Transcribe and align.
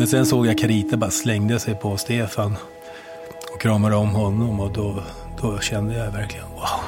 Men 0.00 0.06
sen 0.06 0.26
såg 0.26 0.46
jag 0.46 0.58
Carita 0.58 0.96
bara 0.96 1.10
slängde 1.10 1.60
sig 1.60 1.74
på 1.74 1.96
Stefan 1.96 2.56
och 3.52 3.60
kramade 3.60 3.96
om 3.96 4.08
honom 4.08 4.60
och 4.60 4.72
då, 4.72 5.02
då 5.42 5.60
kände 5.60 5.94
jag 5.94 6.12
verkligen 6.12 6.46
wow. 6.50 6.80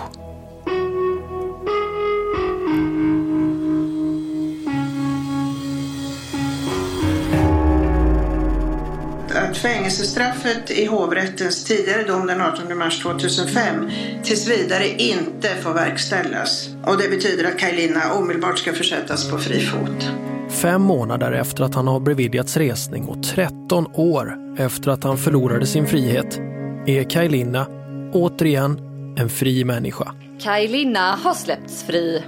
att 9.34 9.56
fängelsestraffet 9.56 10.70
i 10.70 10.86
hovrättens 10.86 11.64
tidigare 11.64 12.04
dom 12.04 12.26
den 12.26 12.40
18 12.40 12.78
mars 12.78 13.02
2005 13.02 13.90
tills 14.22 14.48
vidare 14.48 14.88
inte 14.88 15.48
får 15.62 15.74
verkställas. 15.74 16.68
Och 16.86 16.98
det 16.98 17.08
betyder 17.08 17.44
att 17.44 17.58
Kajlina 17.58 18.12
omedelbart 18.12 18.58
ska 18.58 18.72
försättas 18.72 19.30
på 19.30 19.38
fri 19.38 19.60
fot. 19.60 20.31
Fem 20.62 20.82
månader 20.82 21.32
efter 21.32 21.64
att 21.64 21.74
han 21.74 21.88
har 21.88 22.00
beviljats 22.00 22.56
resning 22.56 23.04
och 23.04 23.22
13 23.22 23.86
år 23.94 24.36
efter 24.58 24.90
att 24.90 25.04
han 25.04 25.18
förlorade 25.18 25.66
sin 25.66 25.86
frihet 25.86 26.38
är 26.86 27.10
Kajlina 27.10 27.66
återigen 28.12 28.78
en 29.18 29.28
fri 29.28 29.64
människa. 29.64 30.14
Kajlina 30.40 31.18
har 31.22 31.34
släppts 31.34 31.82
fri. 31.82 32.22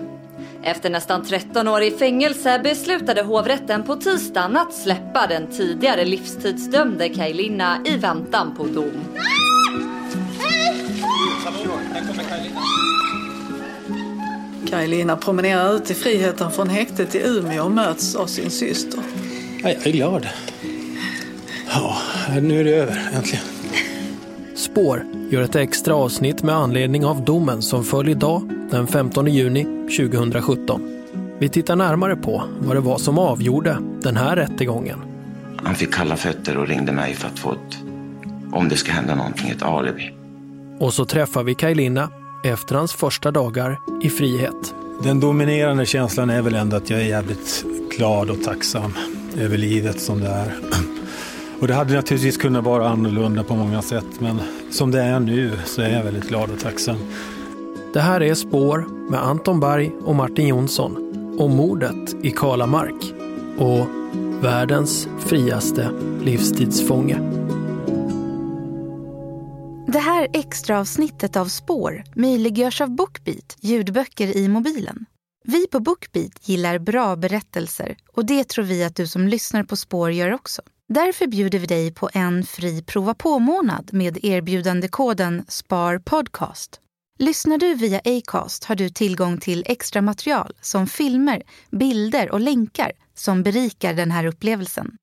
Efter 0.62 0.90
nästan 0.90 1.24
13 1.24 1.68
år 1.68 1.82
i 1.82 1.90
fängelse 1.90 2.60
beslutade 2.64 3.22
hovrätten 3.22 3.82
på 3.82 3.96
tisdagen 3.96 4.56
att 4.56 4.74
släppa 4.74 5.26
den 5.26 5.46
tidigare 5.46 6.04
livstidsdömde 6.04 7.08
Kajlina 7.08 7.78
i 7.84 7.96
väntan 7.96 8.54
på 8.56 8.64
dom. 8.64 9.04
Kajlina 14.74 15.16
promenerar 15.16 15.74
ut 15.74 15.90
i 15.90 15.94
friheten 15.94 16.50
från 16.50 16.68
häktet 16.68 17.14
i 17.14 17.18
Umeå 17.18 17.64
och 17.64 17.70
möts 17.70 18.14
av 18.14 18.26
sin 18.26 18.50
syster. 18.50 19.00
Ja, 19.62 19.68
jag 19.68 19.86
är 19.86 19.92
glad. 19.92 20.28
Ja, 21.68 21.96
nu 22.40 22.60
är 22.60 22.64
det 22.64 22.74
över 22.74 23.10
äntligen. 23.14 23.44
Spår 24.54 25.06
gör 25.30 25.42
ett 25.42 25.56
extra 25.56 25.94
avsnitt 25.94 26.42
med 26.42 26.54
anledning 26.54 27.04
av 27.04 27.24
domen 27.24 27.62
som 27.62 27.84
föll 27.84 28.08
idag 28.08 28.50
den 28.70 28.86
15 28.86 29.26
juni 29.26 29.64
2017. 29.64 31.04
Vi 31.38 31.48
tittar 31.48 31.76
närmare 31.76 32.16
på 32.16 32.44
vad 32.58 32.76
det 32.76 32.80
var 32.80 32.98
som 32.98 33.18
avgjorde 33.18 33.78
den 34.02 34.16
här 34.16 34.36
rättegången. 34.36 34.98
Han 35.56 35.74
fick 35.74 35.94
kalla 35.94 36.16
fötter 36.16 36.56
och 36.56 36.68
ringde 36.68 36.92
mig 36.92 37.14
för 37.14 37.28
att 37.28 37.38
få 37.38 37.52
ett, 37.52 37.78
om 38.52 38.68
det 38.68 38.76
ska 38.76 38.92
hända 38.92 39.14
någonting, 39.14 39.50
ett 39.50 39.62
alibi. 39.62 40.12
Och 40.78 40.94
så 40.94 41.04
träffar 41.04 41.42
vi 41.42 41.54
Kajlina 41.54 42.08
efter 42.44 42.74
hans 42.74 42.92
första 42.92 43.30
dagar 43.30 43.80
i 44.02 44.10
frihet. 44.10 44.74
Den 45.02 45.20
dominerande 45.20 45.86
känslan 45.86 46.30
är 46.30 46.42
väl 46.42 46.54
ändå 46.54 46.76
att 46.76 46.90
jag 46.90 47.00
är 47.00 47.04
jävligt 47.04 47.64
glad 47.96 48.30
och 48.30 48.42
tacksam 48.42 48.94
över 49.38 49.56
livet 49.56 50.00
som 50.00 50.20
det 50.20 50.28
är. 50.28 50.54
Och 51.60 51.68
det 51.68 51.74
hade 51.74 51.94
naturligtvis 51.94 52.36
kunnat 52.36 52.64
vara 52.64 52.88
annorlunda 52.88 53.44
på 53.44 53.54
många 53.54 53.82
sätt 53.82 54.06
men 54.18 54.40
som 54.70 54.90
det 54.90 55.02
är 55.02 55.20
nu 55.20 55.52
så 55.64 55.82
är 55.82 55.88
jag 55.88 56.04
väldigt 56.04 56.28
glad 56.28 56.50
och 56.50 56.60
tacksam. 56.60 56.96
Det 57.92 58.00
här 58.00 58.22
är 58.22 58.34
Spår 58.34 58.84
med 59.10 59.22
Anton 59.22 59.60
Berg 59.60 59.92
och 60.04 60.14
Martin 60.14 60.48
Jonsson 60.48 60.96
om 61.38 61.56
mordet 61.56 62.14
i 62.22 62.30
Kalamark 62.30 63.14
och 63.58 63.86
världens 64.44 65.08
friaste 65.26 65.90
livstidsfånge. 66.22 67.43
Det 70.24 70.38
här 70.38 70.44
extra 70.46 70.80
avsnittet 70.80 71.36
av 71.36 71.46
Spår 71.46 72.04
möjliggörs 72.14 72.80
av 72.80 72.90
Bookbeat, 72.90 73.56
ljudböcker 73.60 74.36
i 74.36 74.48
mobilen. 74.48 75.06
Vi 75.44 75.66
på 75.66 75.80
Bookbeat 75.80 76.48
gillar 76.48 76.78
bra 76.78 77.16
berättelser 77.16 77.96
och 78.12 78.24
det 78.24 78.48
tror 78.48 78.64
vi 78.64 78.84
att 78.84 78.96
du 78.96 79.06
som 79.06 79.28
lyssnar 79.28 79.64
på 79.64 79.76
Spår 79.76 80.12
gör 80.12 80.32
också. 80.32 80.62
Därför 80.88 81.26
bjuder 81.26 81.58
vi 81.58 81.66
dig 81.66 81.92
på 81.92 82.10
en 82.12 82.44
fri 82.44 82.82
prova 82.82 83.14
på-månad 83.14 83.88
med 83.92 84.24
erbjudandekoden 84.24 85.44
SPARPODCAST. 85.48 86.80
Lyssnar 87.18 87.58
du 87.58 87.74
via 87.74 88.00
Acast 88.04 88.64
har 88.64 88.74
du 88.74 88.88
tillgång 88.88 89.38
till 89.38 89.64
extra 89.66 90.02
material 90.02 90.52
som 90.60 90.86
filmer, 90.86 91.42
bilder 91.70 92.30
och 92.30 92.40
länkar 92.40 92.92
som 93.14 93.42
berikar 93.42 93.94
den 93.94 94.10
här 94.10 94.26
upplevelsen. 94.26 94.96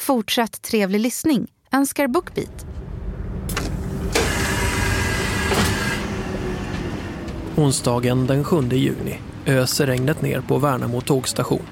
Fortsatt 0.00 0.62
trevlig 0.62 1.00
lyssning 1.00 1.46
önskar 1.72 2.06
Bookbeat. 2.06 2.66
Onsdagen 7.56 8.26
den 8.26 8.44
7 8.44 8.68
juni 8.70 9.18
öser 9.46 9.86
regnet 9.86 10.22
ner 10.22 10.40
på 10.40 10.58
Värnamo 10.58 11.00
tågstation. 11.00 11.66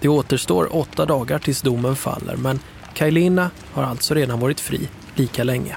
Det 0.00 0.08
återstår 0.08 0.76
åtta 0.76 1.06
dagar 1.06 1.38
tills 1.38 1.62
domen 1.62 1.96
faller 1.96 2.36
men 2.36 2.60
Kajlina 2.94 3.50
har 3.72 3.82
alltså 3.82 4.14
redan 4.14 4.40
varit 4.40 4.60
fri 4.60 4.88
lika 5.14 5.44
länge. 5.44 5.76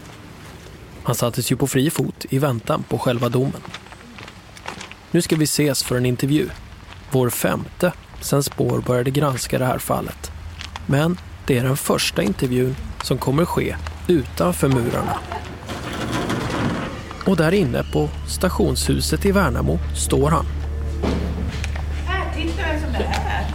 Han 1.03 1.16
sattes 1.16 1.51
ju 1.51 1.55
på 1.55 1.67
fri 1.67 1.89
fot 1.89 2.25
i 2.29 2.39
väntan 2.39 2.83
på 2.83 2.97
själva 2.97 3.29
domen. 3.29 3.61
Nu 5.11 5.22
ska 5.22 5.35
vi 5.35 5.43
ses 5.43 5.83
för 5.83 5.95
en 5.95 6.05
intervju. 6.05 6.49
Vår 7.11 7.29
femte 7.29 7.93
sen 8.22 8.43
Spår 8.43 8.81
började 8.88 9.11
granska 9.11 9.59
det 9.59 9.66
här 9.66 9.78
fallet. 9.78 10.31
Men 10.85 11.17
det 11.47 11.57
är 11.57 11.63
den 11.63 11.78
första 11.78 12.23
intervjun 12.23 12.75
som 13.03 13.17
kommer 13.17 13.45
ske 13.45 13.75
utanför 14.07 14.67
murarna. 14.67 15.19
Och 17.26 17.38
där 17.38 17.52
inne 17.52 17.84
på 17.94 18.09
stationshuset 18.28 19.26
i 19.26 19.32
Värnamo 19.32 19.80
står 19.96 20.30
han. 20.30 20.46
Här, 22.06 22.34
titta 22.36 22.62
vem 22.72 22.82
som 22.82 22.96
är 22.96 23.08
här. 23.08 23.46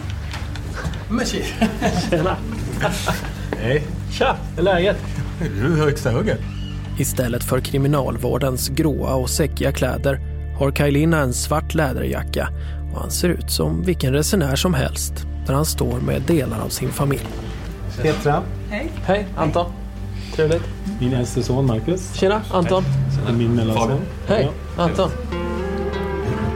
Men 1.09 1.25
Tjena! 2.09 2.37
Hej. 3.57 3.83
Tja, 4.11 4.35
hur 4.51 4.59
är 4.59 4.63
läget? 4.63 4.97
Du 5.39 5.73
är 5.73 5.85
högsta 5.85 6.11
hugget. 6.11 6.39
Istället 6.99 7.43
för 7.43 7.59
kriminalvårdens 7.59 8.69
gråa 8.69 9.15
och 9.15 9.29
säckiga 9.29 9.71
kläder 9.71 10.19
har 10.59 10.71
Kajlina 10.71 11.19
en 11.19 11.33
svart 11.33 11.73
läderjacka 11.73 12.49
och 12.93 13.01
han 13.01 13.11
ser 13.11 13.29
ut 13.29 13.51
som 13.51 13.83
vilken 13.83 14.13
resenär 14.13 14.55
som 14.55 14.73
helst 14.73 15.13
där 15.45 15.53
han 15.53 15.65
står 15.65 15.99
med 15.99 16.21
delar 16.21 16.59
av 16.59 16.69
sin 16.69 16.89
familj. 16.89 17.27
Petra. 18.01 18.43
Hej. 18.69 18.91
Hej, 19.05 19.27
Anton. 19.37 19.71
Trevligt. 20.35 20.63
Min 20.99 21.13
äldste 21.13 21.43
son 21.43 21.65
Marcus. 21.65 22.13
Tjena, 22.13 22.41
Anton. 22.51 22.83
Och 22.83 23.06
min 23.33 23.55
mellanson. 23.55 24.01
Hej, 24.27 24.51
Anton. 24.77 25.09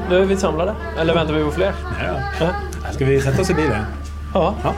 Nu 0.09 0.21
är 0.21 0.25
vi 0.25 0.37
samlade. 0.37 0.75
Eller 0.99 1.13
väntar 1.13 1.33
vi 1.33 1.43
på 1.43 1.51
fler? 1.51 1.73
Ja. 1.99 2.19
Ja. 2.39 2.91
Ska 2.91 3.05
vi 3.05 3.21
sätta 3.21 3.41
oss 3.41 3.49
i 3.49 3.53
bilen? 3.53 3.85
Ja. 4.33 4.55
Ja. 4.63 4.73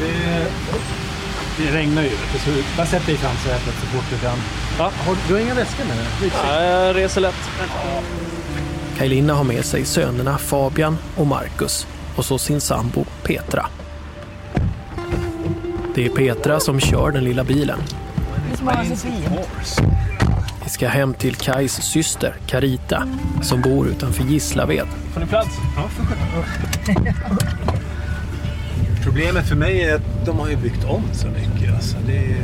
Det, 0.00 0.46
det 1.56 1.78
regnar 1.78 2.02
ju. 2.02 2.10
Så 2.10 2.50
bara 2.76 2.86
sätt 2.86 3.06
dig 3.06 3.14
i 3.14 3.18
framsätet 3.18 3.74
så 3.80 3.86
fort 3.86 4.04
du 4.10 4.18
kan. 4.18 4.38
Ja. 4.78 4.90
Har, 5.06 5.16
du 5.28 5.34
har 5.34 5.40
inga 5.40 5.54
väskor 5.54 5.84
med 5.84 5.96
dig? 5.96 6.30
Jag 6.64 6.96
reser 6.96 7.20
lätt. 7.20 7.50
Kajlina 8.98 9.34
har 9.34 9.44
med 9.44 9.64
sig 9.64 9.84
sönerna 9.84 10.38
Fabian 10.38 10.98
och 11.16 11.26
Marcus 11.26 11.86
och 12.16 12.24
så 12.24 12.38
sin 12.38 12.60
sambo 12.60 13.04
Petra. 13.22 13.66
Det 15.94 16.06
är 16.06 16.08
Petra 16.08 16.60
som 16.60 16.80
kör 16.80 17.10
den 17.10 17.24
lilla 17.24 17.44
bilen. 17.44 17.78
Vi 20.64 20.70
ska 20.70 20.88
hem 20.88 21.14
till 21.14 21.34
Kajs 21.34 21.72
syster 21.72 22.34
Carita 22.46 23.02
som 23.42 23.60
bor 23.60 23.88
utanför 23.88 24.24
Gislaved. 24.24 24.86
Får 25.12 25.20
ni 25.20 25.26
plats? 25.26 25.58
Problemet 29.04 29.48
för 29.48 29.56
mig 29.56 29.82
är 29.82 29.94
att 29.94 30.26
de 30.26 30.38
har 30.38 30.48
ju 30.48 30.56
byggt 30.56 30.84
om 30.84 31.02
så 31.12 31.26
mycket. 31.26 31.74
Alltså 31.74 31.96
det. 32.06 32.36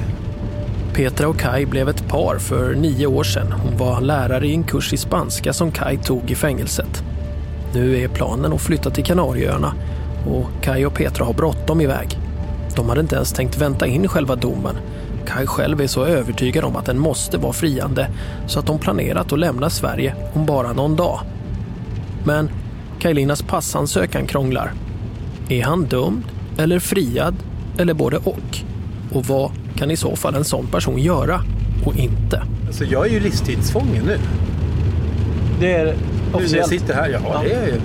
Petra 0.95 1.29
och 1.29 1.39
Kai 1.39 1.67
blev 1.67 1.89
ett 1.89 2.09
par 2.09 2.39
för 2.39 2.75
nio 2.75 3.07
år 3.07 3.25
sedan. 3.25 3.53
Hon 3.53 3.77
var 3.77 4.01
lärare 4.01 4.47
i 4.47 4.55
en 4.55 4.65
kurs 4.65 4.93
i 4.93 4.97
spanska 4.97 5.53
som 5.53 5.73
Kai 5.73 5.97
tog 5.97 6.31
i 6.31 6.35
fängelset. 6.35 7.05
Nu 7.75 7.99
är 7.99 8.09
planen 8.09 8.53
att 8.53 8.61
flytta 8.61 8.91
till 8.91 9.05
Kanarieöarna 9.05 9.75
och 10.27 10.51
Kai 10.63 10.85
och 10.85 10.95
Petra 10.95 11.25
har 11.25 11.33
bråttom 11.33 11.81
iväg. 11.81 12.19
De 12.77 12.89
hade 12.89 13.01
inte 13.01 13.17
ens 13.17 13.33
tänkt 13.33 13.59
vänta 13.59 13.87
in 13.87 14.09
själva 14.09 14.37
domen. 14.37 14.77
Kai 15.27 15.47
själv 15.47 15.81
är 15.81 15.87
så 15.87 16.05
övertygad 16.05 16.65
om 16.65 16.77
att 16.77 16.87
den 16.87 16.99
måste 16.99 17.39
vara 17.39 17.53
friande 17.53 18.09
så 18.47 18.59
att 18.59 18.67
de 18.67 18.79
planerat 18.79 19.33
att 19.33 19.39
lämna 19.39 19.71
Sverige 19.71 20.15
om 20.33 20.47
bara 20.47 20.73
någon 20.73 20.97
dag. 20.97 21.21
Men 22.25 22.51
Kajlinas 22.99 23.43
passansökan 23.43 24.27
krånglar. 24.27 24.73
Är 25.49 25.63
han 25.63 25.85
dömd 25.85 26.23
eller 26.59 26.79
friad 26.79 27.35
eller 27.79 27.95
både 27.95 28.17
och? 28.17 28.59
Och 29.13 29.25
vad 29.27 29.51
kan 29.77 29.91
i 29.91 29.97
så 29.97 30.17
fall 30.17 30.35
en 30.35 30.45
sån 30.45 30.67
person 30.67 30.99
göra 30.99 31.41
och 31.87 31.97
inte? 31.97 32.43
Alltså 32.67 32.85
jag 32.85 33.07
är 33.07 33.11
ju 33.11 33.21
livstidsfånge 33.21 34.03
nu. 34.07 34.19
Det 35.61 35.73
är 35.73 35.85
Nu 35.85 35.91
när 35.93 35.97
jag 36.33 36.37
officiellt. 36.37 36.69
sitter 36.69 36.95
här, 36.95 37.09
ja, 37.09 37.19
Ja. 37.25 37.41
det 37.45 37.53
är 37.53 37.61
jag 37.61 37.69
ju. 37.69 37.81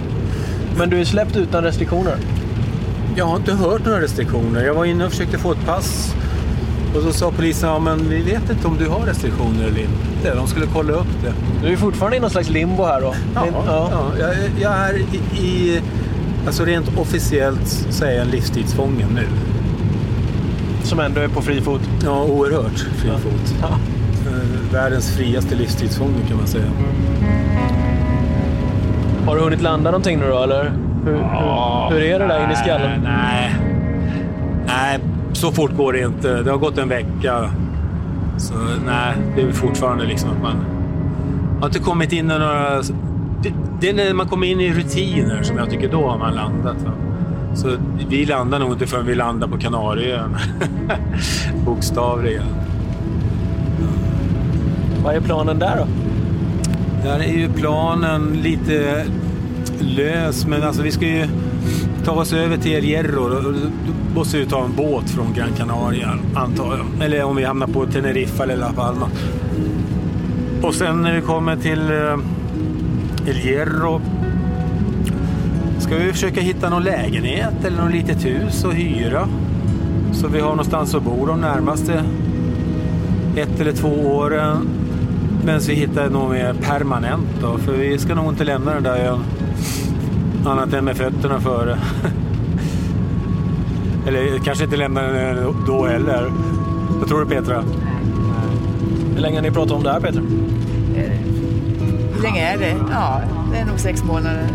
Men 0.77 0.89
du 0.89 0.99
är 1.01 1.05
släppt 1.05 1.35
utan 1.35 1.63
restriktioner? 1.63 2.15
Jag 3.15 3.25
har 3.25 3.35
inte 3.37 3.53
hört 3.53 3.85
några 3.85 4.01
restriktioner. 4.01 4.65
Jag 4.65 4.73
var 4.73 4.85
inne 4.85 5.05
och 5.05 5.11
försökte 5.11 5.37
få 5.37 5.51
ett 5.51 5.65
pass. 5.65 6.15
Och 6.95 7.01
så 7.01 7.13
sa 7.13 7.31
polisen, 7.31 7.69
ja 7.69 7.79
men 7.79 8.09
vi 8.09 8.21
vet 8.21 8.49
inte 8.49 8.67
om 8.67 8.77
du 8.77 8.87
har 8.89 8.99
restriktioner 8.99 9.63
eller 9.67 9.79
inte. 9.81 10.35
De 10.35 10.47
skulle 10.47 10.65
kolla 10.73 10.93
upp 10.93 11.07
det. 11.23 11.33
Du 11.67 11.73
är 11.73 11.77
fortfarande 11.77 12.17
i 12.17 12.19
någon 12.19 12.29
slags 12.29 12.49
limbo 12.49 12.83
här 12.85 13.01
då? 13.01 13.13
Ja, 13.35 13.41
Det 13.41 13.47
är- 13.47 13.63
ja. 13.67 14.11
jag, 14.19 14.29
jag 14.61 14.71
är 14.73 14.97
i, 14.97 15.45
i 15.47 15.81
Alltså 16.47 16.65
rent 16.65 16.97
officiellt 16.97 17.67
så 17.89 18.05
är 18.05 18.11
jag 18.11 18.21
en 18.21 18.27
livstidsfånge 18.27 19.05
nu. 19.15 19.27
Som 20.83 20.99
ändå 20.99 21.21
är 21.21 21.27
på 21.27 21.41
fri 21.41 21.61
fot? 21.61 21.81
Ja, 22.05 22.23
oerhört 22.23 22.79
fri 22.97 23.09
fot. 23.09 23.55
Ja. 23.61 23.67
Eh, 23.67 24.73
Världens 24.73 25.11
friaste 25.17 25.55
livstidsfånge 25.55 26.17
kan 26.27 26.37
man 26.37 26.47
säga. 26.47 26.65
Har 29.25 29.35
du 29.35 29.41
hunnit 29.41 29.61
landa 29.61 29.91
någonting 29.91 30.19
nu 30.19 30.27
då, 30.29 30.43
eller? 30.43 30.63
Hur, 31.05 31.11
hur, 31.13 31.89
hur 31.89 32.03
är 32.03 32.19
det 32.19 32.27
där 32.27 32.43
inne 32.43 32.53
i 32.53 32.55
skallen? 32.55 33.01
Nej. 33.03 33.03
Nej, 33.03 33.68
så 35.39 35.51
fort 35.51 35.77
går 35.77 35.93
det 35.93 35.99
inte. 35.99 36.43
Det 36.43 36.51
har 36.51 36.57
gått 36.57 36.77
en 36.77 36.89
vecka. 36.89 37.51
Så 38.37 38.53
nej, 38.85 39.15
det 39.35 39.41
är 39.41 39.51
fortfarande 39.51 40.05
liksom 40.05 40.29
att 40.29 40.41
man 40.41 40.65
har 41.59 41.67
inte 41.67 41.79
kommit 41.79 42.11
in 42.11 42.25
i 42.25 42.39
några... 42.39 42.81
Det, 43.43 43.53
det 43.81 43.89
är 43.89 43.93
när 43.93 44.13
man 44.13 44.27
kommer 44.27 44.47
in 44.47 44.59
i 44.61 44.73
rutiner 44.73 45.43
som 45.43 45.57
jag 45.57 45.69
tycker 45.69 45.91
då 45.91 46.07
har 46.07 46.17
man 46.17 46.35
landat. 46.35 46.75
Va? 46.85 46.91
Så 47.55 47.69
vi 48.09 48.25
landar 48.25 48.59
nog 48.59 48.71
inte 48.71 48.87
förrän 48.87 49.05
vi 49.05 49.15
landar 49.15 49.47
på 49.47 49.57
Kanarieöarna. 49.57 50.39
Bokstavligen. 51.65 52.45
Vad 55.03 55.15
är 55.15 55.21
planen 55.21 55.59
där 55.59 55.77
då? 55.77 55.87
Där 57.03 57.19
är 57.19 57.33
ju 57.33 57.49
planen 57.49 58.39
lite 58.43 59.05
lös, 59.79 60.47
men 60.47 60.63
alltså 60.63 60.81
vi 60.81 60.91
ska 60.91 61.05
ju 61.05 61.27
ta 62.05 62.11
oss 62.11 62.33
över 62.33 62.57
till 62.57 62.71
El 62.71 62.83
Hierro. 62.83 63.29
Då 63.29 63.39
då 63.39 63.53
måste 64.15 64.37
vi 64.37 64.45
ta 64.45 64.65
en 64.65 64.75
båt 64.75 65.09
från 65.09 65.33
Gran 65.33 65.53
Canaria, 65.57 66.09
antar 66.35 66.77
jag. 66.77 67.05
Eller 67.05 67.23
om 67.23 67.35
vi 67.35 67.43
hamnar 67.43 67.67
på 67.67 67.85
Teneriffa 67.85 68.43
eller 68.43 68.57
La 68.57 68.73
Palma. 68.73 69.09
Och 70.61 70.75
sen 70.75 71.01
när 71.01 71.15
vi 71.15 71.21
kommer 71.21 71.55
till 71.55 71.91
eh, 71.91 73.29
El 73.29 73.35
Hierro 73.35 74.01
ska 75.79 75.95
vi 75.95 76.11
försöka 76.11 76.41
hitta 76.41 76.69
någon 76.69 76.83
lägenhet 76.83 77.65
eller 77.65 77.77
något 77.77 77.91
litet 77.91 78.25
hus 78.25 78.65
att 78.65 78.73
hyra. 78.73 79.27
Så 80.13 80.27
vi 80.27 80.39
har 80.39 80.49
någonstans 80.49 80.95
att 80.95 81.03
bo 81.03 81.25
de 81.25 81.41
närmaste 81.41 82.03
ett 83.35 83.59
eller 83.59 83.71
två 83.71 83.89
åren. 83.89 84.67
Men 85.45 85.59
vi 85.59 85.73
hittar 85.73 86.09
något 86.09 86.31
mer 86.31 86.53
permanent 86.53 87.27
då, 87.41 87.57
för 87.57 87.71
vi 87.71 87.97
ska 87.97 88.15
nog 88.15 88.29
inte 88.29 88.43
lämna 88.43 88.73
den 88.73 88.83
där 88.83 88.97
ön 88.97 89.19
annat 90.45 90.73
än 90.73 90.85
med 90.85 90.97
fötterna 90.97 91.39
före. 91.39 91.73
eller 94.07 94.39
kanske 94.39 94.63
inte 94.63 94.77
lämna 94.77 95.01
den 95.01 95.55
då 95.67 95.85
heller. 95.85 96.31
Vad 96.99 97.07
tror 97.07 97.19
du 97.19 97.25
Petra? 97.25 97.63
Hur 99.13 99.21
länge 99.21 99.37
har 99.37 99.41
ni 99.41 99.51
pratat 99.51 99.71
om 99.71 99.83
det 99.83 99.91
här 99.91 99.99
Peter? 99.99 100.21
Hur 102.13 102.21
länge 102.23 102.53
är 102.53 102.57
det? 102.57 102.75
Ja, 102.91 103.21
det 103.51 103.57
är 103.57 103.65
nog 103.65 103.79
sex 103.79 104.03
månader. 104.03 104.47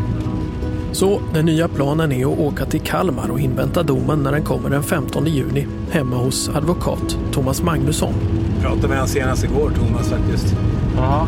Så 0.92 1.20
den 1.32 1.46
nya 1.46 1.69
planen 1.69 2.12
är 2.12 2.32
att 2.32 2.38
åka 2.38 2.64
till 2.64 2.80
Kalmar 2.80 3.28
och 3.28 3.40
invänta 3.40 3.82
domen 3.82 4.22
när 4.22 4.32
den 4.32 4.42
kommer 4.42 4.70
den 4.70 4.82
15 4.82 5.26
juni 5.26 5.66
hemma 5.90 6.16
hos 6.16 6.48
advokat 6.48 7.19
Thomas 7.32 7.62
Magnusson. 7.62 8.14
Jag 8.52 8.62
pratade 8.62 8.88
med 8.88 8.96
honom 8.96 9.08
senast 9.08 9.44
igår, 9.44 9.70
Thomas 9.70 10.08
faktiskt. 10.08 10.56
Ja. 10.96 11.26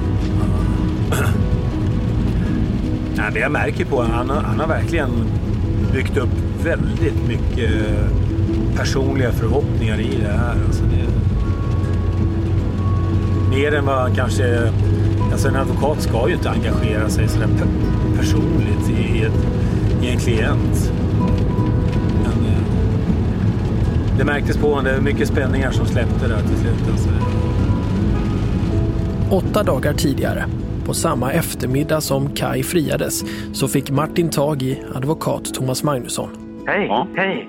Nej, 3.17 3.31
det 3.35 3.41
jag 3.41 3.53
märker 3.53 3.85
på 3.85 3.97
honom, 3.97 4.13
han, 4.13 4.31
har- 4.31 4.43
han 4.43 4.61
har 4.61 4.67
verkligen 4.67 5.11
byggt 5.93 6.17
upp 6.17 6.29
väldigt 6.65 7.29
mycket 7.29 7.71
eh, 7.71 8.07
personliga 8.77 9.33
förhoppningar 9.33 10.01
i 10.01 10.19
det 10.23 10.33
här. 10.33 10.55
Alltså 10.67 10.83
det, 10.85 11.07
mer 13.57 13.75
än 13.75 13.87
vad 13.87 14.17
kanske... 14.17 14.73
Alltså 15.33 15.49
en 15.49 15.57
advokat 15.57 16.03
ska 16.03 16.29
ju 16.29 16.35
inte 16.35 16.51
engagera 16.51 17.09
sig 17.09 17.29
sådär 17.29 17.47
där 17.59 17.67
personligt 18.19 18.91
i, 18.91 19.23
ett, 19.23 19.47
i 20.05 20.09
en 20.09 20.19
klient. 20.19 20.93
Men, 22.23 22.47
eh, 22.47 22.59
det 24.19 24.25
märktes 24.25 24.57
på 24.57 24.69
honom, 24.69 24.85
det 24.85 24.93
var 24.93 25.01
mycket 25.01 25.29
spänningar 25.29 25.71
som 25.71 25.87
släppte 25.87 26.29
där 26.29 26.41
till 26.49 26.57
slut. 26.59 26.91
Alltså. 26.93 27.09
Åtta 29.31 29.63
dagar 29.63 29.93
tidigare, 29.93 30.45
på 30.87 30.95
samma 30.95 31.33
eftermiddag 31.33 32.01
som 32.01 32.35
Kai 32.35 32.63
friades, 32.63 33.21
så 33.53 33.69
fick 33.69 33.91
Martin 33.91 34.31
tag 34.31 34.63
i 34.63 34.83
advokat 34.95 35.55
Thomas 35.55 35.85
Magnusson. 35.85 36.29
Hej, 36.67 36.91
hej. 37.17 37.49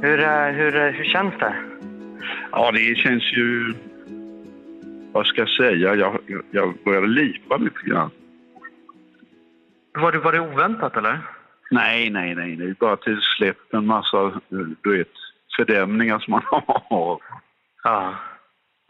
Hur, 0.00 0.20
eh, 0.20 0.46
hur, 0.46 0.76
eh, 0.76 0.92
hur 0.92 1.04
känns 1.04 1.34
det? 1.38 1.54
Ja, 2.52 2.72
det 2.72 2.98
känns 2.98 3.22
ju... 3.32 3.74
Vad 5.12 5.26
ska 5.26 5.40
jag 5.40 5.48
säga? 5.48 5.94
Jag, 5.94 6.18
jag 6.50 6.74
började 6.84 7.06
lipa 7.06 7.56
lite 7.56 7.80
grann. 7.84 8.10
Var 9.94 10.12
det, 10.12 10.18
var 10.18 10.32
det 10.32 10.40
oväntat 10.40 10.96
eller? 10.96 11.18
Nej, 11.70 12.10
nej, 12.10 12.34
nej. 12.34 12.56
Det 12.56 12.64
är 12.64 12.74
bara 12.80 12.96
till 12.96 13.20
släppt 13.36 13.74
en 13.74 13.86
massa, 13.86 14.40
du 14.82 14.98
vet, 14.98 15.08
fördämningar 15.56 16.18
som 16.18 16.30
man 16.30 16.42
har. 16.90 17.20
Ja. 17.84 18.14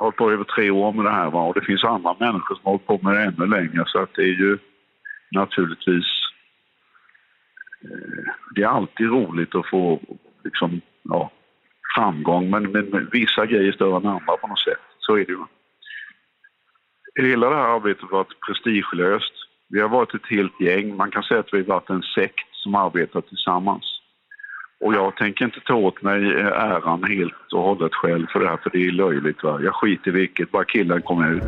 Jag 0.02 0.06
har 0.06 0.10
hållit 0.10 0.18
på 0.18 0.30
över 0.30 0.44
tre 0.44 0.70
år 0.70 0.92
med 0.92 1.04
det 1.04 1.10
här 1.10 1.30
va? 1.30 1.42
och 1.42 1.54
det 1.54 1.60
finns 1.60 1.84
andra 1.84 2.16
människor 2.20 2.54
som 2.54 2.64
har 2.64 2.72
hållit 2.72 2.86
på 2.86 2.98
med 3.02 3.14
det 3.14 3.22
ännu 3.22 3.46
längre 3.46 3.84
så 3.86 3.98
att 3.98 4.14
det 4.14 4.22
är 4.22 4.36
ju 4.44 4.58
naturligtvis... 5.30 6.04
Eh, 7.84 8.32
det 8.54 8.62
är 8.62 8.66
alltid 8.66 9.06
roligt 9.06 9.54
att 9.54 9.70
få 9.70 10.00
liksom, 10.44 10.80
ja, 11.02 11.30
framgång 11.96 12.50
men, 12.50 12.62
men 12.62 13.08
vissa 13.12 13.46
grejer 13.46 13.68
är 13.68 13.72
större 13.72 13.96
än 13.96 14.06
andra 14.06 14.36
på 14.36 14.46
något 14.46 14.58
sätt. 14.58 14.80
Så 14.98 15.12
är 15.14 15.24
det 15.24 15.32
ju. 15.32 15.44
Hela 17.14 17.50
det 17.50 17.56
här 17.56 17.74
arbetet 17.76 18.02
har 18.02 18.18
varit 18.18 18.40
prestigelöst. 18.46 19.32
Vi 19.68 19.80
har 19.80 19.88
varit 19.88 20.14
ett 20.14 20.30
helt 20.30 20.60
gäng. 20.60 20.96
Man 20.96 21.10
kan 21.10 21.22
säga 21.22 21.40
att 21.40 21.54
vi 21.54 21.58
har 21.58 21.64
varit 21.64 21.90
en 21.90 22.02
sekt 22.02 22.48
som 22.52 22.74
arbetar 22.74 23.20
tillsammans. 23.20 24.01
Och 24.82 24.94
jag 24.94 25.16
tänker 25.16 25.44
inte 25.44 25.60
ta 25.60 25.74
åt 25.74 26.02
mig 26.02 26.40
eh, 26.40 26.46
äran 26.46 27.04
helt 27.04 27.52
och 27.52 27.62
hållet 27.62 27.94
själv 27.94 28.26
för 28.26 28.40
det 28.40 28.48
här, 28.48 28.56
för 28.56 28.70
det 28.70 28.78
är 28.78 28.90
löjligt. 28.90 29.42
Va? 29.42 29.60
Jag 29.62 29.74
skiter 29.74 30.08
i 30.08 30.10
vilket, 30.10 30.50
bara 30.50 30.64
killen 30.64 31.02
kommer 31.02 31.32
ut. 31.32 31.42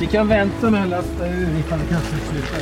Vi 0.00 0.06
kan 0.06 0.28
vänta 0.28 0.70
med 0.70 0.82
att 0.82 0.88
lasta 0.88 1.26
ur 1.26 1.58
ifall 1.58 1.78
slutar. 1.78 2.60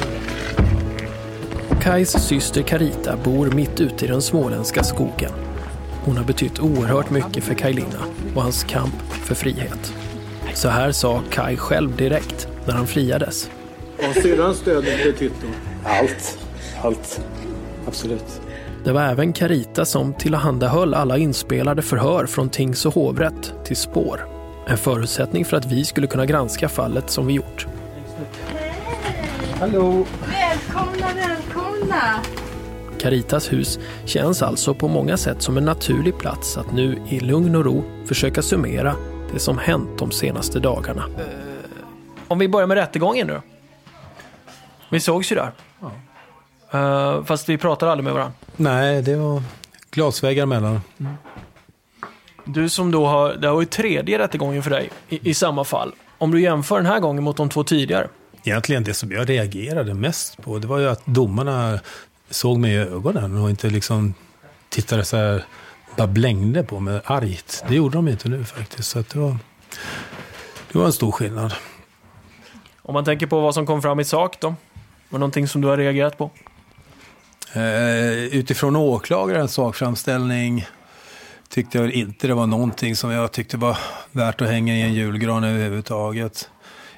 Kais 1.83 2.29
syster 2.29 2.63
Carita 2.63 3.17
bor 3.25 3.51
mitt 3.55 3.81
ute 3.81 4.05
i 4.05 4.09
den 4.09 4.23
småländska 4.23 4.83
skogen. 4.83 5.33
Hon 6.05 6.17
har 6.17 6.25
betytt 6.25 6.61
oerhört 6.61 7.11
mycket 7.11 7.45
för 7.45 7.55
Kajlina 7.55 8.05
och 8.35 8.43
hans 8.43 8.65
kamp 8.65 9.03
för 9.13 9.35
frihet. 9.35 10.08
Så 10.55 10.69
här 10.69 10.93
sa 10.93 11.23
Kai 11.31 11.57
själv 11.57 11.97
direkt 11.97 12.49
när 12.67 12.75
han 12.75 12.87
friades. 12.87 13.51
Har 14.03 14.13
syrrans 14.13 14.57
stöd 14.59 14.85
betytt 14.85 15.33
då? 15.43 15.49
Allt. 15.89 16.39
Allt. 16.83 17.21
Absolut. 17.87 18.41
Det 18.85 18.93
var 18.93 19.03
även 19.03 19.33
Carita 19.33 19.85
som 19.85 20.15
tillhandahöll 20.15 20.95
alla 20.95 21.19
inspelade 21.19 21.83
förhör 21.83 22.27
från 22.27 22.49
tings 22.49 22.87
och 22.87 22.95
hovrätt 22.95 23.53
till 23.65 23.77
spår. 23.77 24.29
En 24.67 24.79
förutsättning 24.79 25.45
för 25.45 25.57
att 25.57 25.65
vi 25.65 25.85
skulle 25.85 26.07
kunna 26.07 26.27
granska 26.27 26.69
fallet 26.69 27.11
som 27.11 27.27
vi 27.27 27.33
gjort. 27.33 27.67
Hallå! 29.61 30.07
Välkomna, 30.27 31.07
välkomna! 31.15 32.21
Caritas 33.01 33.53
hus 33.53 33.79
känns 34.05 34.43
alltså 34.43 34.75
på 34.75 34.89
många 34.89 35.17
sätt 35.17 35.43
som 35.43 35.57
en 35.57 35.65
naturlig 35.65 36.19
plats 36.19 36.57
att 36.57 36.73
nu 36.73 36.99
i 37.09 37.21
lugn 37.21 37.57
och 37.57 37.65
ro 37.65 37.85
försöka 38.07 38.43
summera 38.43 38.95
det 39.33 39.39
som 39.39 39.59
hänt 39.59 39.99
de 39.99 40.11
senaste 40.11 40.61
dagarna. 40.61 41.05
Om 42.29 42.39
vi 42.39 42.49
börjar 42.49 42.67
med 42.67 42.77
rättegången 42.77 43.27
nu. 43.27 43.41
Vi 44.91 45.01
sågs 45.01 45.33
ju 45.33 45.37
där. 45.37 45.53
Eh, 46.71 47.25
fast 47.25 47.49
vi 47.49 47.59
pratade 47.59 47.93
aldrig 47.93 48.05
med 48.05 48.13
varandra. 48.13 48.35
Nej, 48.57 49.03
det 49.03 49.17
var 49.17 49.43
glasväggar 49.91 50.47
mellan. 50.47 50.81
Du 52.45 52.69
som 52.69 52.91
då 52.91 53.07
har, 53.07 53.35
det 53.35 53.51
var 53.51 53.61
ju 53.61 53.67
tredje 53.67 54.19
rättegången 54.19 54.63
för 54.63 54.71
dig 54.71 54.91
i, 55.09 55.31
i 55.31 55.35
samma 55.35 55.65
fall. 55.65 55.93
Om 56.19 56.31
du 56.31 56.41
jämför 56.41 56.77
den 56.77 56.87
här 56.87 57.01
gången 57.01 57.25
mot 57.25 57.37
de 57.37 57.49
två 57.49 57.65
tidigare. 57.65 58.09
Egentligen 58.45 58.85
det 58.85 58.95
som 58.95 59.13
jag 59.13 59.29
reagerade 59.29 59.95
mest 59.95 60.43
på, 60.43 60.59
det 60.59 60.67
var 60.67 60.79
ju 60.79 60.89
att 60.89 61.07
domarna 61.07 61.81
såg 62.31 62.59
mig 62.59 62.73
i 62.73 62.77
ögonen 62.77 63.37
och 63.37 63.51
inte 63.51 63.71
liksom 63.71 64.15
tittade 64.69 65.05
så 65.05 65.17
här, 65.17 65.45
bara 65.99 66.09
blängde 66.09 66.63
på 66.63 66.81
mig 66.81 67.01
argt. 67.05 67.65
Det 67.69 67.75
gjorde 67.75 67.99
de 67.99 68.09
inte 68.09 68.29
nu 68.29 68.45
faktiskt. 68.45 68.89
Så 68.89 68.99
att 68.99 69.09
det, 69.09 69.19
var, 69.19 69.37
det 70.73 70.79
var 70.79 70.87
en 70.87 70.93
stor 70.93 71.13
skillnad. 71.13 71.55
Om 72.83 72.95
man 72.95 73.05
tänker 73.05 73.27
på 73.27 73.41
vad 73.41 73.55
som 73.55 73.67
kom 73.67 73.83
fram 73.83 74.01
i 74.01 74.05
sak 74.05 74.41
då? 74.41 74.49
Var 74.49 74.57
det 75.11 75.19
någonting 75.19 75.49
som 75.49 75.61
du 75.61 75.69
har 75.69 75.77
reagerat 75.77 76.19
på? 76.19 76.31
Eh, 77.53 78.13
utifrån 78.13 78.77
åklagarens 78.77 79.53
sakframställning 79.53 80.67
tyckte 81.49 81.79
jag 81.79 81.91
inte 81.91 82.27
det 82.27 82.35
var 82.35 82.47
någonting 82.47 82.97
som 82.97 83.11
jag 83.11 83.33
tyckte 83.33 83.57
var 83.57 83.79
värt 84.13 84.41
att 84.41 84.49
hänga 84.49 84.77
i 84.77 84.83
en 84.83 84.95
julgran 84.95 85.45
överhuvudtaget. 85.45 86.51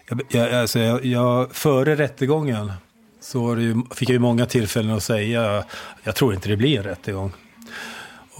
Jag, 0.08 0.22
jag, 0.28 0.54
alltså 0.54 0.78
jag, 0.78 1.04
jag, 1.04 1.54
före 1.54 1.96
rättegången 1.96 2.72
så 3.20 3.46
var 3.46 3.56
det 3.56 3.62
ju, 3.62 3.82
fick 3.94 4.08
jag 4.08 4.14
ju 4.14 4.18
många 4.18 4.46
tillfällen 4.46 4.96
att 4.96 5.02
säga 5.02 5.64
jag 6.02 6.14
tror 6.14 6.34
inte 6.34 6.48
det 6.48 6.56
blir 6.56 6.78
en 6.78 6.84
rättegång. 6.84 7.32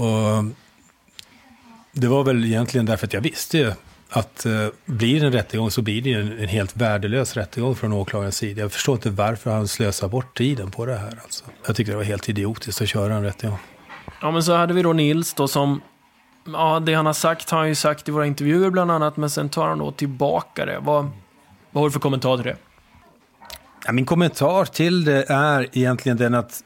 Och 0.01 0.45
det 1.93 2.09
var 2.09 2.25
väl 2.25 2.45
egentligen 2.45 2.87
därför 2.87 3.07
att 3.07 3.13
jag 3.13 3.21
visste 3.21 3.59
ju 3.59 3.73
att 4.11 4.47
eh, 4.47 4.67
blir 4.85 5.21
det 5.21 5.27
en 5.27 5.33
rättegång 5.33 5.71
så 5.71 5.83
blir 5.83 6.03
det 6.03 6.13
en, 6.13 6.39
en 6.39 6.49
helt 6.49 6.77
värdelös 6.77 7.37
rättegång 7.37 7.75
från 7.75 7.93
åklagarens 7.93 8.37
sida. 8.37 8.61
Jag 8.61 8.73
förstår 8.73 8.95
inte 8.95 9.11
varför 9.11 9.51
han 9.51 9.69
slösar 9.69 10.09
bort 10.09 10.37
tiden 10.37 10.71
på 10.71 10.87
det 10.87 10.97
här. 10.97 11.19
Alltså. 11.23 11.45
Jag 11.67 11.77
tycker 11.77 11.93
det 11.93 11.97
var 11.97 12.05
helt 12.05 12.29
idiotiskt 12.29 12.83
att 12.83 12.89
köra 12.89 13.15
en 13.15 13.23
rättegång. 13.23 13.59
Ja, 14.21 14.31
men 14.31 14.43
så 14.43 14.55
hade 14.57 14.75
vi 14.75 14.83
då 14.83 14.93
Nils 14.93 15.35
då 15.35 15.49
som... 15.49 15.81
Ja, 16.45 16.81
det 16.81 16.95
han 16.95 17.07
har 17.07 17.13
sagt 17.13 17.51
har 17.51 17.59
han 17.59 17.69
ju 17.69 17.75
sagt 17.75 18.09
i 18.09 18.13
våra 18.13 18.27
intervjuer 18.27 18.71
bland 18.71 18.91
annat, 18.91 19.17
men 19.17 19.31
sen 19.31 19.49
tar 19.49 19.69
han 19.69 19.79
då 19.79 19.93
tillbaka 19.93 20.67
det. 20.67 20.79
Vad, 20.79 21.11
vad 21.71 21.83
har 21.83 21.89
du 21.89 21.93
för 21.93 22.01
kommentar 22.01 22.37
till 22.37 22.47
det? 22.47 22.57
Ja, 23.87 23.93
min 23.93 24.07
kommentar 24.07 24.65
till 24.65 25.05
det 25.05 25.25
är 25.29 25.69
egentligen 25.73 26.19
den 26.19 26.35
att 26.35 26.63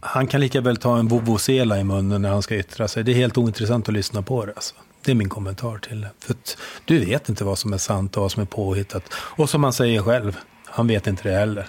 han 0.00 0.26
kan 0.26 0.40
lika 0.40 0.60
väl 0.60 0.76
ta 0.76 0.98
en 0.98 1.08
vuvuzela 1.08 1.80
i 1.80 1.84
munnen 1.84 2.22
när 2.22 2.30
han 2.30 2.42
ska 2.42 2.56
yttra 2.56 2.88
sig. 2.88 3.04
Det 3.04 3.12
är 3.12 3.14
helt 3.14 3.38
ointressant 3.38 3.88
att 3.88 3.94
lyssna 3.94 4.22
på 4.22 4.46
det. 4.46 4.52
Alltså. 4.56 4.74
Det 5.04 5.10
är 5.10 5.14
min 5.14 5.28
kommentar 5.28 5.78
till 5.78 6.00
det. 6.00 6.10
För 6.18 6.36
du 6.84 7.04
vet 7.04 7.28
inte 7.28 7.44
vad 7.44 7.58
som 7.58 7.72
är 7.72 7.78
sant 7.78 8.16
och 8.16 8.22
vad 8.22 8.32
som 8.32 8.42
är 8.42 8.46
påhittat. 8.46 9.02
Och 9.14 9.50
som 9.50 9.64
han 9.64 9.72
säger 9.72 10.02
själv, 10.02 10.38
han 10.66 10.86
vet 10.86 11.06
inte 11.06 11.28
det 11.28 11.34
heller. 11.34 11.66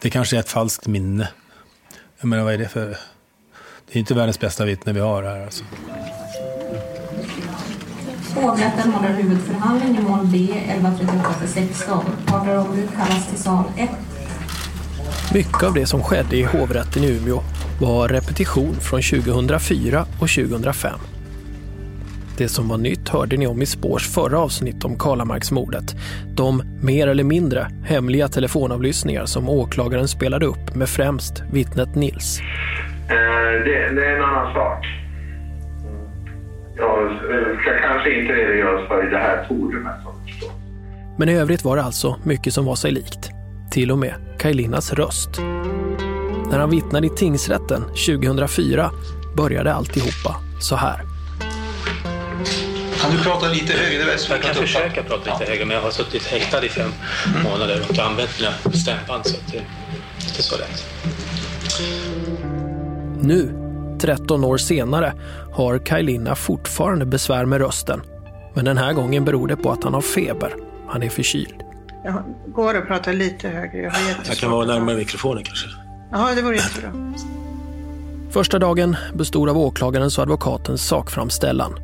Det 0.00 0.10
kanske 0.10 0.36
är 0.36 0.40
ett 0.40 0.48
falskt 0.48 0.86
minne. 0.86 1.28
Jag 2.18 2.28
menar, 2.28 2.44
vad 2.44 2.54
är 2.54 2.58
det 2.58 2.68
för... 2.68 2.86
Det 3.86 3.98
är 3.98 3.98
inte 3.98 4.14
världens 4.14 4.40
bästa 4.40 4.64
vittne 4.64 4.92
vi 4.92 5.00
har 5.00 5.22
här 5.22 5.44
alltså. 5.44 5.64
Hovrätten 8.34 8.92
håller 8.92 9.14
huvudförhandling 9.14 9.98
i 9.98 10.02
mål 10.02 10.26
B 10.26 10.48
1138-16. 10.68 12.02
Parter 12.26 12.58
ombud 12.58 12.88
kallas 12.96 13.28
till 13.28 13.38
sal 13.38 13.64
1. 13.76 13.90
Mycket 15.34 15.62
av 15.62 15.74
det 15.74 15.86
som 15.86 16.02
skedde 16.02 16.36
i 16.36 16.42
hovrätten 16.42 17.04
i 17.04 17.16
Umeå 17.16 17.40
var 17.80 18.08
repetition 18.08 18.74
från 18.74 19.02
2004 19.02 20.02
och 20.02 20.28
2005. 20.28 20.98
Det 22.38 22.48
som 22.48 22.68
var 22.68 22.78
nytt 22.78 23.08
hörde 23.08 23.36
ni 23.36 23.46
om 23.46 23.62
i 23.62 23.66
Spårs 23.66 24.08
förra 24.08 24.38
avsnitt 24.38 24.84
om 24.84 24.98
Karlamarksmordet. 24.98 25.96
De 26.34 26.62
mer 26.82 27.08
eller 27.08 27.24
mindre 27.24 27.66
hemliga 27.84 28.28
telefonavlyssningar 28.28 29.26
som 29.26 29.48
åklagaren 29.48 30.08
spelade 30.08 30.46
upp 30.46 30.74
med 30.74 30.88
främst 30.88 31.42
vittnet 31.52 31.94
Nils. 31.94 32.40
Eh, 33.08 33.16
det, 33.64 33.94
det 33.94 34.06
är 34.06 34.16
en 34.16 34.22
annan 34.22 34.54
sak. 34.54 34.86
Jag 36.76 37.16
ska 37.60 37.88
kanske 37.88 38.20
inte 38.20 38.32
redogöra 38.32 38.86
för 38.88 39.08
i 39.08 39.10
det 39.10 39.18
här 39.18 39.44
forumet. 39.48 39.94
Men 41.18 41.28
i 41.28 41.34
övrigt 41.34 41.64
var 41.64 41.76
det 41.76 41.82
alltså 41.82 42.16
mycket 42.24 42.54
som 42.54 42.64
var 42.64 42.74
sig 42.74 42.92
likt. 42.92 43.35
Till 43.76 43.90
och 43.90 43.98
med 43.98 44.14
Kajlinas 44.38 44.92
röst. 44.92 45.30
När 46.50 46.58
han 46.58 46.70
vittnade 46.70 47.06
i 47.06 47.10
tingsrätten 47.10 47.82
2004 47.82 48.90
började 49.36 49.74
alltihopa 49.74 50.36
så 50.60 50.76
här. 50.76 51.00
Kan 53.00 53.10
du 53.16 53.22
prata 53.22 53.48
lite 53.48 53.72
högre? 53.72 54.04
Det 54.04 54.12
är 54.12 54.30
jag 54.30 54.42
kan 54.42 54.54
försöka 54.54 55.02
prata 55.02 55.16
lite 55.16 55.44
ja. 55.44 55.50
högre, 55.50 55.64
men 55.64 55.76
jag 55.76 55.82
har 55.82 55.90
suttit 55.90 56.22
häktad 56.26 56.64
i 56.64 56.68
fem 56.68 56.90
mm. 57.26 57.42
månader 57.42 57.86
och 57.88 57.98
använt 57.98 58.30
mina 58.40 58.72
stämband, 58.72 59.26
så 59.26 59.36
det 59.50 59.56
är 59.56 59.64
inte 60.28 60.42
så 60.42 60.56
lätt. 60.56 60.84
Nu, 63.20 63.52
13 64.00 64.44
år 64.44 64.56
senare, 64.56 65.12
har 65.52 65.78
Kajlina 65.78 66.34
fortfarande 66.34 67.06
besvär 67.06 67.44
med 67.44 67.58
rösten. 67.58 68.02
Men 68.54 68.64
den 68.64 68.78
här 68.78 68.92
gången 68.92 69.24
beror 69.24 69.48
det 69.48 69.56
på 69.56 69.70
att 69.70 69.84
han 69.84 69.94
har 69.94 70.00
feber. 70.00 70.54
Han 70.88 71.02
är 71.02 71.08
förkyld. 71.08 71.65
Jag 72.06 72.22
går 72.46 72.76
att 72.76 72.86
prata 72.86 73.12
lite 73.12 73.48
högre. 73.48 73.78
Jag, 73.78 73.90
har 73.90 74.00
jag 74.28 74.36
kan 74.36 74.50
vara 74.50 74.66
närmare 74.66 74.96
mikrofonen 74.96 75.44
kanske. 75.44 75.68
Ja, 76.12 76.34
det 76.34 76.42
vore 76.42 76.56
jättebra. 76.56 76.92
Första 78.30 78.58
dagen 78.58 78.96
bestod 79.14 79.48
av 79.48 79.58
åklagarens 79.58 80.18
och 80.18 80.22
advokatens 80.22 80.86
sakframställan. 80.86 81.78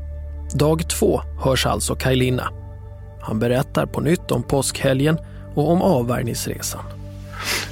Dag 0.55 0.89
två 0.89 1.23
hörs 1.45 1.67
alltså 1.67 1.95
Kajlina. 1.95 2.49
Han 3.21 3.39
berättar 3.39 3.87
på 3.87 4.01
nytt 4.01 4.31
om 4.31 4.43
påskhelgen 4.43 5.19
och 5.55 5.71
om 5.71 5.83
avvärjningsresan. 5.83 6.85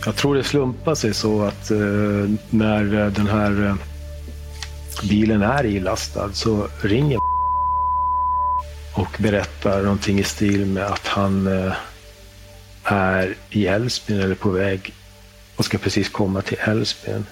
Jag 0.05 0.17
tror 0.17 0.35
det 0.35 0.45
slumpar 0.45 0.95
sig 0.95 1.15
så 1.15 1.43
att 1.43 1.71
eh, 1.71 1.79
när 2.51 3.11
den 3.11 3.27
här 3.27 3.67
eh, 3.67 3.75
bilen 5.09 5.43
är 5.43 5.67
ilastad 5.67 6.33
så 6.33 6.67
ringer 6.83 7.19
och 8.95 9.17
berättar 9.19 9.83
någonting 9.83 10.19
i 10.19 10.25
stil 10.25 10.67
med 10.67 10.87
att 10.87 11.07
han 11.07 11.47
eh, 11.47 11.73
är 12.91 13.37
i 13.51 13.67
Älvsbyn 13.67 14.21
eller 14.21 14.35
på 14.35 14.51
väg 14.51 14.95
och 15.57 15.65
ska 15.65 15.79
precis 15.79 16.09
komma 16.09 16.43
till 16.43 16.59
Älvsbyn. 16.61 17.27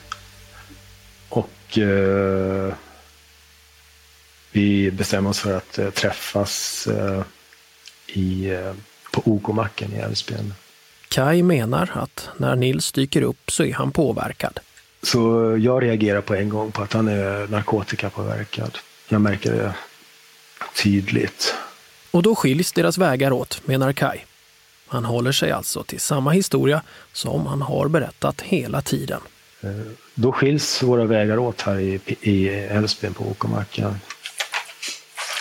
Och 1.29 1.79
eh, 1.79 2.75
vi 4.53 4.91
bestämmer 4.91 5.31
oss 5.31 5.39
för 5.39 5.57
att 5.57 5.79
eh, 5.79 5.91
träffas 5.91 6.87
eh, 6.87 7.23
i, 8.07 8.51
eh, 8.51 8.75
på 9.13 9.23
OK-macken 9.25 9.93
i 9.93 9.99
Älvsbyn. 9.99 10.55
Kai 11.09 11.43
menar 11.43 11.91
att 11.95 12.29
när 12.37 12.57
Nils 12.57 12.93
dyker 12.93 13.23
upp 13.23 13.51
så 13.51 13.65
är 13.65 13.75
han 13.75 13.93
påverkad. 13.93 14.61
Så 15.03 15.57
jag 15.61 15.83
reagerar 15.83 16.21
på 16.21 16.35
en 16.35 16.49
gång 16.49 16.73
på 16.73 16.83
att 16.83 16.93
han 16.93 17.09
är 17.09 17.49
narkotikapåverkad. 17.49 18.79
Jag 19.09 19.21
märker 19.21 19.53
det 19.53 19.75
tydligt. 20.83 21.55
Och 22.11 22.23
då 22.23 22.35
skiljs 22.35 22.73
deras 22.73 22.99
vägar 22.99 23.33
åt, 23.33 23.67
menar 23.67 23.93
Kai. 23.93 24.19
Han 24.89 25.05
håller 25.05 25.33
sig 25.33 25.51
alltså 25.51 25.83
till 25.83 26.01
samma 26.01 26.31
historia 26.31 26.83
som 27.13 27.47
han 27.47 27.63
har 27.63 27.89
berättat 27.89 28.41
hela 28.41 28.83
tiden. 28.83 29.21
Eh, 29.61 29.71
då 30.15 30.33
skiljs 30.33 30.83
våra 30.83 31.05
vägar 31.05 31.39
åt 31.39 31.61
här 31.61 31.79
i, 31.79 32.01
i 32.21 32.49
Älvsbyn 32.49 33.15
på 33.15 33.25
Åkermarken. 33.25 34.01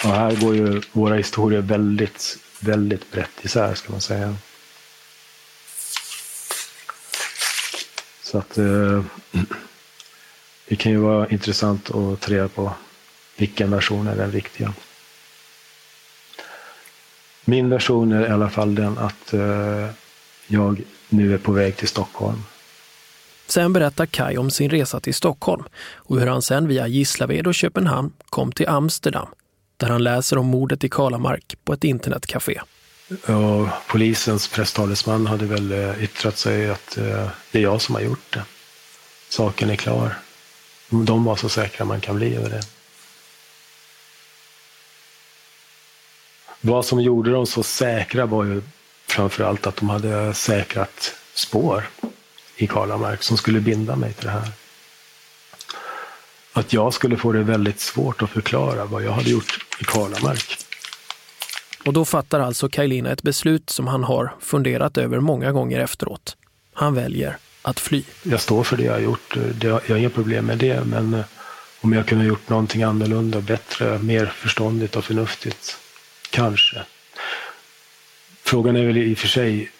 Och 0.03 0.09
här 0.09 0.35
går 0.35 0.55
ju 0.55 0.81
våra 0.91 1.15
historier 1.15 1.61
väldigt, 1.61 2.37
väldigt 2.59 3.11
brett 3.11 3.31
isär 3.41 3.75
ska 3.75 3.91
man 3.91 4.01
säga. 4.01 4.35
Så 8.23 8.37
att 8.37 8.57
eh, 8.57 9.03
det 10.67 10.75
kan 10.75 10.91
ju 10.91 10.97
vara 10.97 11.27
intressant 11.27 11.89
att 11.89 12.21
ta 12.21 12.31
reda 12.31 12.47
på 12.47 12.71
vilken 13.37 13.71
version 13.71 14.07
är 14.07 14.15
den 14.15 14.31
riktiga. 14.31 14.73
Min 17.49 17.69
version 17.69 18.11
är 18.11 18.27
i 18.27 18.29
alla 18.29 18.49
fall 18.49 18.75
den 18.75 18.97
att 18.97 19.33
eh, 19.33 19.89
jag 20.47 20.81
nu 21.09 21.33
är 21.33 21.37
på 21.37 21.51
väg 21.51 21.75
till 21.77 21.87
Stockholm. 21.87 22.43
Sen 23.47 23.73
berättar 23.73 24.05
Kai 24.05 24.37
om 24.37 24.51
sin 24.51 24.69
resa 24.69 24.99
till 24.99 25.13
Stockholm 25.13 25.63
och 25.95 26.19
hur 26.19 26.27
han 26.27 26.41
sen 26.41 26.67
via 26.67 26.87
Gislaved 26.87 27.47
och 27.47 27.55
Köpenhamn 27.55 28.11
kom 28.29 28.51
till 28.51 28.67
Amsterdam 28.67 29.27
där 29.77 29.89
han 29.89 30.03
läser 30.03 30.37
om 30.37 30.45
mordet 30.45 30.83
i 30.83 30.89
Kalamark 30.89 31.55
på 31.63 31.73
ett 31.73 31.83
internetcafé. 31.83 32.61
Ja, 33.27 33.69
polisens 33.87 34.47
presstalesman 34.47 35.27
hade 35.27 35.45
väl 35.45 35.71
eh, 35.71 36.03
yttrat 36.03 36.37
sig 36.37 36.69
att 36.69 36.97
eh, 36.97 37.27
det 37.51 37.59
är 37.59 37.63
jag 37.63 37.81
som 37.81 37.95
har 37.95 38.01
gjort 38.01 38.33
det. 38.33 38.43
Saken 39.29 39.69
är 39.69 39.75
klar. 39.75 40.15
De 40.89 41.23
var 41.23 41.35
så 41.35 41.49
säkra 41.49 41.85
man 41.85 42.01
kan 42.01 42.15
bli 42.15 42.35
över 42.35 42.49
det. 42.49 42.61
Vad 46.61 46.85
som 46.85 47.01
gjorde 47.01 47.31
dem 47.31 47.45
så 47.45 47.63
säkra 47.63 48.25
var 48.25 48.43
ju 48.43 48.61
framför 49.07 49.43
allt 49.43 49.67
att 49.67 49.75
de 49.75 49.89
hade 49.89 50.33
säkrat 50.33 51.15
spår 51.33 51.89
i 52.55 52.67
Kalamark 52.67 53.23
som 53.23 53.37
skulle 53.37 53.59
binda 53.59 53.95
mig 53.95 54.13
till 54.13 54.25
det 54.25 54.31
här 54.31 54.51
att 56.57 56.73
jag 56.73 56.93
skulle 56.93 57.17
få 57.17 57.31
det 57.31 57.43
väldigt 57.43 57.79
svårt 57.79 58.21
att 58.21 58.29
förklara 58.29 58.85
vad 58.85 59.03
jag 59.03 59.11
hade 59.11 59.29
gjort 59.29 59.65
i 59.79 59.83
Karlamark. 59.83 60.57
Och 61.85 61.93
då 61.93 62.05
fattar 62.05 62.39
alltså 62.39 62.69
Kajlina 62.69 63.11
ett 63.11 63.23
beslut 63.23 63.69
som 63.69 63.87
han 63.87 64.03
har 64.03 64.35
funderat 64.39 64.97
över 64.97 65.19
många 65.19 65.51
gånger 65.51 65.79
efteråt. 65.79 66.37
Han 66.73 66.93
väljer 66.93 67.37
att 67.61 67.79
fly. 67.79 68.03
Jag 68.23 68.41
står 68.41 68.63
för 68.63 68.77
det 68.77 68.83
jag 68.83 68.93
har 68.93 68.99
gjort. 68.99 69.37
Jag 69.61 69.71
har 69.71 69.95
inga 69.95 70.09
problem 70.09 70.45
med 70.45 70.57
det, 70.57 70.83
men 70.85 71.23
om 71.81 71.93
jag 71.93 72.07
kunde 72.07 72.23
ha 72.23 72.29
gjort 72.29 72.49
någonting 72.49 72.83
annorlunda, 72.83 73.41
bättre, 73.41 73.99
mer 73.99 74.25
förståndigt 74.25 74.95
och 74.95 75.03
förnuftigt. 75.03 75.77
Kanske. 76.29 76.83
Frågan 78.43 78.75
är 78.75 78.85
väl 78.85 78.97
i 78.97 79.13
och 79.13 79.17
för 79.17 79.27
sig 79.27 79.71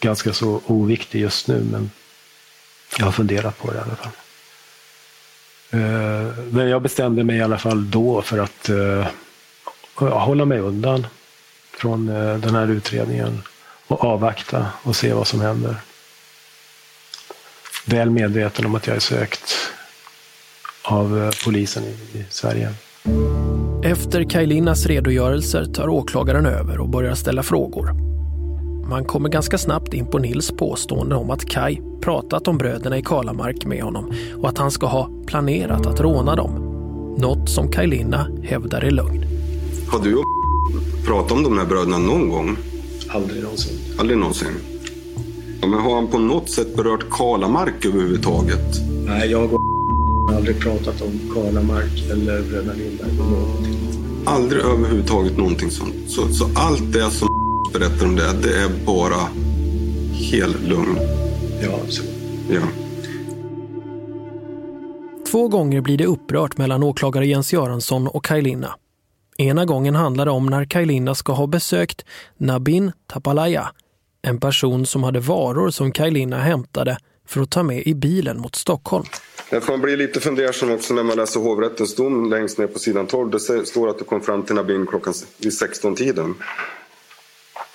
ganska 0.00 0.32
så 0.32 0.60
oviktig 0.66 1.20
just 1.20 1.48
nu, 1.48 1.64
men 1.70 1.90
jag 2.98 3.04
har 3.04 3.12
funderat 3.12 3.58
på 3.58 3.70
det 3.70 3.78
i 3.78 3.80
alla 3.80 3.96
fall. 3.96 4.12
Eh, 5.70 6.38
men 6.50 6.68
jag 6.68 6.82
bestämde 6.82 7.24
mig 7.24 7.36
i 7.36 7.42
alla 7.42 7.58
fall 7.58 7.90
då 7.90 8.22
för 8.22 8.38
att 8.38 8.68
eh, 8.68 9.06
hålla 9.94 10.44
mig 10.44 10.58
undan 10.58 11.06
från 11.70 12.08
eh, 12.08 12.36
den 12.36 12.54
här 12.54 12.70
utredningen 12.70 13.42
och 13.86 14.04
avvakta 14.04 14.66
och 14.82 14.96
se 14.96 15.12
vad 15.12 15.26
som 15.26 15.40
händer. 15.40 15.76
Väl 17.86 18.10
medveten 18.10 18.66
om 18.66 18.74
att 18.74 18.86
jag 18.86 18.96
är 18.96 19.00
sökt 19.00 19.54
av 20.82 21.34
polisen 21.44 21.84
i 21.84 22.24
Sverige. 22.30 22.74
Efter 23.84 24.24
Kajlinas 24.24 24.86
redogörelser 24.86 25.64
tar 25.64 25.88
åklagaren 25.88 26.46
över 26.46 26.80
och 26.80 26.88
börjar 26.88 27.14
ställa 27.14 27.42
frågor. 27.42 27.90
Man 28.88 29.04
kommer 29.04 29.28
ganska 29.28 29.58
snabbt 29.58 29.94
in 29.94 30.06
på 30.06 30.18
Nils 30.18 30.50
påstående 30.50 31.14
om 31.14 31.30
att 31.30 31.44
Kai 31.44 31.80
pratat 32.00 32.48
om 32.48 32.58
bröderna 32.58 32.98
i 32.98 33.02
Kalamark 33.02 33.64
med 33.64 33.82
honom 33.82 34.12
och 34.42 34.48
att 34.48 34.58
han 34.58 34.70
ska 34.70 34.86
ha 34.86 35.10
planerat 35.26 35.86
att 35.86 36.00
råna 36.00 36.36
dem. 36.36 36.52
Något 37.18 37.50
som 37.50 37.70
Kaj 37.70 37.86
Linna 37.86 38.28
hävdar 38.42 38.80
är 38.80 38.90
lögn. 38.90 39.24
Har 39.88 40.04
du 40.04 40.14
och 40.14 40.24
pratat 41.06 41.32
om 41.32 41.42
de 41.42 41.58
här 41.58 41.66
bröderna 41.66 41.98
någon 41.98 42.28
gång? 42.28 42.56
Aldrig 43.08 43.42
någonsin. 43.42 43.78
Aldrig 43.98 44.18
någonsin? 44.18 44.48
Ja, 45.60 45.66
men 45.66 45.80
har 45.80 45.94
han 45.94 46.06
på 46.06 46.18
något 46.18 46.50
sätt 46.50 46.76
berört 46.76 47.10
Kalamark 47.10 47.84
överhuvudtaget? 47.84 48.80
Nej, 49.06 49.30
jag 49.30 49.54
och 49.54 49.71
har 50.28 50.36
aldrig 50.36 50.60
pratat 50.60 51.02
om 51.02 51.34
Kalamark 51.34 52.10
eller 52.10 52.42
Bröderna 52.42 52.72
Lindberg. 52.72 53.12
Någonting. 53.12 53.78
Aldrig 54.26 54.62
överhuvudtaget 54.62 55.36
någonting 55.36 55.70
sånt. 55.70 55.94
Så, 56.08 56.28
så 56.28 56.44
allt 56.54 56.92
det 56.92 57.10
som 57.10 57.28
berättar 57.72 58.06
om 58.06 58.16
det, 58.16 58.32
det 58.42 58.62
är 58.62 58.86
bara 58.86 59.28
hel 60.12 60.68
lugn. 60.68 60.98
Ja, 61.62 61.78
så. 61.88 62.02
Ja. 62.50 62.60
Två 65.30 65.48
gånger 65.48 65.80
blir 65.80 65.98
det 65.98 66.06
upprört 66.06 66.58
mellan 66.58 66.82
åklagare 66.82 67.26
Jens 67.26 67.52
Göransson 67.52 68.06
och 68.06 68.24
Kaj 68.24 68.42
Linna. 68.42 68.74
Ena 69.38 69.64
gången 69.64 69.94
handlar 69.94 70.24
det 70.24 70.30
om 70.30 70.46
när 70.46 70.64
Kaj 70.64 70.86
Linna 70.86 71.14
ska 71.14 71.32
ha 71.32 71.46
besökt 71.46 72.04
Nabin 72.36 72.92
Tapalaya, 73.06 73.70
en 74.22 74.40
person 74.40 74.86
som 74.86 75.02
hade 75.02 75.20
varor 75.20 75.70
som 75.70 75.92
Kaj 75.92 76.10
Linna 76.10 76.38
hämtade 76.38 76.98
för 77.32 77.40
att 77.40 77.50
ta 77.50 77.62
med 77.62 77.82
i 77.86 77.94
bilen 77.94 78.40
mot 78.40 78.56
Stockholm. 78.56 79.04
Man 79.68 79.80
blir 79.80 79.96
lite 79.96 80.20
fundersam 80.20 80.70
också 80.70 80.94
när 80.94 81.02
man 81.02 81.16
läser 81.16 81.40
hovrättens 81.40 81.94
dom 81.94 82.30
längst 82.30 82.58
ner 82.58 82.66
på 82.66 82.78
sidan 82.78 83.06
12. 83.06 83.30
Det 83.30 83.66
står 83.66 83.88
att 83.88 83.98
du 83.98 84.04
kom 84.04 84.20
fram 84.20 84.42
till 84.42 84.54
Nabin 84.54 84.86
klockan 84.86 85.14
vid 85.38 85.52
16-tiden. 85.52 86.34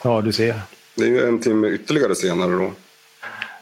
Ja, 0.03 0.21
du 0.21 0.31
ser. 0.31 0.61
Det 0.95 1.03
är 1.03 1.07
ju 1.07 1.27
en 1.27 1.39
timme 1.39 1.67
ytterligare 1.67 2.15
senare 2.15 2.51
då. 2.51 2.71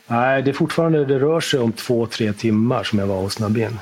Nej, 0.08 0.42
det 0.42 0.52
är 0.52 0.54
fortfarande, 0.54 1.06
det 1.06 1.20
rör 1.20 1.40
sig 1.40 1.60
om 1.60 1.72
två, 1.72 2.06
tre 2.06 2.34
timmar 2.34 2.84
som 2.84 3.00
jag 3.00 3.08
var 3.08 3.22
hos 3.22 3.40
Nabin. 3.40 3.80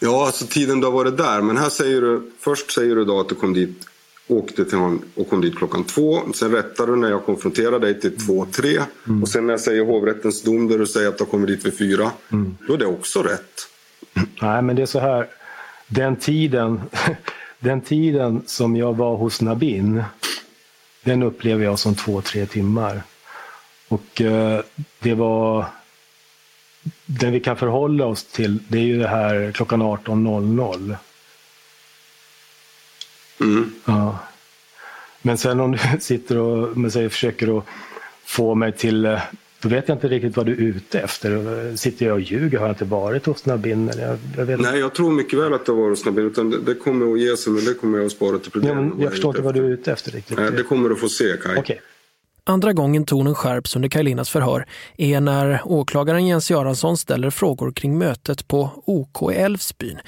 Ja, 0.00 0.26
alltså 0.26 0.46
tiden 0.46 0.80
du 0.80 0.86
har 0.86 0.92
varit 0.92 1.16
där. 1.16 1.40
Men 1.40 1.56
här 1.56 1.68
säger 1.68 2.00
du, 2.00 2.30
först 2.40 2.72
säger 2.72 2.96
du 2.96 3.04
då 3.04 3.20
att 3.20 3.28
du 3.28 3.34
kom 3.34 3.52
dit, 3.52 3.86
åkte 4.30 4.64
till 4.64 4.78
honom 4.78 5.02
och 5.14 5.30
kom 5.30 5.40
dit 5.40 5.56
klockan 5.56 5.84
två. 5.84 6.20
Sen 6.34 6.50
rättar 6.50 6.86
du 6.86 6.96
när 6.96 7.10
jag 7.10 7.24
konfronterar 7.24 7.78
dig 7.78 8.00
till 8.00 8.16
två, 8.26 8.46
tre. 8.52 8.78
Mm. 9.08 9.22
Och 9.22 9.28
sen 9.28 9.46
när 9.46 9.52
jag 9.52 9.60
säger 9.60 9.84
hovrättens 9.84 10.42
dom 10.42 10.68
där 10.68 10.78
du 10.78 10.86
säger 10.86 11.08
att 11.08 11.18
du 11.18 11.24
har 11.24 11.30
kommit 11.30 11.48
dit 11.48 11.66
vid 11.66 11.78
fyra. 11.78 12.10
Mm. 12.32 12.56
Då 12.66 12.74
är 12.74 12.78
det 12.78 12.86
också 12.86 13.22
rätt. 13.22 13.68
Nej, 14.42 14.62
men 14.62 14.76
det 14.76 14.82
är 14.82 14.86
så 14.86 15.00
här. 15.00 15.28
Den 15.88 16.16
tiden, 16.16 16.80
den 17.58 17.80
tiden 17.80 18.42
som 18.46 18.76
jag 18.76 18.96
var 18.96 19.16
hos 19.16 19.40
Nabin, 19.40 20.02
den 21.04 21.22
upplever 21.22 21.64
jag 21.64 21.78
som 21.78 21.94
två, 21.94 22.20
tre 22.20 22.46
timmar. 22.46 23.02
Och 23.88 24.20
eh, 24.20 24.60
det 24.98 25.14
var... 25.14 25.64
Den 27.06 27.32
vi 27.32 27.40
kan 27.40 27.56
förhålla 27.56 28.06
oss 28.06 28.24
till, 28.24 28.58
det 28.68 28.78
är 28.78 28.82
ju 28.82 28.98
det 28.98 29.08
här 29.08 29.52
klockan 29.52 29.82
18.00. 29.82 30.96
Mm. 33.40 33.72
Ja. 33.84 34.18
Men 35.22 35.38
sen 35.38 35.60
om 35.60 35.72
du 35.72 35.78
sitter 36.00 36.38
och 36.38 36.76
men 36.76 36.90
säger, 36.90 37.08
försöker 37.08 37.58
att 37.58 37.64
få 38.24 38.54
mig 38.54 38.72
till... 38.72 39.06
eh, 39.06 39.18
Då 39.62 39.68
vet 39.68 39.88
jag 39.88 39.96
inte 39.96 40.08
riktigt 40.08 40.36
vad 40.36 40.46
du 40.46 40.52
är 40.52 40.56
ute 40.56 41.00
efter. 41.00 41.76
Sitter 41.76 42.06
jag 42.06 42.14
och 42.14 42.20
ljuger? 42.20 42.58
Har 42.58 42.66
jag 42.66 42.74
inte 42.74 42.84
varit 42.84 43.26
hos 43.26 43.46
Nabin? 43.46 43.88
Eller 43.88 44.02
Jag, 44.08 44.18
jag 44.36 44.44
vet 44.46 44.58
inte. 44.58 44.70
Nej, 44.70 44.80
jag 44.80 44.94
tror 44.94 45.10
mycket 45.10 45.38
väl 45.38 45.54
att 45.54 45.66
det 45.66 45.72
var 45.72 45.88
hos 45.88 46.04
Nabin. 46.04 46.26
Utan 46.26 46.50
det, 46.50 46.58
det 46.60 46.74
kommer 46.74 47.12
att 47.12 47.20
ge 47.20 47.36
sig, 47.36 47.52
men 47.52 47.64
det 47.64 47.74
kommer 47.74 47.98
jag 47.98 48.06
att 48.06 48.12
spara 48.12 48.38
till 48.38 48.46
Ja, 48.46 48.50
problemet. 48.52 48.84
men 48.94 49.00
jag 49.02 49.10
förstår 49.10 49.30
inte 49.30 49.42
vad 49.42 49.54
du 49.54 49.64
är 49.64 49.70
ute 49.70 49.92
efter 49.92 50.10
riktigt. 50.12 50.36
Nej, 50.38 50.50
det 50.56 50.62
kommer 50.62 50.88
du 50.88 50.96
få 50.96 51.08
se, 51.08 51.36
Kaj. 51.44 51.56
Okej. 51.58 51.80
Andra 52.44 52.72
gången 52.72 53.04
tonen 53.04 53.34
skärps 53.34 53.76
under 53.76 53.88
Kaj 53.88 54.02
Linnas 54.02 54.30
förhör 54.30 54.66
är 54.96 55.20
när 55.20 55.60
åklagaren 55.64 56.26
Jens 56.26 56.50
Göransson 56.50 56.96
ställer 56.96 57.30
frågor 57.30 57.72
kring 57.72 57.98
mötet 57.98 58.48
på 58.48 58.70
OK 58.86 59.32
i 59.32 59.34
Älvsbyn. 59.36 59.98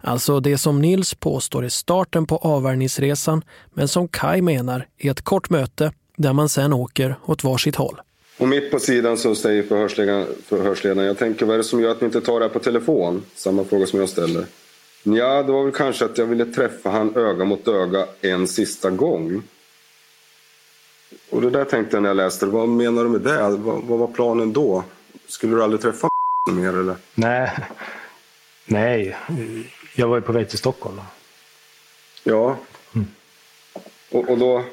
Alltså 0.00 0.40
det 0.40 0.58
som 0.58 0.80
Nils 0.80 1.14
påstår 1.14 1.64
är 1.64 1.68
starten 1.68 2.26
på 2.26 2.36
avvärjningsresan 2.36 3.44
men 3.74 3.88
som 3.88 4.08
Kaj 4.08 4.42
menar 4.42 4.86
är 4.98 5.10
ett 5.10 5.22
kort 5.22 5.50
möte 5.50 5.92
där 6.16 6.32
man 6.32 6.48
sen 6.48 6.72
åker 6.72 7.14
åt 7.24 7.44
varsitt 7.44 7.76
håll. 7.76 8.00
Och 8.38 8.48
mitt 8.48 8.70
på 8.70 8.78
sidan 8.78 9.18
så 9.18 9.34
säger 9.34 9.62
förhörsledaren, 9.62 10.26
förhörsledaren, 10.46 11.06
jag 11.06 11.18
tänker 11.18 11.46
vad 11.46 11.54
är 11.54 11.58
det 11.58 11.64
som 11.64 11.80
gör 11.80 11.90
att 11.90 12.00
ni 12.00 12.04
inte 12.04 12.20
tar 12.20 12.40
det 12.40 12.46
här 12.46 12.52
på 12.52 12.58
telefon? 12.58 13.22
Samma 13.34 13.64
fråga 13.64 13.86
som 13.86 14.00
jag 14.00 14.08
ställer. 14.08 14.44
Ja, 15.02 15.42
det 15.42 15.52
var 15.52 15.64
väl 15.64 15.72
kanske 15.72 16.04
att 16.04 16.18
jag 16.18 16.26
ville 16.26 16.44
träffa 16.44 16.90
han 16.90 17.16
öga 17.16 17.44
mot 17.44 17.68
öga 17.68 18.06
en 18.20 18.48
sista 18.48 18.90
gång. 18.90 19.42
Och 21.30 21.42
det 21.42 21.50
där 21.50 21.64
tänkte 21.64 21.96
jag 21.96 22.02
när 22.02 22.10
jag 22.10 22.16
läste 22.16 22.46
det. 22.46 22.52
Vad 22.52 22.68
menar 22.68 23.04
du 23.04 23.10
med 23.10 23.20
det? 23.20 23.42
Vad, 23.42 23.82
vad 23.82 23.98
var 23.98 24.06
planen 24.06 24.52
då? 24.52 24.84
Skulle 25.28 25.56
du 25.56 25.62
aldrig 25.62 25.82
träffa 25.82 26.08
mer 26.50 26.78
eller? 26.78 26.96
Nej. 27.14 27.50
Nej, 28.64 29.16
jag 29.98 30.08
var 30.08 30.16
ju 30.16 30.22
på 30.22 30.32
väg 30.32 30.48
till 30.48 30.58
Stockholm. 30.58 31.00
Ja. 32.24 32.56
Och, 34.10 34.28
och 34.28 34.38
då... 34.38 34.64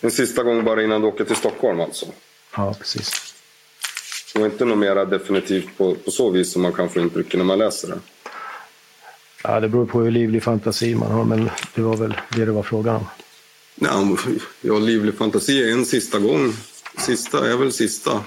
En 0.00 0.10
sista 0.10 0.42
gång 0.42 0.64
bara 0.64 0.82
innan 0.82 1.00
du 1.00 1.06
åker 1.06 1.24
till 1.24 1.36
Stockholm 1.36 1.80
alltså? 1.80 2.06
Ja, 2.56 2.74
precis. 2.78 3.34
Var 4.34 4.46
inte 4.46 4.64
något 4.64 4.78
mer 4.78 5.04
definitivt 5.04 5.78
på, 5.78 5.94
på 5.94 6.10
så 6.10 6.30
vis 6.30 6.52
som 6.52 6.62
man 6.62 6.72
kan 6.72 6.88
få 6.88 7.00
intryck 7.00 7.34
när 7.34 7.44
man 7.44 7.58
läser 7.58 7.88
det. 7.88 7.98
Ja, 9.44 9.60
det 9.60 9.68
beror 9.68 9.86
på 9.86 10.00
hur 10.00 10.10
livlig 10.10 10.42
fantasi 10.42 10.94
man 10.94 11.10
har, 11.10 11.24
men 11.24 11.50
det 11.74 11.82
var 11.82 11.96
väl 11.96 12.14
det 12.36 12.44
det 12.44 12.52
var 12.52 12.62
frågan 12.62 12.96
om. 12.96 13.06
Ja, 13.74 14.72
har 14.72 14.80
livlig 14.80 15.18
fantasi 15.18 15.72
en 15.72 15.84
sista 15.84 16.18
gång. 16.18 16.52
Sista 16.98 17.50
är 17.52 17.56
väl 17.56 17.72
sista. 17.72 18.24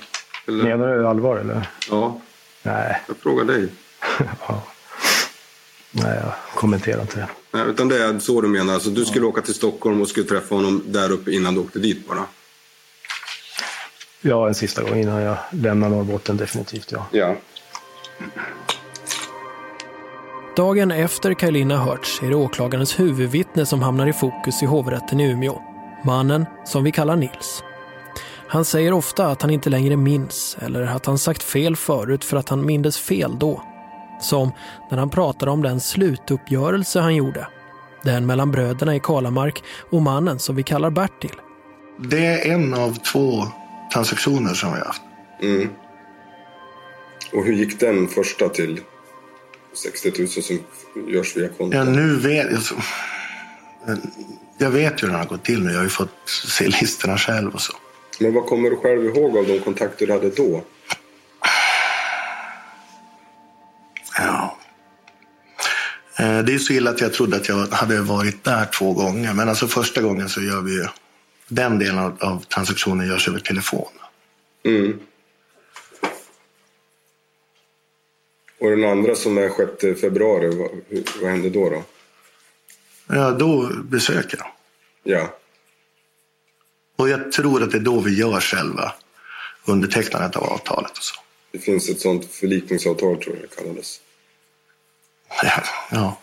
Eller? 0.48 0.64
Menar 0.64 0.98
du 0.98 1.08
allvar 1.08 1.38
eller? 1.38 1.70
Ja, 1.90 2.22
Nej, 2.66 3.02
jag 3.08 3.18
frågar 3.18 3.46
dig. 3.46 3.68
nej 5.92 6.20
jag 6.24 6.34
kommenterar 6.56 7.02
inte 7.02 7.20
det. 7.20 7.28
Nej, 7.52 7.64
utan 7.68 7.88
det 7.88 8.04
är 8.04 8.20
så 8.20 8.42
du 8.42 8.48
menar. 8.48 8.74
Alltså, 8.74 8.90
du 8.90 9.06
skulle 9.06 9.26
åka 9.26 9.42
till 9.42 9.54
Stockholm 9.54 10.02
och 10.02 10.08
skulle 10.08 10.26
träffa 10.26 10.56
honom 10.56 10.84
där 10.86 11.12
uppe 11.12 11.32
innan 11.32 11.54
du 11.54 11.60
åkte 11.60 11.80
dit 11.80 12.08
bara? 12.08 12.26
Ja, 14.22 14.48
en 14.48 14.56
sista 14.56 14.84
gång 14.84 15.00
innan 15.00 15.22
jag 15.22 15.38
lämnar 15.52 15.90
Norrbotten 15.90 16.38
definitivt, 16.38 16.92
ja. 16.92 17.08
Ja. 17.12 17.36
Dagen 20.56 20.92
efter 20.92 21.34
Kaj 21.34 21.52
Linna 21.52 21.78
hörts 21.78 22.22
är 22.24 22.30
det 22.30 22.36
åklagarens 22.36 23.00
huvudvittne 23.00 23.66
som 23.66 23.82
hamnar 23.82 24.08
i 24.08 24.14
fokus 24.14 24.64
i 24.64 24.66
hovrätten 24.66 25.20
i 25.20 25.32
Umeå. 25.32 25.62
Mannen 26.04 26.46
som 26.66 26.84
vi 26.84 26.92
kallar 26.92 27.16
Nils. 27.16 27.64
Han 28.56 28.66
säger 28.66 28.94
ofta 28.94 29.28
att 29.28 29.42
han 29.42 29.52
inte 29.52 29.70
längre 29.70 29.98
minns 29.98 30.58
eller 30.62 30.82
att 30.82 31.06
han 31.06 31.18
sagt 31.18 31.44
fel 31.44 31.76
förut 31.76 32.24
för 32.24 32.38
att 32.38 32.50
han 32.50 32.66
mindes 32.66 32.98
fel 32.98 33.40
då. 33.40 33.64
Som 34.22 34.52
när 34.92 34.98
han 34.98 35.10
pratade 35.10 35.52
om 35.52 35.62
den 35.62 35.80
slutuppgörelse 35.80 37.00
han 37.00 37.16
gjorde. 37.16 37.48
Den 38.04 38.26
mellan 38.26 38.52
bröderna 38.52 38.96
i 38.96 39.00
Kalamark 39.00 39.64
och 39.90 40.02
mannen 40.02 40.40
som 40.40 40.56
vi 40.56 40.64
kallar 40.64 40.90
Bertil. 40.90 41.32
Det 42.00 42.26
är 42.26 42.54
en 42.54 42.74
av 42.74 42.96
två 42.96 43.44
transaktioner 43.94 44.54
som 44.54 44.74
vi 44.74 44.80
har 44.80 44.86
haft. 44.86 45.02
Mm. 45.42 45.70
Och 47.34 47.46
hur 47.46 47.54
gick 47.54 47.80
den 47.80 48.08
första 48.08 48.50
till 48.50 48.82
60 49.74 50.14
000 50.20 50.28
som 50.28 50.60
görs 51.08 51.38
via 51.38 51.48
kontot? 51.48 51.74
Ja, 51.76 51.84
nu 51.84 52.16
vet 52.16 52.52
jag. 52.52 52.62
så- 52.62 52.76
Jag 54.58 54.70
vet 54.70 55.04
ju 55.04 55.08
hur 55.08 55.12
den 55.14 55.20
har 55.22 55.28
gått 55.28 55.44
till 55.46 55.64
nu. 55.64 55.70
Jag 55.72 55.78
har 55.78 55.84
ju 55.84 55.90
fått 55.90 56.30
se 56.48 56.68
listorna 56.68 57.18
själv 57.18 57.54
och 57.54 57.62
så. 57.62 57.74
Men 58.20 58.34
vad 58.34 58.46
kommer 58.46 58.70
du 58.70 58.76
själv 58.76 59.06
ihåg 59.06 59.38
av 59.38 59.48
de 59.48 59.60
kontakter 59.60 60.08
du 60.08 60.14
hade 60.14 60.30
då? 60.30 60.62
Ja. 64.18 64.58
Eh, 66.20 66.40
Det 66.40 66.54
är 66.54 66.58
så 66.58 66.74
illa 66.74 66.90
att 66.92 67.02
jag 67.02 67.14
trodde 67.14 67.38
att 67.38 67.50
jag 67.50 67.68
hade 67.68 68.02
varit 68.02 68.44
där 68.44 68.66
två 68.66 68.94
gånger. 68.94 69.34
Men 69.34 69.50
alltså 69.50 69.68
första 69.68 70.02
gången 70.02 70.30
så 70.30 70.42
gör 70.42 70.62
vi 70.62 70.72
ju... 70.72 70.86
Den 71.48 71.80
delen 71.80 72.00
av, 72.00 72.18
av 72.20 72.44
transaktionen 72.44 73.08
görs 73.08 73.28
över 73.28 73.40
telefon. 73.40 73.92
Mm. 74.64 75.00
Och 78.60 78.70
den 78.70 78.84
andra 78.84 79.16
som 79.16 79.38
är 79.38 79.50
6 79.82 80.02
februari, 80.02 80.56
vad, 80.56 80.70
vad 81.22 81.32
hände 81.32 81.50
då? 81.50 81.70
då? 81.70 81.84
Ja, 83.08 83.32
då 83.32 83.70
besöker 83.84 84.38
jag. 84.38 84.48
Ja. 85.04 85.38
Och 86.96 87.10
jag 87.10 87.32
tror 87.32 87.64
att 87.64 87.72
det 87.72 87.78
är 87.78 87.82
då 87.82 88.00
vi 88.00 88.16
gör 88.16 88.40
själva 88.40 88.94
undertecknandet 89.66 90.36
av 90.36 90.44
avtalet 90.44 90.92
och 90.92 91.04
så. 91.04 91.16
Det 91.52 91.60
finns 91.60 91.90
ett 91.90 92.00
sånt 92.00 92.26
förlikningsavtal 92.26 93.18
tror 93.24 93.36
jag 93.36 93.50
det 93.50 93.56
kallades. 93.56 94.00
Ja. 95.44 95.64
ja. 95.92 96.18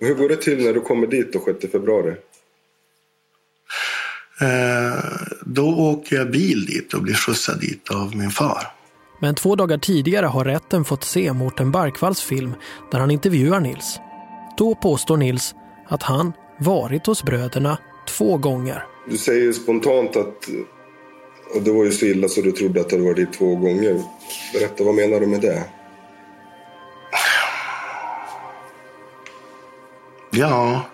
Och 0.00 0.06
hur 0.06 0.14
går 0.14 0.28
det 0.28 0.36
till 0.36 0.64
när 0.64 0.72
du 0.72 0.80
kommer 0.80 1.06
dit 1.06 1.32
då 1.32 1.44
6 1.44 1.72
februari? 1.72 2.14
Eh, 4.40 5.04
då 5.40 5.78
åker 5.78 6.16
jag 6.16 6.30
bil 6.30 6.66
dit 6.66 6.94
och 6.94 7.02
blir 7.02 7.14
skjutsad 7.14 7.60
dit 7.60 7.90
av 7.90 8.16
min 8.16 8.30
far. 8.30 8.66
Men 9.20 9.34
två 9.34 9.56
dagar 9.56 9.78
tidigare 9.78 10.26
har 10.26 10.44
rätten 10.44 10.84
fått 10.84 11.04
se 11.04 11.32
Mårten 11.32 11.70
Barkvalls 11.70 12.22
film 12.22 12.54
där 12.90 12.98
han 12.98 13.10
intervjuar 13.10 13.60
Nils. 13.60 14.00
Då 14.58 14.74
påstår 14.74 15.16
Nils 15.16 15.54
att 15.88 16.02
han 16.02 16.32
varit 16.58 17.06
hos 17.06 17.22
bröderna 17.22 17.78
två 18.08 18.36
gånger. 18.36 18.84
Du 19.08 19.18
säger 19.18 19.40
ju 19.40 19.52
spontant 19.52 20.16
att 20.16 20.48
och 21.54 21.62
det 21.62 21.72
var 21.72 21.84
ju 21.84 21.92
så 21.92 22.06
illa 22.06 22.28
så 22.28 22.40
du 22.40 22.52
trodde 22.52 22.80
att 22.80 22.88
du 22.88 22.98
varit 22.98 23.16
dit 23.16 23.32
två 23.32 23.56
gånger. 23.56 24.02
Berätta, 24.52 24.84
vad 24.84 24.94
menar 24.94 25.20
du 25.20 25.26
med 25.26 25.40
det? 25.40 25.64
Ja. 30.30 30.86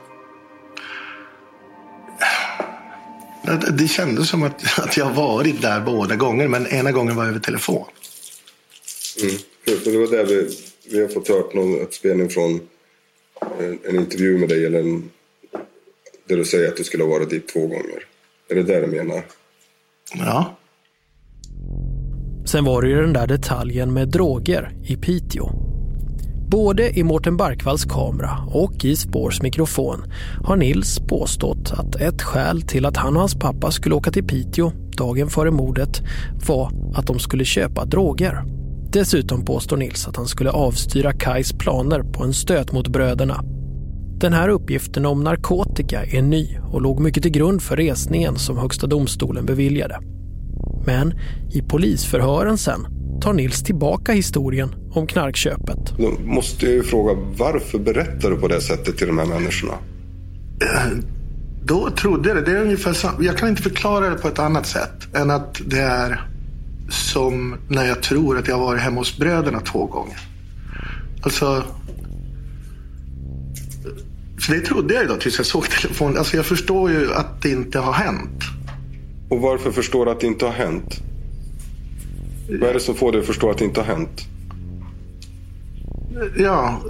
Det- 3.79 3.89
kändes 3.89 4.29
som 4.29 4.43
att, 4.43 4.79
att 4.79 4.97
jag 4.97 5.11
varit 5.11 5.63
där 5.63 5.81
båda 5.81 6.17
gånger, 6.17 6.49
men 6.49 6.67
ena 6.67 6.93
gången 6.93 7.17
var 7.17 7.27
över 7.27 7.39
telefon. 7.41 7.85
Mm. 9.23 9.37
För, 9.65 9.91
det 9.91 9.99
var 9.99 10.07
där 10.07 10.25
vi, 10.25 10.49
vi 10.91 11.01
har 11.01 11.09
fått 11.09 11.29
hört 11.29 11.55
någon 11.55 11.81
ett 11.81 11.95
spelning 11.95 12.29
från 12.29 12.61
en, 13.59 13.79
en 13.85 13.97
intervju 13.97 14.39
med 14.39 14.49
dig 14.49 14.67
eller 14.67 14.81
en, 14.81 15.11
där 16.29 16.37
du 16.37 16.45
säger 16.45 16.69
att 16.69 16.77
du 16.77 16.85
skulle 16.85 17.05
ha 17.05 17.11
varit 17.11 17.31
dit 17.31 17.49
två 17.49 17.61
gånger. 17.61 18.03
Är 18.51 18.55
det 18.55 18.63
det 18.63 18.81
du 18.81 18.87
menar? 18.87 19.23
Ja. 20.15 20.57
Sen 22.47 22.65
var 22.65 22.83
det 22.83 22.89
ju 22.89 23.01
den 23.01 23.13
där 23.13 23.27
detaljen 23.27 23.93
med 23.93 24.09
droger 24.09 24.73
i 24.85 24.97
Piteå. 24.97 25.51
Både 26.51 26.99
i 26.99 27.03
Mårten 27.03 27.37
Barkvalls 27.37 27.85
kamera 27.85 28.39
och 28.47 28.85
i 28.85 28.97
Spårs 28.97 29.43
mikrofon 29.43 30.13
har 30.45 30.57
Nils 30.57 30.99
påstått 31.09 31.73
att 31.73 31.97
ett 31.97 32.23
skäl 32.23 32.63
till 32.63 32.87
att 32.87 32.97
han 32.97 33.15
och 33.15 33.21
hans 33.21 33.35
pappa 33.35 33.71
skulle 33.71 33.95
åka 33.95 34.11
till 34.11 34.25
Piteå 34.25 34.73
dagen 34.97 35.31
före 35.31 35.51
mordet 35.51 36.03
var 36.49 36.71
att 36.95 37.07
de 37.07 37.19
skulle 37.19 37.45
köpa 37.45 37.85
droger. 37.85 38.43
Dessutom 38.93 39.45
påstår 39.45 39.77
Nils 39.77 40.09
att 40.09 40.17
han 40.17 40.27
skulle 40.27 40.51
avstyra 40.51 41.13
Kais 41.13 41.53
planer 41.53 42.03
på 42.03 42.25
en 42.25 42.35
stöt 42.35 42.73
mot 42.73 42.89
bröderna. 42.89 43.45
Den 44.21 44.33
här 44.33 44.49
uppgiften 44.49 45.07
om 45.07 45.25
narkotika 45.25 46.05
är 46.05 46.23
ny 46.23 46.59
och 46.73 46.83
låg 46.83 47.01
mycket 47.01 47.23
till 47.23 47.33
grund 47.33 47.63
för 47.63 47.77
resningen 47.77 48.37
som 48.37 48.59
Högsta 48.59 48.87
domstolen 48.87 49.47
beviljade. 49.47 50.01
Men 50.87 51.15
i 51.53 51.63
polisförhören 51.63 52.59
sen 52.59 52.87
tar 53.23 53.33
Nils 53.33 53.63
tillbaka 53.63 54.13
historien 54.13 54.75
om 54.93 55.07
knarkköpet. 55.07 55.95
Då 55.99 56.13
måste 56.25 56.67
jag 56.67 56.75
ju 56.75 56.83
fråga, 56.83 57.13
varför 57.39 57.79
berättar 57.79 58.31
du 58.31 58.37
på 58.37 58.49
det 58.49 58.61
sättet 58.61 58.97
till 58.99 59.07
de 59.07 59.19
här 59.19 59.27
människorna? 59.27 59.73
Då 61.65 61.91
trodde 61.91 62.29
jag 62.29 62.37
det. 62.37 62.43
Det 62.53 62.59
är 62.59 62.63
ungefär 62.63 62.93
sam- 62.93 63.25
Jag 63.25 63.39
kan 63.39 63.49
inte 63.49 63.63
förklara 63.63 64.11
det 64.11 64.17
på 64.17 64.29
ett 64.29 64.39
annat 64.39 64.67
sätt 64.67 65.15
än 65.15 65.31
att 65.31 65.61
det 65.67 65.81
är 65.81 66.29
som 66.89 67.57
när 67.69 67.85
jag 67.87 68.03
tror 68.03 68.39
att 68.39 68.49
jag 68.49 68.57
har 68.59 68.65
varit 68.67 68.81
hemma 68.81 69.01
hos 69.01 69.19
bröderna 69.19 69.61
två 69.61 69.87
gånger. 69.87 70.19
Alltså... 71.23 71.63
Så 74.39 74.53
det 74.53 74.61
trodde 74.61 74.95
jag 74.95 75.03
ju 75.03 75.09
då 75.09 75.17
tills 75.17 75.39
jag 75.39 75.47
såg 75.47 75.71
telefonen. 75.71 76.19
Alltså 76.19 76.37
jag 76.37 76.47
förstår 76.47 76.91
ju 76.91 77.15
att 77.15 77.43
det 77.43 77.51
inte 77.51 77.79
har 77.79 77.93
hänt. 77.93 78.43
Och 79.29 79.41
varför 79.41 79.71
förstår 79.71 80.05
du 80.05 80.11
att 80.11 80.21
det 80.21 80.27
inte 80.27 80.45
har 80.45 80.53
hänt? 80.53 81.03
Vad 82.61 82.71
är 82.71 82.75
det 82.75 82.81
som 82.81 82.95
får 82.95 83.13
dig 83.13 83.21
att 83.21 83.27
förstå 83.27 83.51
att 83.51 83.59
det 83.59 83.65
inte 83.65 83.81
har 83.81 83.87
hänt? 83.87 84.27
Ja, 86.37 86.83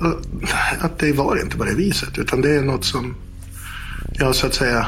att 0.81 0.99
det 0.99 1.13
var 1.13 1.43
inte 1.43 1.57
på 1.57 1.65
det 1.65 1.75
viset. 1.75 2.19
Utan 2.19 2.41
det 2.41 2.57
är 2.57 2.63
något 2.63 2.85
som 2.85 3.15
jag 4.19 4.35
så 4.35 4.47
att 4.47 4.55
säga 4.55 4.87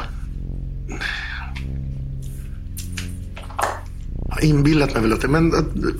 inbillat 4.41 4.93
mig 4.93 5.01
väl 5.01 5.13
att 5.13 5.21
det 5.21 5.27
men 5.27 5.51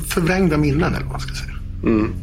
förvrängda 0.07 0.57
minnen 0.57 0.93
eller 0.93 1.05
vad 1.05 1.11
man 1.11 1.19
ska 1.19 1.35
säga. 1.35 1.55
Mm. 1.83 2.13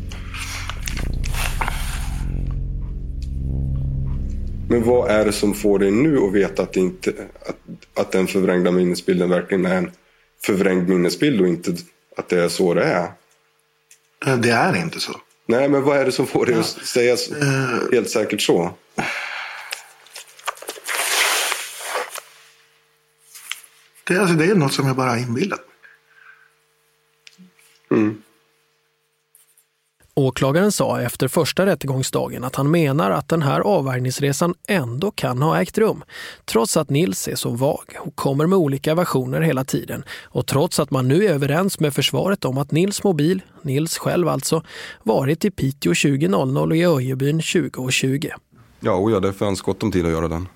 Men 4.69 4.83
vad 4.85 5.11
är 5.11 5.25
det 5.25 5.33
som 5.33 5.55
får 5.55 5.79
dig 5.79 5.91
nu 5.91 6.19
att 6.19 6.33
veta 6.33 6.63
att, 6.63 6.77
inte, 6.77 7.13
att, 7.47 7.57
att 7.95 8.13
den 8.13 8.27
förvrängda 8.27 8.71
minnesbilden 8.71 9.31
verkligen 9.31 9.67
är 9.67 9.77
en 9.77 9.91
förvrängd 10.45 10.89
minnesbild 10.89 11.41
och 11.41 11.49
inte 11.49 11.77
att 12.17 12.29
det 12.29 12.41
är 12.43 12.49
så 12.49 12.75
det 12.75 12.85
är? 12.85 13.13
Det 14.37 14.51
är 14.51 14.77
inte 14.77 15.01
så. 15.01 15.21
Nej, 15.47 15.69
men 15.69 15.83
vad 15.83 15.99
är 15.99 16.05
det 16.05 16.13
som 16.13 16.27
får 16.27 16.47
dig 16.47 16.55
att 16.55 16.67
säga 16.67 17.15
s- 17.15 17.31
helt 17.93 18.11
säkert 18.11 18.41
så? 18.41 18.75
Det, 24.05 24.15
är- 24.15 24.21
alltså, 24.21 24.35
det 24.37 24.45
är 24.45 24.55
något 24.55 24.73
som 24.73 24.87
jag 24.87 24.97
bara 24.97 25.11
har 25.11 25.17
inbillat 25.19 25.61
mig. 27.89 28.15
Åklagaren 30.19 30.73
sa 30.73 31.01
efter 31.01 31.29
första 31.29 31.67
rättegångsdagen 31.67 32.45
att 32.45 32.57
han 32.57 32.71
menar 32.71 33.11
att 33.11 33.29
den 33.29 33.43
här 33.43 33.61
avvärjningsresan 33.61 34.55
ändå 34.69 35.11
kan 35.11 35.43
ha 35.43 35.63
ägt 35.63 35.79
rum. 35.79 36.05
Trots 36.45 36.77
att 36.77 36.91
Nils 36.91 37.29
är 37.29 37.35
så 37.35 37.51
vag 37.51 37.85
och 38.01 38.17
kommer 38.17 38.47
med 38.47 38.59
olika 38.59 38.95
versioner 38.95 39.41
hela 39.41 39.65
tiden. 39.65 40.05
Och 40.25 40.47
trots 40.47 40.81
att 40.81 40.91
man 40.91 41.09
nu 41.09 41.25
är 41.25 41.31
överens 41.31 41.81
med 41.81 41.95
försvaret 41.95 42.45
om 42.45 42.59
att 42.59 42.71
Nils 42.71 43.05
mobil, 43.05 43.43
Nils 43.63 43.99
själv 43.99 44.29
alltså, 44.29 44.63
varit 45.03 45.45
i 45.45 45.51
Piteå 45.51 45.93
20.00 45.93 46.71
och 46.71 46.77
i 46.77 46.87
Öjebyn 46.87 47.41
20.20. 47.41 48.31
Ja, 48.81 48.93
och 48.93 49.11
ja, 49.11 49.21
det 49.21 49.33
fanns 49.33 49.61
gott 49.61 49.83
om 49.83 49.93
tid 49.93 50.07
att 50.07 50.13
göra 50.13 50.29
den. 50.29 50.49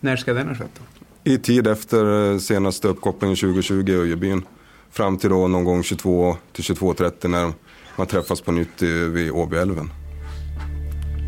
När 0.00 0.16
ska 0.16 0.34
den 0.34 0.48
ha 0.48 0.54
skett? 0.54 0.80
I 1.24 1.38
tid 1.38 1.66
efter 1.66 2.32
eh, 2.32 2.38
senaste 2.38 2.88
uppkopplingen 2.88 3.36
2020 3.36 3.88
i 3.88 3.96
Öjebyn. 3.96 4.42
Fram 4.90 5.18
till 5.18 5.30
då 5.30 5.48
någon 5.48 5.64
gång 5.64 5.82
22 5.82 6.36
till 6.52 6.64
22.30 6.64 7.28
när 7.28 7.52
man 7.98 8.06
träffas 8.06 8.40
på 8.40 8.52
nytt 8.52 8.82
vid 9.12 9.30
Åbyälven. 9.30 9.90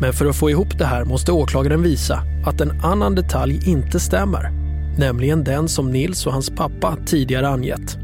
Men 0.01 0.13
för 0.13 0.25
att 0.25 0.35
få 0.35 0.49
ihop 0.49 0.77
det 0.77 0.85
här 0.85 1.05
måste 1.05 1.31
åklagaren 1.31 1.81
visa 1.81 2.23
att 2.45 2.61
en 2.61 2.81
annan 2.83 3.15
detalj 3.15 3.69
inte 3.69 3.99
stämmer. 3.99 4.51
Nämligen 4.97 5.43
den 5.43 5.67
som 5.67 5.91
Nils 5.91 6.25
och 6.25 6.33
hans 6.33 6.49
pappa 6.49 6.97
tidigare 7.05 7.47
angett. 7.47 7.97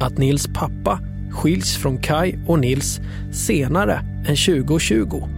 Att 0.00 0.18
Nils 0.18 0.48
pappa 0.54 1.00
skiljs 1.30 1.76
från 1.76 1.98
Kai 1.98 2.38
och 2.46 2.58
Nils 2.58 3.00
senare 3.32 3.94
än 4.28 4.36
2020. 4.36 5.28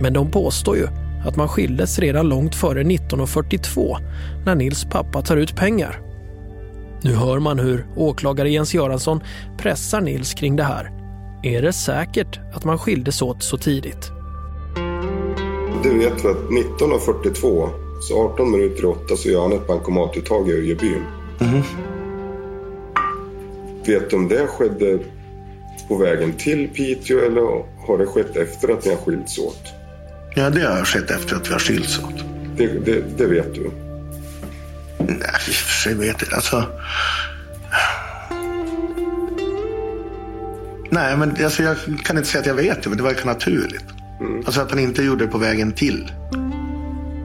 Men 0.00 0.12
de 0.12 0.30
påstår 0.30 0.76
ju 0.76 0.86
att 1.24 1.36
man 1.36 1.48
skildes 1.48 1.98
redan 1.98 2.28
långt 2.28 2.54
före 2.54 2.80
1942 2.80 3.98
när 4.46 4.54
Nils 4.54 4.84
pappa 4.84 5.22
tar 5.22 5.36
ut 5.36 5.56
pengar. 5.56 6.00
Nu 7.04 7.14
hör 7.14 7.38
man 7.38 7.58
hur 7.58 7.86
åklagare 7.96 8.50
Jens 8.50 8.74
Göransson 8.74 9.20
pressar 9.58 10.00
Nils 10.00 10.34
kring 10.34 10.56
det 10.56 10.62
här. 10.62 10.90
Är 11.42 11.62
det 11.62 11.72
säkert 11.72 12.40
att 12.54 12.64
man 12.64 12.78
skildes 12.78 13.22
åt 13.22 13.42
så 13.42 13.58
tidigt? 13.58 14.10
Du 15.82 15.98
vet 15.98 16.12
att 16.12 16.24
1942, 16.24 17.68
så 18.00 18.32
18 18.32 18.50
minuter 18.50 18.82
i 18.82 18.86
8, 18.86 19.16
så 19.16 19.28
gör 19.28 19.42
han 19.42 19.52
ett 19.52 19.66
bankomatuttag 19.66 20.48
i 20.48 20.52
Öjebyn. 20.52 21.02
Vet 23.86 24.10
du 24.10 24.16
om 24.16 24.28
det 24.28 24.46
skedde 24.46 24.98
på 25.88 25.96
vägen 25.96 26.32
till 26.32 26.68
Piteå 26.68 27.18
eller 27.18 27.64
har 27.86 27.98
det 27.98 28.06
skett 28.06 28.36
efter 28.36 28.68
att 28.68 28.84
ni 28.84 28.90
har 28.90 28.98
skilts 28.98 29.38
åt? 29.38 29.62
Ja, 30.34 30.50
det 30.50 30.60
har 30.60 30.84
skett 30.84 31.10
efter 31.10 31.36
att 31.36 31.48
vi 31.48 31.52
har 31.52 31.60
skilts 31.60 31.98
åt. 31.98 32.24
Det, 32.56 32.66
det, 32.66 33.18
det 33.18 33.26
vet 33.26 33.54
du? 33.54 33.83
Nej, 35.06 35.18
i 35.48 35.50
och 35.50 35.54
för 35.54 35.82
sig 35.82 35.94
vet 35.94 36.16
jag 36.22 36.34
alltså. 36.34 36.64
Nej, 40.90 41.16
men 41.16 41.44
alltså, 41.44 41.62
jag 41.62 41.76
kan 42.04 42.16
inte 42.16 42.28
säga 42.28 42.40
att 42.40 42.46
jag 42.46 42.54
vet 42.54 42.82
det, 42.82 42.88
men 42.88 42.98
det 42.98 43.04
verkar 43.04 43.26
naturligt. 43.26 43.84
Alltså 44.46 44.60
att 44.60 44.70
han 44.70 44.78
inte 44.78 45.02
gjorde 45.02 45.24
det 45.24 45.30
på 45.30 45.38
vägen 45.38 45.72
till. 45.72 46.12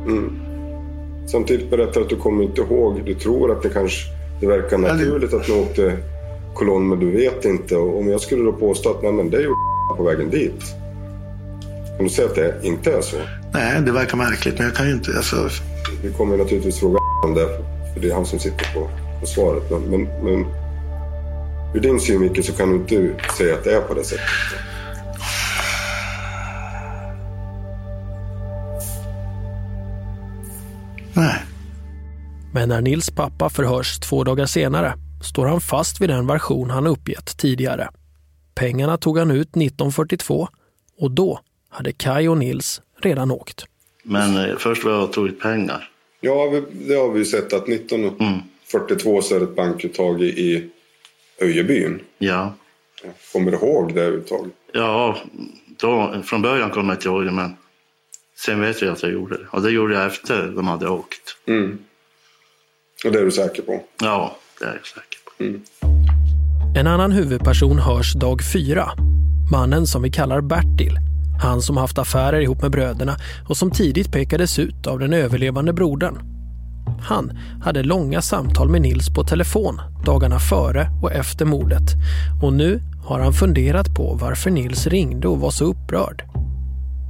Mm. 0.07 0.39
Samtidigt 1.31 1.69
berättar 1.69 2.01
att 2.01 2.09
du 2.09 2.15
kommer 2.15 2.43
inte 2.43 2.61
ihåg. 2.61 3.01
Du 3.05 3.13
tror 3.13 3.51
att 3.51 3.63
det 3.63 3.69
kanske 3.69 4.09
det 4.41 4.47
verkar 4.47 4.77
naturligt 4.77 5.33
att 5.33 5.47
ni 5.47 5.53
åkte 5.53 5.97
kolonn, 6.53 6.89
men 6.89 6.99
du 6.99 7.11
vet 7.11 7.45
inte. 7.45 7.75
Och 7.75 7.99
om 7.99 8.09
jag 8.09 8.21
skulle 8.21 8.43
då 8.43 8.53
påstå 8.53 8.89
att 8.89 9.03
nej, 9.03 9.11
men 9.11 9.29
det 9.29 9.41
gjorde 9.41 9.97
på 9.97 10.03
vägen 10.03 10.29
dit. 10.29 10.63
Kan 11.97 12.07
du 12.07 12.09
säga 12.09 12.27
att 12.27 12.35
det 12.35 12.55
inte 12.63 12.91
är 12.91 13.01
så? 13.01 13.17
Nej, 13.53 13.81
det 13.81 13.91
verkar 13.91 14.17
märkligt, 14.17 14.57
men 14.57 14.67
jag 14.67 14.75
kan 14.75 14.87
ju 14.87 14.93
inte... 14.93 15.11
Alltså, 15.17 15.49
Vi 16.03 16.13
kommer 16.13 16.37
naturligtvis 16.37 16.79
fråga 16.79 16.98
om 17.23 17.33
det, 17.33 17.47
för 17.93 17.99
det 18.01 18.09
är 18.09 18.13
han 18.13 18.25
som 18.25 18.39
sitter 18.39 18.73
på, 18.73 18.89
på 19.19 19.25
svaret. 19.25 19.63
Men, 19.71 19.81
men, 19.81 20.01
men 20.23 20.45
ur 21.75 21.79
din 21.79 21.99
synvinkel 21.99 22.43
så 22.43 22.53
kan 22.53 22.69
du 22.69 22.75
inte 22.75 23.33
säga 23.37 23.55
att 23.55 23.63
det 23.63 23.75
är 23.75 23.81
på 23.81 23.93
det 23.93 24.03
sättet. 24.03 24.25
nej. 31.19 31.43
Men 32.53 32.69
när 32.69 32.81
Nils 32.81 33.09
pappa 33.09 33.49
förhörs 33.49 33.99
två 33.99 34.23
dagar 34.23 34.45
senare 34.45 34.93
står 35.23 35.45
han 35.45 35.61
fast 35.61 36.01
vid 36.01 36.09
den 36.09 36.27
version 36.27 36.69
han 36.69 36.87
uppgett 36.87 37.37
tidigare. 37.37 37.89
Pengarna 38.55 38.97
tog 38.97 39.17
han 39.17 39.31
ut 39.31 39.47
1942 39.47 40.47
och 40.97 41.11
då 41.11 41.39
hade 41.69 41.91
Kai 41.91 42.27
och 42.27 42.37
Nils 42.37 42.81
redan 43.01 43.31
åkt. 43.31 43.65
Men 44.03 44.49
eh, 44.49 44.57
först 44.57 44.85
var 44.85 44.91
jag 44.91 45.03
och 45.03 45.13
tog 45.13 45.27
ut 45.27 45.39
pengar. 45.39 45.89
Ja, 46.19 46.61
det 46.71 46.95
har 46.95 47.11
vi 47.11 47.25
sett 47.25 47.53
att 47.53 47.69
1942 47.69 49.21
så 49.21 49.35
är 49.35 49.39
det 49.39 49.45
ett 49.45 49.55
bankuttag 49.55 50.21
i, 50.21 50.25
i 50.25 50.69
Öjebyn. 51.41 51.99
Ja. 52.17 52.53
Kommer 53.33 53.51
du 53.51 53.57
ihåg 53.57 53.93
det 53.93 54.05
uttaget? 54.05 54.53
Ja, 54.73 55.17
då, 55.67 56.21
från 56.23 56.41
början 56.41 56.69
kommer 56.69 56.93
jag 56.93 56.97
inte 56.97 57.07
ihåg 57.07 57.25
det, 57.25 57.31
men 57.31 57.55
sen 58.37 58.61
vet 58.61 58.81
jag 58.81 58.91
att 58.91 59.03
jag 59.03 59.11
gjorde 59.11 59.37
det. 59.37 59.47
Och 59.51 59.61
det 59.61 59.71
gjorde 59.71 59.93
jag 59.93 60.05
efter 60.05 60.47
de 60.55 60.67
hade 60.67 60.89
åkt. 60.89 61.37
Mm. 61.47 61.79
Och 63.05 63.11
det 63.11 63.19
är 63.19 63.25
du 63.25 63.31
säker 63.31 63.61
på? 63.61 63.83
Ja, 64.01 64.37
det 64.59 64.65
är 64.65 64.73
jag 64.73 64.87
säker 64.87 65.19
på. 65.25 65.59
En 66.79 66.87
annan 66.87 67.11
huvudperson 67.11 67.79
hörs 67.79 68.13
dag 68.13 68.39
fyra. 68.53 68.91
Mannen 69.51 69.87
som 69.87 70.01
vi 70.01 70.11
kallar 70.11 70.41
Bertil. 70.41 71.08
Han 71.39 71.61
som 71.61 71.77
haft 71.77 71.97
affärer 71.97 72.41
ihop 72.41 72.61
med 72.61 72.71
bröderna 72.71 73.15
och 73.49 73.57
som 73.57 73.71
tidigt 73.71 74.11
pekades 74.11 74.59
ut 74.59 74.87
av 74.87 74.99
den 74.99 75.13
överlevande 75.13 75.73
brodern. 75.73 76.19
Han 77.01 77.37
hade 77.63 77.83
långa 77.83 78.21
samtal 78.21 78.69
med 78.69 78.81
Nils 78.81 79.09
på 79.09 79.23
telefon 79.23 79.81
dagarna 80.05 80.39
före 80.39 80.89
och 81.01 81.11
efter 81.11 81.45
mordet 81.45 81.95
och 82.43 82.53
nu 82.53 82.81
har 83.05 83.19
han 83.19 83.33
funderat 83.33 83.95
på 83.95 84.17
varför 84.21 84.51
Nils 84.51 84.87
ringde 84.87 85.27
och 85.27 85.39
var 85.39 85.51
så 85.51 85.65
upprörd. 85.65 86.23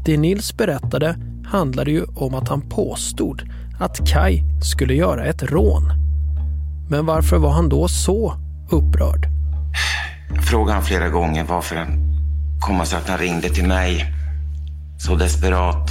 Det 0.05 0.17
Nils 0.17 0.57
berättade 0.57 1.15
handlade 1.45 1.91
ju 1.91 2.03
om 2.15 2.35
att 2.35 2.47
han 2.49 2.61
påstod 2.61 3.41
att 3.79 4.09
Kai 4.09 4.43
skulle 4.61 4.93
göra 4.93 5.25
ett 5.25 5.43
rån. 5.43 5.83
Men 6.89 7.05
varför 7.05 7.37
var 7.37 7.51
han 7.51 7.69
då 7.69 7.87
så 7.87 8.33
upprörd? 8.69 9.27
Jag 10.35 10.43
frågade 10.43 10.73
han 10.73 10.83
flera 10.83 11.09
gånger 11.09 11.43
varför 11.43 11.75
han 11.75 12.09
kom 12.59 12.85
sig 12.85 12.97
att 12.97 13.09
han 13.09 13.17
ringde 13.17 13.49
till 13.49 13.67
mig 13.67 14.18
så 14.99 15.15
desperat. 15.15 15.89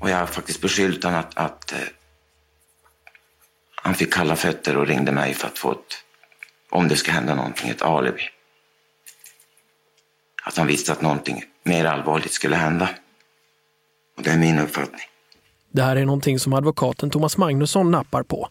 Och 0.00 0.10
jag 0.10 0.16
har 0.16 0.26
faktiskt 0.26 0.60
beskyllt 0.60 1.04
honom 1.04 1.20
att, 1.20 1.36
att 1.36 1.72
eh, 1.72 1.78
han 3.82 3.94
fick 3.94 4.12
kalla 4.12 4.36
fötter 4.36 4.76
och 4.76 4.86
ringde 4.86 5.12
mig 5.12 5.34
för 5.34 5.46
att 5.46 5.58
få 5.58 5.72
ett, 5.72 6.04
om 6.70 6.88
det 6.88 6.96
ska 6.96 7.12
hända 7.12 7.34
någonting, 7.34 7.70
ett 7.70 7.82
alibi. 7.82 8.22
Att 10.42 10.56
han 10.56 10.66
visste 10.66 10.92
att 10.92 11.02
någonting 11.02 11.44
mer 11.62 11.84
allvarligt 11.84 12.32
skulle 12.32 12.56
hända. 12.56 12.88
Och 14.16 14.22
det 14.22 14.30
är 14.30 14.38
min 14.38 14.58
uppfattning. 14.58 15.00
Det 15.72 15.82
här 15.82 15.96
är 15.96 16.04
någonting 16.04 16.38
som 16.38 16.52
advokaten 16.52 17.10
Thomas 17.10 17.36
Magnusson 17.36 17.90
nappar 17.90 18.22
på. 18.22 18.48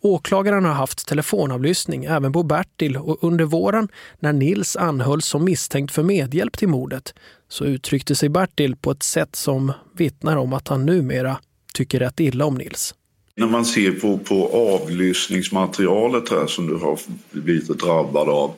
Åklagaren 0.00 0.64
har 0.64 0.72
haft 0.72 1.06
telefonavlyssning 1.08 2.04
även 2.04 2.32
på 2.32 2.42
Bertil 2.42 2.96
och 2.96 3.24
under 3.24 3.44
våren 3.44 3.88
när 4.18 4.32
Nils 4.32 4.76
anhölls 4.76 5.26
som 5.26 5.44
misstänkt 5.44 5.92
för 5.94 6.02
medhjälp 6.02 6.58
till 6.58 6.68
mordet 6.68 7.14
så 7.48 7.64
uttryckte 7.64 8.14
sig 8.14 8.28
Bertil 8.28 8.76
på 8.76 8.90
ett 8.90 9.02
sätt 9.02 9.36
som 9.36 9.72
vittnar 9.96 10.36
om 10.36 10.52
att 10.52 10.68
han 10.68 10.86
numera 10.86 11.38
tycker 11.74 11.98
rätt 11.98 12.20
illa 12.20 12.44
om 12.44 12.54
Nils. 12.54 12.94
När 13.36 13.46
man 13.46 13.64
ser 13.64 13.92
på, 13.92 14.18
på 14.18 14.48
avlyssningsmaterialet 14.48 16.28
här 16.28 16.46
som 16.46 16.66
du 16.66 16.74
har 16.74 16.98
blivit 17.30 17.78
drabbad 17.78 18.28
av 18.28 18.54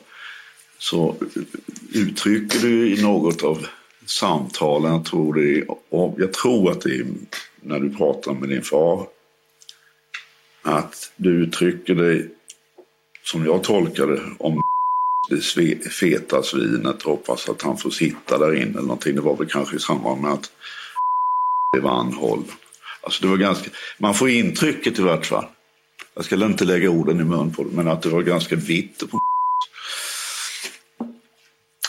så 0.79 1.15
uttrycker 1.93 2.59
du 2.59 2.97
i 2.97 3.01
något 3.01 3.43
av 3.43 3.67
samtalen, 4.05 4.91
jag 4.91 5.05
tror, 5.05 5.33
det 5.33 5.57
är, 5.57 5.65
jag 6.17 6.33
tror 6.33 6.71
att 6.71 6.81
det 6.81 6.95
är 6.95 7.05
när 7.61 7.79
du 7.79 7.89
pratar 7.89 8.33
med 8.33 8.49
din 8.49 8.61
far, 8.61 9.07
att 10.61 11.11
du 11.15 11.43
uttrycker 11.43 11.95
dig, 11.95 12.29
som 13.23 13.45
jag 13.45 13.63
tolkar 13.63 14.07
det, 14.07 14.21
om 14.39 14.61
feta 15.99 16.43
svinet 16.43 17.03
hoppas 17.03 17.49
att 17.49 17.61
han 17.61 17.77
får 17.77 17.89
sitta 17.89 18.37
där 18.37 18.55
inne 18.55 18.71
eller 18.71 18.81
någonting. 18.81 19.15
Det 19.15 19.21
var 19.21 19.37
väl 19.37 19.47
kanske 19.47 19.75
i 19.75 19.79
samband 19.79 20.21
med 20.21 20.31
att 20.31 20.51
det 21.73 21.79
var. 21.79 22.13
Alltså 23.01 23.21
det 23.21 23.27
var 23.27 23.37
ganska, 23.37 23.69
man 23.97 24.13
får 24.13 24.29
intrycket 24.29 24.99
i 24.99 25.01
vart 25.01 25.25
fall. 25.25 25.45
Jag 26.13 26.25
ska 26.25 26.35
inte 26.35 26.65
lägga 26.65 26.89
orden 26.89 27.19
i 27.19 27.23
mun 27.23 27.53
på 27.53 27.63
det, 27.63 27.69
men 27.71 27.87
att 27.87 28.01
det 28.01 28.09
var 28.09 28.21
ganska 28.21 28.55
vitt 28.55 29.11
på 29.11 29.19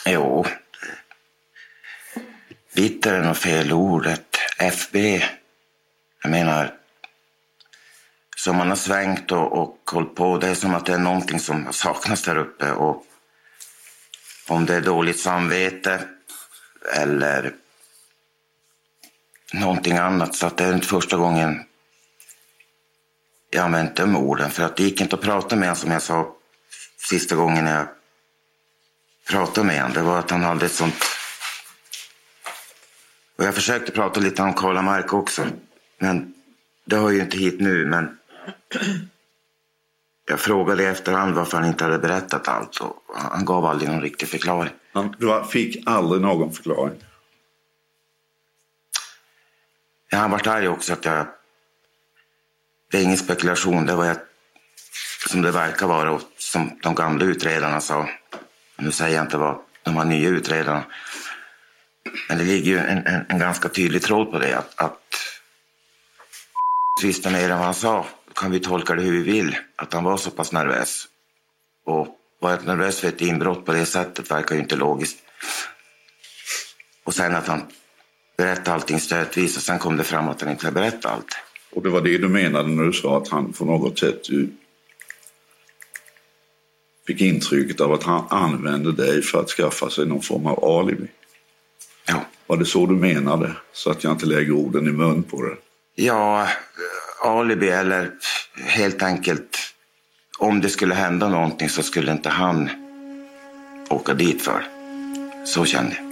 Jo. 0.06 0.46
Bitter 2.74 3.14
är 3.14 3.22
nog 3.22 3.36
fel 3.36 3.72
ordet. 3.72 4.36
FB. 4.58 4.96
Jag 6.22 6.30
menar, 6.30 6.74
som 8.36 8.56
man 8.56 8.68
har 8.68 8.76
svängt 8.76 9.32
och, 9.32 9.52
och 9.52 9.78
hållit 9.92 10.14
på. 10.14 10.38
Det 10.38 10.48
är 10.48 10.54
som 10.54 10.74
att 10.74 10.86
det 10.86 10.94
är 10.94 10.98
någonting 10.98 11.40
som 11.40 11.72
saknas 11.72 12.22
där 12.22 12.38
uppe. 12.38 12.72
Och 12.72 13.04
om 14.50 14.66
det 14.66 14.74
är 14.74 14.80
dåligt 14.80 15.20
samvete 15.20 16.00
eller 16.96 17.54
någonting 19.52 19.96
annat. 19.96 20.34
Så 20.34 20.46
att 20.46 20.56
det 20.56 20.64
är 20.64 20.74
inte 20.74 20.86
första 20.86 21.16
gången 21.16 21.64
jag 23.50 23.64
använt 23.64 23.96
de 23.96 24.16
orden. 24.16 24.50
För 24.50 24.64
att 24.64 24.76
det 24.76 24.82
gick 24.82 25.00
inte 25.00 25.16
att 25.16 25.22
prata 25.22 25.56
med 25.56 25.68
honom 25.68 25.76
som 25.76 25.90
jag 25.90 26.02
sa 26.02 26.36
sista 27.08 27.36
gången 27.36 27.66
jag 27.66 27.86
pratade 29.28 29.66
med 29.66 29.82
honom. 29.82 29.94
Det 29.94 30.02
var 30.02 30.18
att 30.18 30.30
han 30.30 30.42
hade 30.42 30.66
ett 30.66 30.72
sånt... 30.72 31.04
Och 33.36 33.44
jag 33.44 33.54
försökte 33.54 33.92
prata 33.92 34.20
lite 34.20 34.42
om 34.42 34.54
Karla 34.54 34.82
Mark 34.82 35.12
också. 35.12 35.46
Men 35.98 36.34
det 36.84 36.96
har 36.96 37.10
ju 37.10 37.20
inte 37.20 37.36
hit 37.36 37.60
nu. 37.60 37.86
Men 37.86 38.18
jag 40.28 40.40
frågade 40.40 40.82
i 40.82 40.86
efterhand 40.86 41.34
varför 41.34 41.56
han 41.56 41.66
inte 41.66 41.84
hade 41.84 41.98
berättat 41.98 42.48
allt. 42.48 42.76
Och 42.80 43.02
han 43.14 43.44
gav 43.44 43.64
aldrig 43.64 43.90
någon 43.90 44.02
riktig 44.02 44.28
förklaring. 44.28 44.72
Du 45.18 45.44
fick 45.50 45.86
aldrig 45.86 46.22
någon 46.22 46.52
förklaring? 46.52 47.04
Ja, 50.10 50.18
han 50.18 50.30
vart 50.30 50.46
arg 50.46 50.68
också 50.68 50.92
att 50.92 51.04
jag... 51.04 51.26
Det 52.90 52.98
är 52.98 53.02
ingen 53.02 53.16
spekulation. 53.16 53.86
Det 53.86 53.94
var 53.94 54.04
jag, 54.04 54.16
som 55.28 55.42
det 55.42 55.50
verkar 55.50 55.86
vara 55.86 56.12
och 56.12 56.22
som 56.38 56.78
de 56.82 56.94
gamla 56.94 57.24
utredarna 57.24 57.80
sa. 57.80 58.08
Nu 58.76 58.92
säger 58.92 59.16
jag 59.16 59.24
inte 59.24 59.36
vad 59.36 59.58
de 59.82 59.96
här 59.96 60.04
nya 60.04 60.28
utredarna. 60.28 60.84
Men 62.28 62.38
det 62.38 62.44
ligger 62.44 62.70
ju 62.70 62.78
en, 62.78 63.06
en, 63.06 63.26
en 63.28 63.38
ganska 63.38 63.68
tydlig 63.68 64.02
tråd 64.02 64.32
på 64.32 64.38
det. 64.38 64.58
Att, 64.58 64.80
att 64.80 65.00
visste 67.02 67.30
mer 67.30 67.50
än 67.50 67.56
vad 67.56 67.64
han 67.64 67.74
sa. 67.74 68.06
Kan 68.38 68.50
vi 68.50 68.60
tolka 68.60 68.94
det 68.94 69.02
hur 69.02 69.12
vi 69.12 69.32
vill. 69.32 69.56
Att 69.76 69.92
han 69.92 70.04
var 70.04 70.16
så 70.16 70.30
pass 70.30 70.52
nervös. 70.52 71.08
Och 71.84 72.08
var 72.40 72.58
nervös 72.64 73.00
för 73.00 73.08
ett 73.08 73.20
inbrott 73.20 73.66
på 73.66 73.72
det 73.72 73.86
sättet 73.86 74.30
verkar 74.30 74.54
ju 74.54 74.60
inte 74.60 74.76
logiskt. 74.76 75.18
Och 77.04 77.14
sen 77.14 77.34
att 77.34 77.46
han 77.46 77.62
berättade 78.36 78.72
allting 78.72 79.00
stötvis 79.00 79.56
och 79.56 79.62
sen 79.62 79.78
kom 79.78 79.96
det 79.96 80.04
fram 80.04 80.28
att 80.28 80.40
han 80.40 80.50
inte 80.50 80.66
hade 80.66 80.74
berättat 80.74 81.12
allt. 81.12 81.36
Och 81.70 81.82
det 81.82 81.88
var 81.88 82.00
det 82.00 82.18
du 82.18 82.28
menade 82.28 82.68
när 82.68 82.84
du 82.84 82.92
sa 82.92 83.18
att 83.18 83.28
han 83.28 83.52
på 83.52 83.64
något 83.64 83.98
sätt 83.98 84.22
fick 87.06 87.20
intrycket 87.20 87.80
av 87.80 87.92
att 87.92 88.02
han 88.02 88.26
använde 88.30 88.92
dig 88.92 89.22
för 89.22 89.40
att 89.40 89.48
skaffa 89.48 89.90
sig 89.90 90.06
någon 90.06 90.22
form 90.22 90.46
av 90.46 90.64
alibi. 90.64 91.08
Ja. 92.06 92.24
Var 92.46 92.56
det 92.56 92.64
så 92.64 92.86
du 92.86 92.94
menade? 92.94 93.52
Så 93.72 93.90
att 93.90 94.04
jag 94.04 94.12
inte 94.12 94.26
lägger 94.26 94.52
orden 94.52 94.86
i 94.86 94.92
mun 94.92 95.22
på 95.22 95.42
det. 95.42 95.56
Ja, 95.94 96.48
alibi 97.22 97.68
eller 97.68 98.10
helt 98.66 99.02
enkelt 99.02 99.58
om 100.38 100.60
det 100.60 100.68
skulle 100.68 100.94
hända 100.94 101.28
någonting 101.28 101.68
så 101.68 101.82
skulle 101.82 102.12
inte 102.12 102.28
han 102.28 102.70
åka 103.90 104.14
dit 104.14 104.42
för. 104.42 104.62
Så 105.44 105.64
kände 105.64 105.96
jag. 105.96 106.08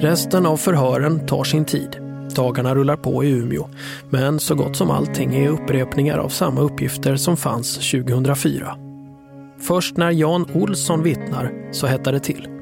Resten 0.00 0.46
av 0.46 0.56
förhören 0.56 1.26
tar 1.26 1.44
sin 1.44 1.64
tid. 1.64 1.96
Dagarna 2.36 2.74
rullar 2.74 2.96
på 2.96 3.24
i 3.24 3.30
Umeå, 3.30 3.68
men 4.10 4.40
så 4.40 4.54
gott 4.54 4.76
som 4.76 4.90
allting 4.90 5.34
är 5.34 5.48
upprepningar 5.48 6.18
av 6.18 6.28
samma 6.28 6.60
uppgifter 6.60 7.16
som 7.16 7.36
fanns 7.36 7.74
2004. 7.90 8.76
Först 9.60 9.96
när 9.96 10.10
Jan 10.10 10.46
Olsson 10.54 11.02
vittnar 11.02 11.72
så 11.72 11.86
hettar 11.86 12.12
det 12.12 12.20
till. 12.20 12.55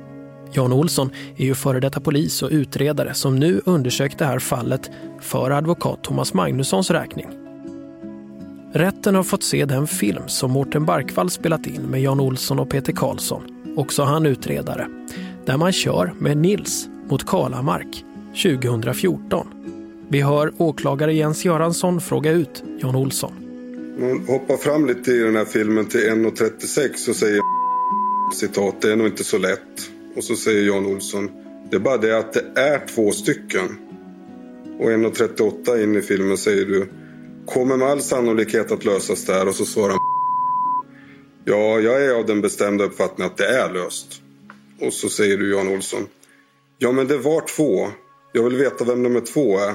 Jan 0.57 0.73
Olsson 0.73 1.11
är 1.37 1.45
ju 1.45 1.55
före 1.55 1.81
detta 1.81 2.01
polis 2.01 2.43
och 2.43 2.51
utredare 2.53 3.15
som 3.15 3.37
nu 3.37 3.61
undersökt 3.65 4.19
det 4.19 4.25
här 4.25 4.39
fallet 4.39 4.91
för 5.21 5.51
advokat 5.51 6.05
Thomas 6.05 6.35
Magnussons 6.35 6.91
räkning. 6.91 7.27
Rätten 8.73 9.15
har 9.15 9.23
fått 9.23 9.43
se 9.43 9.65
den 9.65 9.87
film 9.87 10.23
som 10.27 10.51
Mårten 10.51 10.85
Barkvall 10.85 11.31
spelat 11.31 11.67
in 11.67 11.83
med 11.83 12.03
Jan 12.03 12.21
Olsson 12.21 12.59
och 12.59 12.71
Peter 12.71 12.93
Karlsson, 12.93 13.43
också 13.77 14.03
han 14.03 14.27
utredare, 14.27 14.89
där 15.45 15.57
man 15.57 15.73
kör 15.73 16.13
med 16.19 16.37
Nils 16.37 16.89
mot 17.09 17.27
Kalamark 17.27 18.05
2014. 18.43 19.47
Vi 20.09 20.21
hör 20.21 20.53
åklagare 20.59 21.15
Jens 21.15 21.45
Göransson 21.45 22.01
fråga 22.01 22.31
ut 22.31 22.65
Jan 22.79 22.97
Olsson. 22.97 23.33
Man 23.99 24.27
hoppar 24.27 24.57
fram 24.57 24.87
lite 24.87 25.11
i 25.11 25.19
den 25.19 25.37
här 25.37 25.45
filmen 25.45 25.89
till 25.89 26.01
1.36 26.01 27.09
och 27.09 27.17
säger 27.17 27.41
citat, 28.35 28.81
det 28.81 28.93
är 28.93 28.97
nog 28.97 29.07
inte 29.07 29.25
så 29.25 29.39
lätt. 29.39 29.94
Och 30.17 30.25
så 30.25 30.37
säger 30.37 30.63
Jan 30.63 30.87
Olsson, 30.87 31.31
det 31.71 31.77
är 31.77 31.81
bara 31.81 31.97
det 31.97 32.19
att 32.19 32.33
det 32.33 32.53
är 32.55 32.87
två 32.87 33.11
stycken. 33.11 33.79
Och 34.79 34.91
1.38 34.91 35.83
in 35.83 35.97
i 35.97 36.03
filmen 36.03 36.39
säger 36.39 36.67
du, 36.67 36.89
kommer 37.47 37.77
med 37.77 37.89
all 37.89 38.03
sannolikhet 38.03 38.73
att 38.73 38.85
lösas 38.85 39.25
där. 39.25 39.49
Och 39.49 39.55
så 39.55 39.65
svarar 39.65 39.97
ja, 41.45 41.81
jag 41.81 42.05
är 42.05 42.15
av 42.15 42.27
den 42.27 42.41
bestämda 42.41 42.85
uppfattningen 42.85 43.33
att 43.33 43.39
det 43.39 43.47
är 43.47 43.73
löst. 43.73 44.21
Och 44.81 44.93
så 44.93 45.09
säger 45.09 45.39
du 45.39 45.53
Jan 45.53 45.69
Olsson, 45.69 46.07
ja 46.79 46.93
men 46.93 47.07
det 47.07 47.19
var 47.19 47.47
två. 47.57 47.89
Jag 48.33 48.43
vill 48.45 48.57
veta 48.57 48.85
vem 48.85 49.03
nummer 49.03 49.21
två 49.21 49.59
är. 49.59 49.75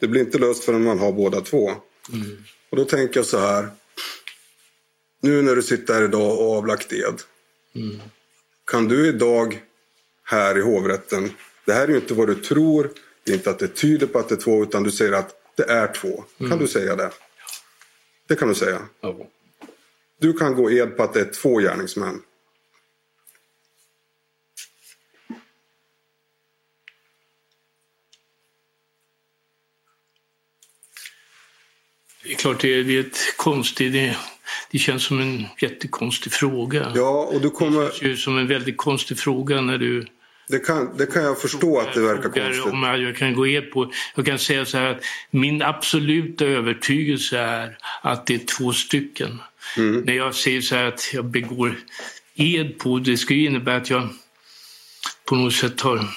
Det 0.00 0.06
blir 0.06 0.20
inte 0.20 0.38
löst 0.38 0.64
förrän 0.64 0.84
man 0.84 0.98
har 0.98 1.12
båda 1.12 1.40
två. 1.40 1.70
Mm. 2.12 2.36
Och 2.70 2.76
då 2.76 2.84
tänker 2.84 3.16
jag 3.16 3.26
så 3.26 3.38
här. 3.38 3.68
Nu 5.22 5.42
när 5.42 5.56
du 5.56 5.62
sitter 5.62 5.94
här 5.94 6.04
idag 6.04 6.38
och 6.38 6.56
avlagt 6.56 6.92
ed. 6.92 7.20
Mm. 7.74 8.00
Kan 8.66 8.88
du 8.88 9.08
idag 9.08 9.62
här 10.26 10.58
i 10.58 10.60
hovrätten. 10.60 11.30
Det 11.64 11.72
här 11.72 11.84
är 11.84 11.88
ju 11.88 11.96
inte 11.96 12.14
vad 12.14 12.28
du 12.28 12.34
tror. 12.34 12.90
Det 13.24 13.32
är 13.32 13.36
inte 13.36 13.50
att 13.50 13.58
det 13.58 13.68
tyder 13.68 14.06
på 14.06 14.18
att 14.18 14.28
det 14.28 14.34
är 14.34 14.40
två. 14.40 14.62
Utan 14.62 14.82
du 14.82 14.90
säger 14.90 15.12
att 15.12 15.34
det 15.56 15.64
är 15.64 15.92
två. 15.92 16.24
Mm. 16.38 16.50
Kan 16.50 16.58
du 16.58 16.68
säga 16.68 16.96
det? 16.96 17.10
Det 18.26 18.36
kan 18.36 18.48
du 18.48 18.54
säga. 18.54 18.82
Ja. 19.00 19.16
Du 20.20 20.32
kan 20.32 20.54
gå 20.54 20.70
ed 20.70 20.96
på 20.96 21.02
att 21.02 21.14
det 21.14 21.20
är 21.20 21.32
två 21.42 21.58
gärningsmän. 21.58 22.22
Det 32.22 32.32
är 32.32 32.36
klart, 32.36 32.60
det 32.60 32.74
är, 32.74 32.84
det 32.84 32.96
är 32.96 33.00
ett 33.00 33.36
konstigt... 33.36 33.92
Det, 33.92 34.16
det 34.70 34.78
känns 34.78 35.04
som 35.04 35.20
en 35.20 35.46
jättekonstig 35.58 36.32
fråga. 36.32 36.92
Ja, 36.94 37.30
och 37.32 37.40
du 37.40 37.50
kommer... 37.50 37.80
Det 37.80 37.90
känns 37.90 38.02
ju 38.02 38.16
som 38.16 38.38
en 38.38 38.46
väldigt 38.46 38.76
konstig 38.76 39.18
fråga 39.18 39.60
när 39.60 39.78
du... 39.78 40.06
Det 40.48 40.58
kan, 40.58 40.96
det 40.96 41.06
kan 41.06 41.22
jag 41.22 41.40
förstå 41.40 41.78
att 41.78 41.94
det 41.94 42.00
verkar 42.00 42.28
konstigt. 42.28 42.72
Om 42.72 42.82
jag, 42.82 42.98
jag 42.98 43.16
kan 43.16 43.34
gå 43.34 43.46
ed 43.46 43.70
på... 43.70 43.92
Jag 44.14 44.26
kan 44.26 44.38
säga 44.38 44.64
så 44.64 44.78
här 44.78 44.90
att 44.90 45.02
min 45.30 45.62
absoluta 45.62 46.44
övertygelse 46.44 47.38
är 47.38 47.78
att 48.02 48.26
det 48.26 48.34
är 48.34 48.38
två 48.38 48.72
stycken. 48.72 49.40
Mm. 49.76 50.00
När 50.00 50.12
jag 50.12 50.34
säger 50.34 50.60
så 50.60 50.74
här 50.74 50.84
att 50.84 51.14
jag 51.14 51.24
begår 51.24 51.78
ed 52.34 52.78
på, 52.78 52.98
det 52.98 53.30
ju 53.30 53.46
innebära 53.46 53.76
att 53.76 53.90
jag 53.90 54.08
på 55.24 55.34
något 55.34 55.54
sätt 55.54 55.80
har 55.80 56.08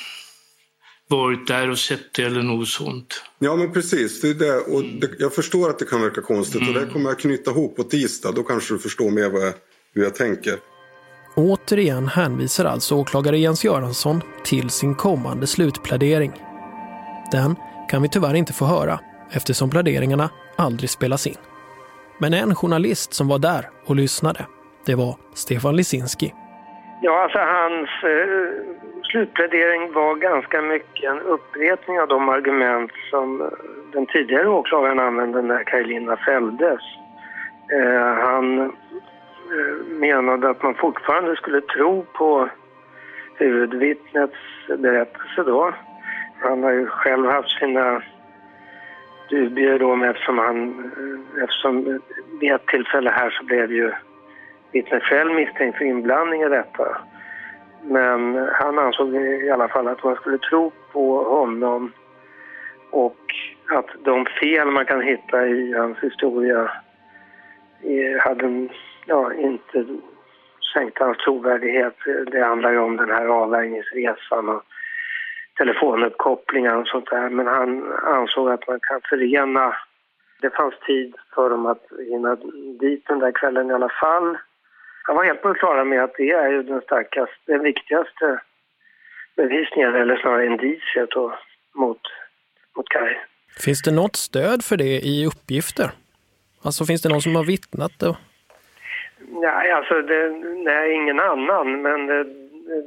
varit 1.07 1.47
där 1.47 1.69
och 1.69 1.79
sett 1.79 2.13
det 2.13 2.23
eller 2.23 2.41
något 2.41 2.67
sånt. 2.67 3.23
Ja 3.39 3.55
men 3.55 3.73
precis, 3.73 4.21
det 4.21 4.29
är 4.29 4.33
det. 4.33 4.57
Och 4.57 4.83
det, 4.83 5.09
jag 5.19 5.33
förstår 5.33 5.69
att 5.69 5.79
det 5.79 5.85
kan 5.85 6.01
verka 6.01 6.21
konstigt 6.21 6.67
och 6.67 6.73
det 6.73 6.85
kommer 6.93 7.09
jag 7.09 7.19
knyta 7.19 7.51
ihop 7.51 7.75
på 7.75 7.83
tisdag. 7.83 8.31
Då 8.31 8.43
kanske 8.43 8.73
du 8.73 8.79
förstår 8.79 9.11
mer 9.11 9.21
jag, 9.21 9.53
hur 9.93 10.03
jag 10.03 10.15
tänker. 10.15 10.57
Återigen 11.35 12.07
hänvisar 12.07 12.65
alltså 12.65 12.95
åklagare 12.95 13.37
Jens 13.37 13.65
Göransson 13.65 14.21
till 14.43 14.69
sin 14.69 14.95
kommande 14.95 15.47
slutplädering. 15.47 16.31
Den 17.31 17.55
kan 17.89 18.01
vi 18.01 18.09
tyvärr 18.09 18.33
inte 18.33 18.53
få 18.53 18.65
höra 18.65 18.99
eftersom 19.31 19.69
pläderingarna 19.69 20.29
aldrig 20.55 20.89
spelas 20.89 21.27
in. 21.27 21.35
Men 22.17 22.33
en 22.33 22.55
journalist 22.55 23.13
som 23.13 23.27
var 23.27 23.39
där 23.39 23.69
och 23.85 23.95
lyssnade, 23.95 24.45
det 24.85 24.95
var 24.95 25.15
Stefan 25.33 25.75
Lisinski. 25.75 26.33
Ja, 27.01 27.23
alltså 27.23 27.39
hans 27.39 27.89
eh, 28.03 28.49
slutplädering 29.03 29.93
var 29.93 30.15
ganska 30.15 30.61
mycket 30.61 31.11
en 31.11 31.19
upprepning 31.19 31.99
av 31.99 32.07
de 32.07 32.29
argument 32.29 32.91
som 33.09 33.41
eh, 33.41 33.47
den 33.93 34.05
tidigare 34.05 34.49
åklagaren 34.49 34.99
använde 34.99 35.41
när 35.41 35.63
Kajlina 35.63 36.17
fälldes. 36.17 36.81
Eh, 37.71 38.13
han 38.25 38.73
Eh, 39.51 39.85
menade 39.99 40.49
att 40.49 40.63
man 40.63 40.75
fortfarande 40.75 41.35
skulle 41.35 41.61
tro 41.61 42.05
på 42.13 42.49
huvudvittnets 43.35 44.37
berättelse 44.67 45.43
då. 45.43 45.73
Han 46.41 46.63
har 46.63 46.71
ju 46.71 46.87
själv 46.87 47.25
haft 47.29 47.59
sina 47.59 48.01
dubier 49.29 49.79
då 49.79 50.03
eftersom 50.03 50.37
han, 50.37 50.69
eh, 50.79 51.43
eftersom 51.43 51.99
vid 52.39 52.51
ett 52.51 52.67
tillfälle 52.67 53.09
här 53.09 53.29
så 53.29 53.43
blev 53.43 53.71
ju 53.71 53.91
vittnet 54.71 55.03
själv 55.03 55.35
misstänkt 55.35 55.77
för 55.77 55.85
inblandning 55.85 56.41
i 56.41 56.49
detta. 56.49 56.97
Men 57.83 58.49
han 58.53 58.79
ansåg 58.79 59.15
i 59.15 59.49
alla 59.49 59.67
fall 59.67 59.87
att 59.87 60.03
man 60.03 60.15
skulle 60.15 60.37
tro 60.37 60.71
på 60.91 61.23
honom 61.23 61.91
och 62.91 63.19
att 63.69 63.87
de 64.03 64.25
fel 64.25 64.67
man 64.67 64.85
kan 64.85 65.01
hitta 65.01 65.47
i 65.47 65.73
hans 65.73 65.97
historia 65.97 66.71
eh, 67.81 68.21
hade 68.21 68.45
en 68.45 68.69
ja, 69.09 69.33
inte 69.33 69.85
sänkt 70.73 70.99
hans 70.99 71.17
trovärdighet. 71.17 71.97
Det 72.31 72.43
handlar 72.43 72.71
ju 72.71 72.79
om 72.79 72.97
den 72.97 73.09
här 73.09 73.25
avvärjningsresan 73.25 74.49
och 74.49 74.63
telefonuppkopplingar 75.57 76.75
och 76.75 76.87
sånt 76.87 77.09
där. 77.09 77.29
Men 77.29 77.47
han 77.47 77.93
ansåg 77.93 78.49
att 78.49 78.67
man 78.67 78.79
kan 78.79 79.01
förena... 79.09 79.75
Det 80.41 80.49
fanns 80.49 80.73
tid 80.85 81.15
för 81.35 81.49
dem 81.49 81.65
att 81.65 81.83
hinna 82.09 82.35
dit 82.79 83.07
den 83.07 83.19
där 83.19 83.31
kvällen 83.31 83.69
i 83.69 83.73
alla 83.73 83.89
fall. 83.89 84.37
Han 85.03 85.15
var 85.15 85.23
helt 85.23 85.41
på 85.41 85.47
det 85.47 85.59
klara 85.59 85.83
med 85.83 86.03
att 86.03 86.13
det 86.17 86.31
är 86.31 86.49
ju 86.49 86.63
den 86.63 86.81
starkaste, 86.81 87.35
den 87.45 87.63
viktigaste 87.63 88.41
bevisningen, 89.35 89.95
eller 89.95 90.17
snarare 90.17 90.45
indiciet 90.45 91.09
då, 91.11 91.39
mot, 91.73 92.01
mot 92.75 92.89
Kaj. 92.89 93.19
Finns 93.65 93.81
det 93.81 93.91
något 93.91 94.15
stöd 94.15 94.63
för 94.63 94.77
det 94.77 94.99
i 94.99 95.25
uppgifter? 95.25 95.91
Alltså 96.63 96.85
finns 96.85 97.01
det 97.01 97.09
någon 97.09 97.21
som 97.21 97.35
har 97.35 97.43
vittnat 97.43 97.91
Då? 97.97 98.15
Nej, 99.27 99.71
alltså 99.71 100.01
det, 100.01 100.29
nej, 100.63 100.93
ingen 100.93 101.19
annan, 101.19 101.81
men 101.81 102.07
det, 102.07 102.23
det, 102.23 102.85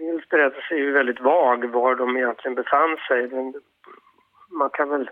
Nils 0.00 0.28
berättelse 0.28 0.74
är 0.74 0.78
ju 0.78 0.92
väldigt 0.92 1.20
vag 1.20 1.64
var 1.64 1.94
de 1.94 2.16
egentligen 2.16 2.54
befann 2.54 2.96
sig. 3.08 3.28
Men 3.28 3.54
man 4.50 4.70
kan 4.70 4.88
väl 4.88 5.10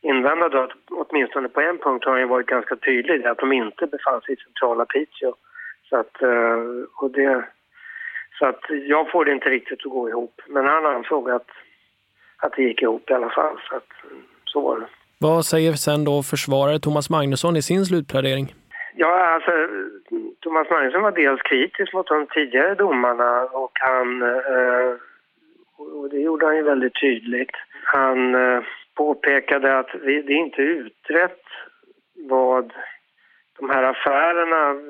invända 0.00 0.48
då 0.48 0.58
att 0.62 0.72
åtminstone 0.90 1.48
på 1.48 1.60
en 1.60 1.78
punkt 1.78 2.04
har 2.04 2.12
han 2.12 2.20
ju 2.20 2.26
varit 2.26 2.46
ganska 2.46 2.76
tydlig, 2.76 3.26
att 3.26 3.38
de 3.38 3.52
inte 3.52 3.86
befann 3.86 4.20
sig 4.20 4.34
i 4.34 4.36
centrala 4.36 4.84
Piteå. 4.84 5.34
Så 5.88 5.96
att, 5.96 6.22
eh, 6.22 6.58
och 6.96 7.10
det, 7.10 7.44
så 8.38 8.46
att 8.46 8.60
jag 8.86 9.10
får 9.10 9.24
det 9.24 9.32
inte 9.32 9.48
riktigt 9.48 9.86
att 9.86 9.92
gå 9.92 10.08
ihop. 10.08 10.40
Men 10.48 10.66
han 10.66 10.86
ansåg 10.86 11.30
att, 11.30 11.48
att 12.36 12.52
det 12.56 12.62
gick 12.62 12.82
ihop 12.82 13.10
i 13.10 13.12
alla 13.12 13.30
fall. 13.30 13.60
Så, 13.68 13.76
att, 13.76 13.88
så 14.44 14.60
var 14.60 14.80
det. 14.80 14.86
Vad 15.18 15.44
säger 15.44 15.72
sen 15.72 16.04
då 16.04 16.22
försvarare 16.22 16.78
Thomas 16.78 17.10
Magnusson 17.10 17.56
i 17.56 17.62
sin 17.62 17.84
slutplädering? 17.84 18.54
Ja, 18.94 19.26
alltså 19.26 19.52
Thomas 20.40 20.70
Magnusson 20.70 21.02
var 21.02 21.12
dels 21.12 21.42
kritisk 21.42 21.92
mot 21.92 22.06
de 22.06 22.26
tidigare 22.26 22.74
domarna 22.74 23.42
och 23.44 23.72
han, 23.74 24.22
eh, 24.22 24.94
och 25.76 26.10
det 26.10 26.20
gjorde 26.20 26.46
han 26.46 26.56
ju 26.56 26.62
väldigt 26.62 27.00
tydligt. 27.00 27.50
Han 27.84 28.34
eh, 28.34 28.62
påpekade 28.94 29.78
att 29.78 29.92
det 29.92 30.16
är 30.16 30.30
inte 30.30 30.62
utrett 30.62 31.42
vad 32.14 32.72
de 33.58 33.70
här 33.70 33.82
affärerna 33.82 34.80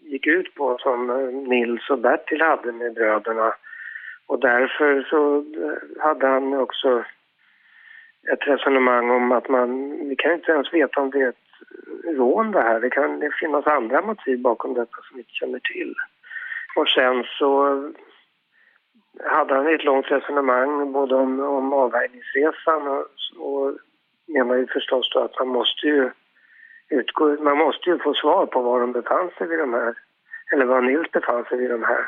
gick 0.00 0.26
ut 0.26 0.54
på 0.54 0.78
som 0.78 1.10
eh, 1.10 1.48
Nils 1.48 1.90
och 1.90 1.98
Bertil 1.98 2.42
hade 2.42 2.72
med 2.72 2.94
bröderna. 2.94 3.54
Och 4.26 4.40
därför 4.40 5.02
så 5.02 5.36
eh, 5.36 6.02
hade 6.02 6.26
han 6.26 6.54
också 6.54 7.04
ett 8.32 8.46
resonemang 8.46 9.10
om 9.10 9.32
att 9.32 9.48
man, 9.48 9.90
vi 10.08 10.16
kan 10.16 10.32
inte 10.32 10.52
ens 10.52 10.72
veta 10.72 11.00
om 11.00 11.10
det 11.10 11.20
är 11.20 11.28
ett 11.28 11.49
rån 12.04 12.50
det 12.50 12.60
här. 12.60 12.80
Det 12.80 12.90
kan 12.90 13.20
det 13.20 13.30
finnas 13.40 13.66
andra 13.66 14.02
motiv 14.02 14.40
bakom 14.40 14.74
detta 14.74 14.96
som 15.02 15.16
vi 15.16 15.20
inte 15.20 15.32
känner 15.32 15.58
till. 15.58 15.94
Och 16.76 16.88
sen 16.88 17.24
så 17.38 17.82
hade 19.24 19.54
han 19.54 19.74
ett 19.74 19.84
långt 19.84 20.10
resonemang 20.10 20.92
både 20.92 21.14
om, 21.14 21.40
om 21.40 21.72
avvägningsresan 21.72 22.88
och, 22.88 23.06
och 23.38 23.78
menar 24.26 24.56
ju 24.56 24.66
förstås 24.66 25.10
då 25.14 25.20
att 25.20 25.38
man 25.38 25.48
måste 25.48 25.86
ju 25.86 26.10
utgå, 26.88 27.36
man 27.40 27.58
måste 27.58 27.90
ju 27.90 27.98
få 27.98 28.14
svar 28.14 28.46
på 28.46 28.62
var 28.62 28.80
de 28.80 28.92
befann 28.92 29.30
sig 29.38 29.46
vid 29.46 29.58
de 29.58 29.74
här, 29.74 29.94
eller 30.52 30.64
var 30.64 30.80
Nils 30.80 31.10
befann 31.10 31.44
sig 31.44 31.58
vid 31.58 31.70
de 31.70 31.82
här 31.82 32.06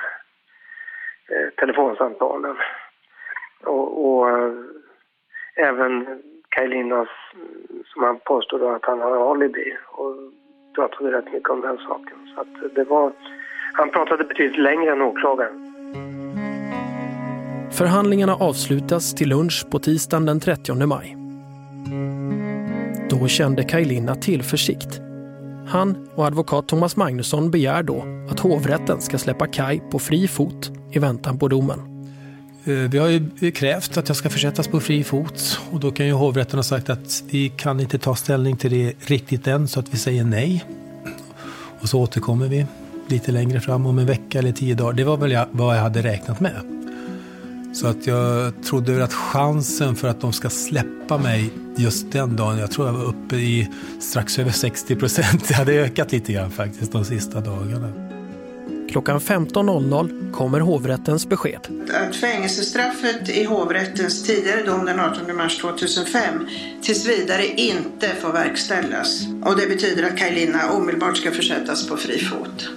eh, 1.29 1.49
telefonsamtalen. 1.57 2.57
Och, 3.65 4.07
och 4.07 4.31
eh, 4.31 4.53
även 5.57 6.23
Kajlinas, 6.57 7.09
som 7.93 8.03
han 8.03 8.19
påstod 8.25 8.61
då 8.61 8.69
att 8.71 8.85
han 8.85 9.01
har 9.01 9.31
alibi 9.31 9.77
och 9.89 10.15
pratade 10.75 11.13
rätt 11.13 11.33
mycket 11.33 11.51
om 11.51 11.61
den 11.61 11.77
saken. 11.77 12.19
Så 12.35 12.41
att 12.41 12.75
det 12.75 12.85
var, 12.85 13.13
han 13.73 13.91
pratade 13.91 14.25
betydligt 14.25 14.59
längre 14.59 14.93
än 14.93 15.03
åklagaren. 15.03 15.73
Förhandlingarna 17.73 18.35
avslutas 18.35 19.15
till 19.15 19.29
lunch 19.29 19.67
på 19.71 19.79
tisdagen 19.79 20.27
den 20.27 20.41
30 20.41 20.87
maj. 20.87 21.17
Då 23.11 23.29
kände 23.29 23.63
Kajlina 23.65 24.15
tillförsikt. 24.15 25.01
Han 25.69 26.09
och 26.17 26.27
advokat 26.27 26.69
Thomas 26.69 26.97
Magnusson 26.97 27.51
begär 27.51 27.83
då 27.83 28.05
att 28.31 28.41
hovrätten 28.41 29.01
ska 29.01 29.19
släppa 29.19 29.47
Kaj 29.47 29.83
på 29.91 29.99
fri 29.99 30.29
fot 30.29 30.71
i 30.93 30.99
väntan 30.99 31.39
på 31.39 31.49
domen. 31.49 31.92
Eh, 32.65 32.75
vi 32.75 32.99
har 32.99 33.09
ju 33.09 33.51
krävt 33.51 33.97
att 33.97 34.09
jag 34.09 34.17
ska 34.17 34.31
försättas 34.31 34.69
på 34.69 34.81
fri 34.81 35.05
fot 35.05 35.61
och 35.71 35.81
då 35.81 35.91
kan 35.91 36.07
ju 36.07 36.13
hovrätten 36.13 36.59
ha 36.59 36.63
sagt 36.63 36.91
att 36.91 37.23
vi 37.31 37.49
kan 37.49 37.81
inte 37.81 37.99
ta 37.99 38.15
ställning 38.15 38.57
till 38.57 38.71
det 38.71 38.93
riktigt 39.01 39.47
än 39.47 39.69
så 39.69 39.81
att 39.81 39.95
vi 39.95 39.99
säger 39.99 40.25
nej. 40.25 40.65
Och 41.81 41.89
så 41.89 42.01
återkommer 42.01 42.49
vi 42.49 42.67
lite 43.09 43.33
längre 43.33 43.61
fram 43.61 43.87
om 43.87 43.99
en 43.99 44.07
vecka 44.07 44.39
eller 44.39 44.53
tio 44.53 44.75
dagar. 44.75 44.93
Det 44.93 45.05
var 45.05 45.17
väl 45.17 45.31
jag, 45.31 45.47
vad 45.51 45.77
jag 45.77 45.83
hade 45.83 46.03
räknat 46.03 46.41
med. 46.41 46.61
Så 47.75 47.87
att 47.87 48.07
jag 48.07 48.53
trodde 48.65 48.93
väl 48.93 49.03
att 49.03 49.13
chansen 49.13 49.97
för 49.97 50.09
att 50.09 50.21
de 50.21 50.33
ska 50.33 50.51
släppa 50.51 51.19
mig 51.19 51.51
just 51.77 52.13
den 52.13 52.37
dagen, 52.37 52.59
jag 52.59 52.71
tror 52.71 52.87
jag 52.87 52.95
var 52.95 53.05
uppe 53.05 53.37
i 53.37 53.69
strax 54.01 54.39
över 54.39 54.51
60 54.51 54.97
procent. 54.97 55.45
Det 55.49 55.55
hade 55.55 55.73
ökat 55.73 56.13
lite 56.13 56.33
grann 56.33 56.51
faktiskt 56.51 56.93
de 56.93 57.05
sista 57.05 57.41
dagarna. 57.41 58.13
Klockan 58.93 59.19
15.00 59.19 60.33
kommer 60.33 60.61
hovrättens 60.61 61.29
besked. 61.29 61.61
Att 61.95 62.17
fängelsestraffet 62.17 63.29
i 63.29 63.45
hovrättens 63.45 64.27
tidigare 64.27 64.63
dom 64.63 64.85
den 64.85 65.01
18 65.01 65.37
mars 65.37 65.59
2005 65.59 66.47
tills 66.83 67.09
vidare 67.09 67.47
inte 67.47 68.09
får 68.09 68.33
verkställas. 68.33 69.27
Och 69.45 69.57
det 69.57 69.67
betyder 69.67 70.03
att 70.03 70.19
Kajlina 70.19 70.73
omedelbart 70.73 71.17
ska 71.17 71.31
försättas 71.31 71.89
på 71.89 71.97
fri 71.97 72.19
fot. 72.19 72.71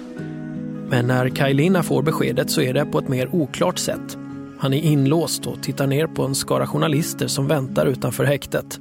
Men 0.88 1.06
när 1.06 1.28
Kajlina 1.28 1.82
får 1.82 2.02
beskedet 2.02 2.50
så 2.50 2.60
är 2.60 2.74
det 2.74 2.84
på 2.84 2.98
ett 2.98 3.08
mer 3.08 3.34
oklart 3.34 3.78
sätt. 3.78 4.16
Han 4.58 4.72
är 4.72 4.82
inlåst 4.82 5.46
och 5.46 5.62
tittar 5.62 5.86
ner 5.86 6.06
på 6.06 6.22
en 6.22 6.34
skara 6.34 6.66
journalister 6.66 7.26
som 7.26 7.46
väntar 7.46 7.86
utanför 7.86 8.24
häktet. 8.24 8.78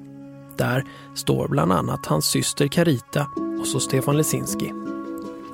Där 0.58 0.84
står 1.16 1.48
bland 1.48 1.72
annat 1.74 2.06
hans 2.06 2.26
syster 2.26 2.68
Carita 2.68 3.28
och 3.60 3.68
så 3.68 3.80
Stefan 3.80 4.18
Lesinski. 4.18 4.85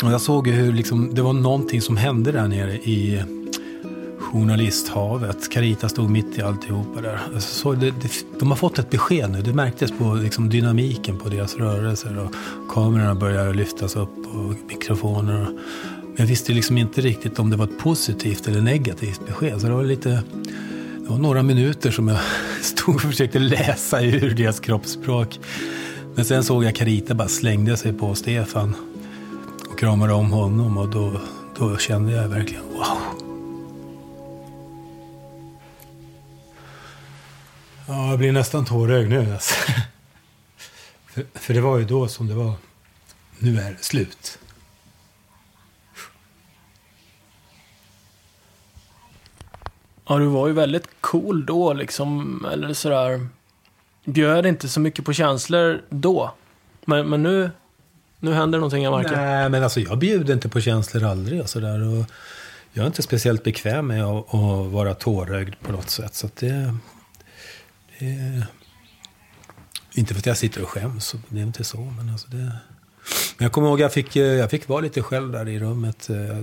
Och 0.04 0.12
jag 0.12 0.22
såg 0.22 0.48
ju 0.48 0.54
hur 0.54 0.74
liksom, 0.74 1.14
det 1.14 1.22
var 1.22 1.34
någonting 1.34 1.82
som 1.82 1.98
hände 1.98 2.32
där 2.32 2.48
nere 2.48 2.76
i 2.76 3.24
journalisthavet. 4.20 5.52
Carita 5.52 5.90
stod 5.90 6.10
mitt 6.10 6.38
i 6.38 6.42
alltihopa 6.42 7.02
där. 7.02 7.20
Alltså, 7.34 7.54
så 7.54 7.74
det, 7.74 7.92
det, 7.92 8.10
de 8.40 8.50
har 8.50 8.56
fått 8.56 8.80
ett 8.80 8.90
besked 8.90 9.32
nu. 9.32 9.42
Det 9.42 9.54
märktes 9.54 9.92
på 9.92 10.14
liksom, 10.14 10.50
dynamiken 10.50 11.18
på 11.18 11.30
deras 11.30 11.56
rörelser. 11.56 12.20
Och 12.20 12.36
kamerorna 12.70 13.16
började 13.16 13.54
lyftas 13.54 13.96
upp 13.96 14.26
och 14.34 14.56
mikrofoner. 14.68 15.42
Och, 15.42 15.54
men 16.04 16.16
jag 16.16 16.26
visste 16.26 16.54
liksom 16.54 16.78
inte 16.78 17.02
riktigt 17.02 17.40
om 17.40 17.50
det 17.50 17.56
var 17.58 17.66
ett 17.66 17.80
positivt 17.80 18.48
eller 18.48 18.62
negativt 18.62 19.28
besked. 19.28 19.62
Så 19.62 19.68
det 19.68 19.74
var 19.74 19.84
lite... 19.84 20.10
Det 20.98 21.10
var 21.10 21.18
några 21.18 21.44
minuter 21.44 21.92
som 21.92 22.08
jag 22.08 22.20
stod 22.62 22.96
och 22.96 23.02
försökte 23.02 23.40
läsa 23.40 24.02
ur 24.02 24.36
deras 24.36 24.60
kroppsspråk. 24.60 25.40
Men 26.16 26.26
sen 26.26 26.44
såg 26.44 26.64
jag 26.64 26.76
Carita 26.76 27.14
bara 27.14 27.28
slängde 27.28 27.78
sig 27.78 27.94
på 27.94 28.16
Stefan 28.16 28.76
kramade 29.82 30.14
om 30.14 30.32
honom 30.32 30.78
och 30.78 30.90
då, 30.90 31.22
då 31.58 31.78
kände 31.78 32.12
jag 32.12 32.28
verkligen 32.28 32.64
wow. 32.64 32.98
Ja, 37.88 38.10
jag 38.10 38.20
blir 38.20 38.32
nästan 38.32 38.66
tårögd 38.66 39.10
nu. 39.10 39.34
Alltså. 39.34 39.56
För, 41.06 41.26
för 41.34 41.54
det 41.54 41.62
var 41.62 41.78
ju 41.78 41.86
då 41.86 42.08
som 42.08 42.28
det 42.28 42.34
var. 42.34 42.54
Nu 43.40 43.60
är 43.60 43.72
det 43.72 43.84
slut. 43.84 44.40
Ja, 50.08 50.18
du 50.18 50.26
var 50.26 50.48
ju 50.48 50.54
väldigt 50.54 50.88
cool 51.00 51.46
då 51.46 51.74
liksom, 51.74 52.46
eller 52.52 52.74
sådär. 52.74 53.28
Bjöd 54.06 54.46
inte 54.46 54.70
så 54.70 54.80
mycket 54.80 55.06
på 55.06 55.14
känslor 55.14 55.82
då. 55.90 56.34
Men, 56.86 57.10
men 57.10 57.24
nu, 57.24 57.52
nu 58.22 58.34
händer 58.34 58.60
någonting 58.60 58.84
jag 58.84 58.98
märker. 58.98 59.16
Nej, 59.16 59.50
men 59.50 59.64
alltså 59.64 59.80
jag 59.80 59.98
bjuder 59.98 60.34
inte 60.34 60.50
på 60.50 60.62
känslor 60.62 61.04
aldrig 61.04 61.42
och 61.42 61.50
sådär. 61.50 61.82
Och 61.82 62.06
jag 62.74 62.84
är 62.84 62.88
inte 62.88 63.02
speciellt 63.02 63.44
bekväm 63.44 63.88
med 63.88 64.04
att, 64.04 64.34
att 64.34 64.72
vara 64.72 64.94
tårögd 64.94 65.56
på 65.62 65.72
något 65.72 65.90
sätt. 65.90 66.16
Så 66.16 66.26
att 66.26 66.36
det, 66.36 66.76
det... 68.00 68.48
Inte 69.94 70.14
för 70.14 70.20
att 70.20 70.26
jag 70.26 70.38
sitter 70.38 70.62
och 70.62 70.70
skäms, 70.70 71.16
det 71.30 71.40
är 71.40 71.44
inte 71.44 71.64
så. 71.64 71.78
Men, 71.78 72.10
alltså 72.10 72.28
det, 72.28 72.38
men 72.38 73.46
jag 73.46 73.52
kommer 73.52 73.68
ihåg 73.68 73.78
att 73.78 73.82
jag 73.82 73.94
fick, 73.94 74.16
jag 74.16 74.50
fick 74.50 74.68
vara 74.68 74.82
lite 74.82 75.02
själv 75.02 75.32
där 75.32 75.50
i 75.50 75.60
rummet. 75.60 76.10
Eh, 76.10 76.38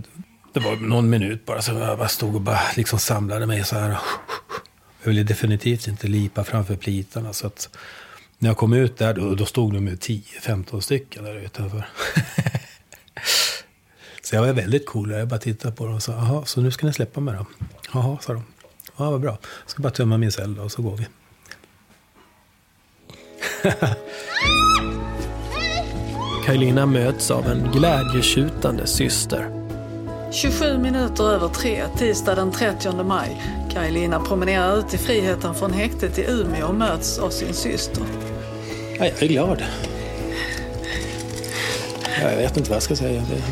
det 0.53 0.61
var 0.61 0.77
någon 0.77 1.11
minut 1.11 1.47
bara, 1.47 1.63
så 1.63 1.73
jag 1.73 1.99
bara 1.99 2.09
stod 2.09 2.35
och 2.35 2.41
bara 2.41 2.61
liksom 2.77 2.99
samlade 2.99 3.47
mig 3.47 3.65
så 3.65 3.79
här. 3.79 3.99
Jag 5.03 5.09
ville 5.09 5.23
definitivt 5.23 5.89
inte 5.89 6.07
lipa 6.07 6.45
framför 6.45 6.77
plitarna. 6.77 7.33
Så 7.33 7.47
att 7.47 7.69
när 8.39 8.51
jag 8.51 8.57
kom 8.57 8.73
ut 8.73 8.97
där, 8.97 9.15
då, 9.15 9.35
då 9.35 9.47
stod 9.47 9.73
de 9.73 9.89
ju 9.89 9.95
10-15 9.95 10.81
stycken 10.81 11.25
där 11.25 11.35
utanför. 11.35 11.83
så 14.23 14.35
jag 14.35 14.43
var 14.43 14.53
väldigt 14.53 14.87
cool. 14.87 15.11
Jag 15.11 15.29
bara 15.29 15.41
tittade 15.41 15.75
på 15.75 15.85
dem 15.85 15.95
och 15.95 16.03
sa, 16.03 16.13
jaha, 16.13 16.45
så 16.45 16.61
nu 16.61 16.71
ska 16.71 16.87
ni 16.87 16.93
släppa 16.93 17.21
mig 17.21 17.35
då? 17.35 17.47
Jaha, 17.93 18.19
sa 18.21 18.33
de. 18.33 18.45
Ja, 18.97 19.11
vad 19.11 19.21
bra. 19.21 19.39
Jag 19.43 19.71
ska 19.71 19.83
bara 19.83 19.93
tömma 19.93 20.19
min 20.19 20.33
cell 20.33 20.55
då, 20.55 20.63
och 20.63 20.73
så 20.73 20.83
går 20.83 20.97
vi. 20.97 21.07
Kajlina 26.47 26.87
möts 26.87 27.31
av 27.31 27.47
en 27.47 27.73
glädjetjutande 27.73 28.87
syster. 28.87 29.59
27 30.33 30.79
minuter 30.79 31.25
över 31.25 31.49
tre, 31.49 31.85
tisdag 31.97 32.35
den 32.35 32.53
30 32.53 33.05
maj. 33.05 33.43
Kajlina 33.71 34.21
promenerar 34.21 34.79
ut 34.79 34.95
i 34.95 34.99
friheten 34.99 35.55
från 35.55 35.73
häktet 35.73 36.19
i 36.19 36.31
Umeå 36.31 36.67
och 36.67 36.75
möts 36.75 37.19
av 37.19 37.31
sin 37.31 37.55
syster. 37.55 38.05
Ja, 38.99 39.05
jag 39.05 39.23
är 39.23 39.29
glad. 39.29 39.63
Jag 42.23 42.37
vet 42.37 42.57
inte 42.57 42.71
vad 42.71 42.77
jag 42.77 42.83
ska 42.83 42.97
säga. 42.97 43.21
Det... 43.21 43.43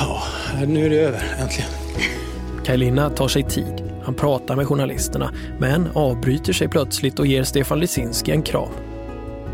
Ja, 0.00 0.22
nu 0.66 0.86
är 0.86 0.90
det 0.90 1.00
över, 1.00 1.22
äntligen. 1.40 1.70
Kajlina 2.64 3.10
tar 3.10 3.28
sig 3.28 3.42
tid. 3.42 3.92
Han 4.04 4.14
pratar 4.14 4.56
med 4.56 4.66
journalisterna, 4.66 5.30
men 5.58 5.88
avbryter 5.94 6.52
sig 6.52 6.68
plötsligt 6.68 7.18
och 7.18 7.26
ger 7.26 7.42
Stefan 7.42 7.80
Lisinski 7.80 8.32
en 8.32 8.42
kram. 8.42 8.68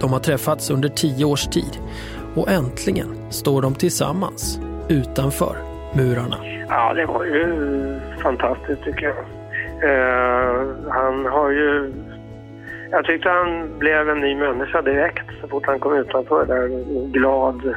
De 0.00 0.12
har 0.12 0.20
träffats 0.20 0.70
under 0.70 0.88
tio 0.88 1.24
års 1.24 1.46
tid 1.46 1.78
och 2.34 2.50
äntligen 2.50 3.16
står 3.30 3.62
de 3.62 3.74
tillsammans 3.74 4.60
utanför 4.88 5.56
murarna. 5.94 6.36
Ja, 6.68 6.94
det 6.94 7.06
var 7.06 7.24
ju 7.24 8.00
fantastiskt 8.22 8.82
tycker 8.84 9.02
jag. 9.06 9.16
Uh, 9.84 10.90
han 10.90 11.26
har 11.26 11.50
ju... 11.50 11.92
Jag 12.90 13.04
tyckte 13.04 13.28
han 13.28 13.78
blev 13.78 14.10
en 14.10 14.20
ny 14.20 14.34
människa 14.34 14.82
direkt 14.82 15.26
så 15.40 15.48
fort 15.48 15.66
han 15.66 15.80
kom 15.80 15.94
utanför 15.94 16.46
där. 16.46 16.68
Glad. 17.12 17.74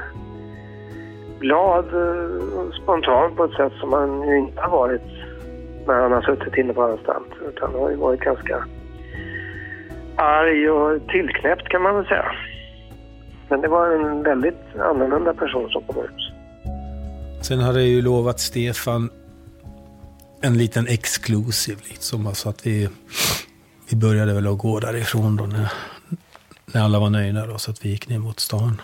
Glad 1.39 1.85
eh, 1.93 2.57
och 2.57 2.73
spontan 2.73 3.35
på 3.35 3.43
ett 3.43 3.53
sätt 3.53 3.73
som 3.79 3.93
han 3.93 4.27
ju 4.27 4.37
inte 4.37 4.61
har 4.61 4.69
varit 4.69 5.01
när 5.87 6.01
han 6.01 6.11
har 6.11 6.21
suttit 6.21 6.57
inne 6.57 6.73
på 6.73 6.83
anstalt. 6.83 7.31
Utan 7.47 7.71
han 7.71 7.81
har 7.81 7.89
ju 7.89 7.95
varit 7.95 8.19
ganska 8.19 8.65
arg 10.15 10.69
och 10.69 11.07
tillknäppt 11.07 11.69
kan 11.69 11.81
man 11.81 11.95
väl 11.95 12.05
säga. 12.05 12.31
Men 13.49 13.61
det 13.61 13.67
var 13.67 13.91
en 13.91 14.23
väldigt 14.23 14.75
annorlunda 14.79 15.33
person 15.33 15.69
som 15.69 15.83
kom 15.83 16.03
ut. 16.03 16.33
Sen 17.41 17.59
hade 17.59 17.79
jag 17.79 17.89
ju 17.89 18.01
lovat 18.01 18.39
Stefan 18.39 19.09
en 20.41 20.57
liten 20.57 20.87
exklusiv 20.87 21.77
liksom. 21.89 22.27
Alltså 22.27 22.49
att 22.49 22.67
vi, 22.67 22.89
vi 23.89 23.95
började 23.95 24.33
väl 24.33 24.47
att 24.47 24.57
gå 24.57 24.79
därifrån 24.79 25.35
då 25.35 25.45
när, 25.45 25.71
när 26.65 26.81
alla 26.81 26.99
var 26.99 27.09
nöjda 27.09 27.45
då, 27.45 27.57
så 27.57 27.71
att 27.71 27.85
vi 27.85 27.89
gick 27.89 28.09
ner 28.09 28.19
mot 28.19 28.39
stan. 28.39 28.81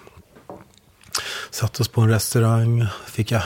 Satt 1.52 1.80
oss 1.80 1.88
på 1.88 2.02
en 2.02 2.10
restaurang, 2.10 2.86
fick 3.08 3.32
jag 3.32 3.44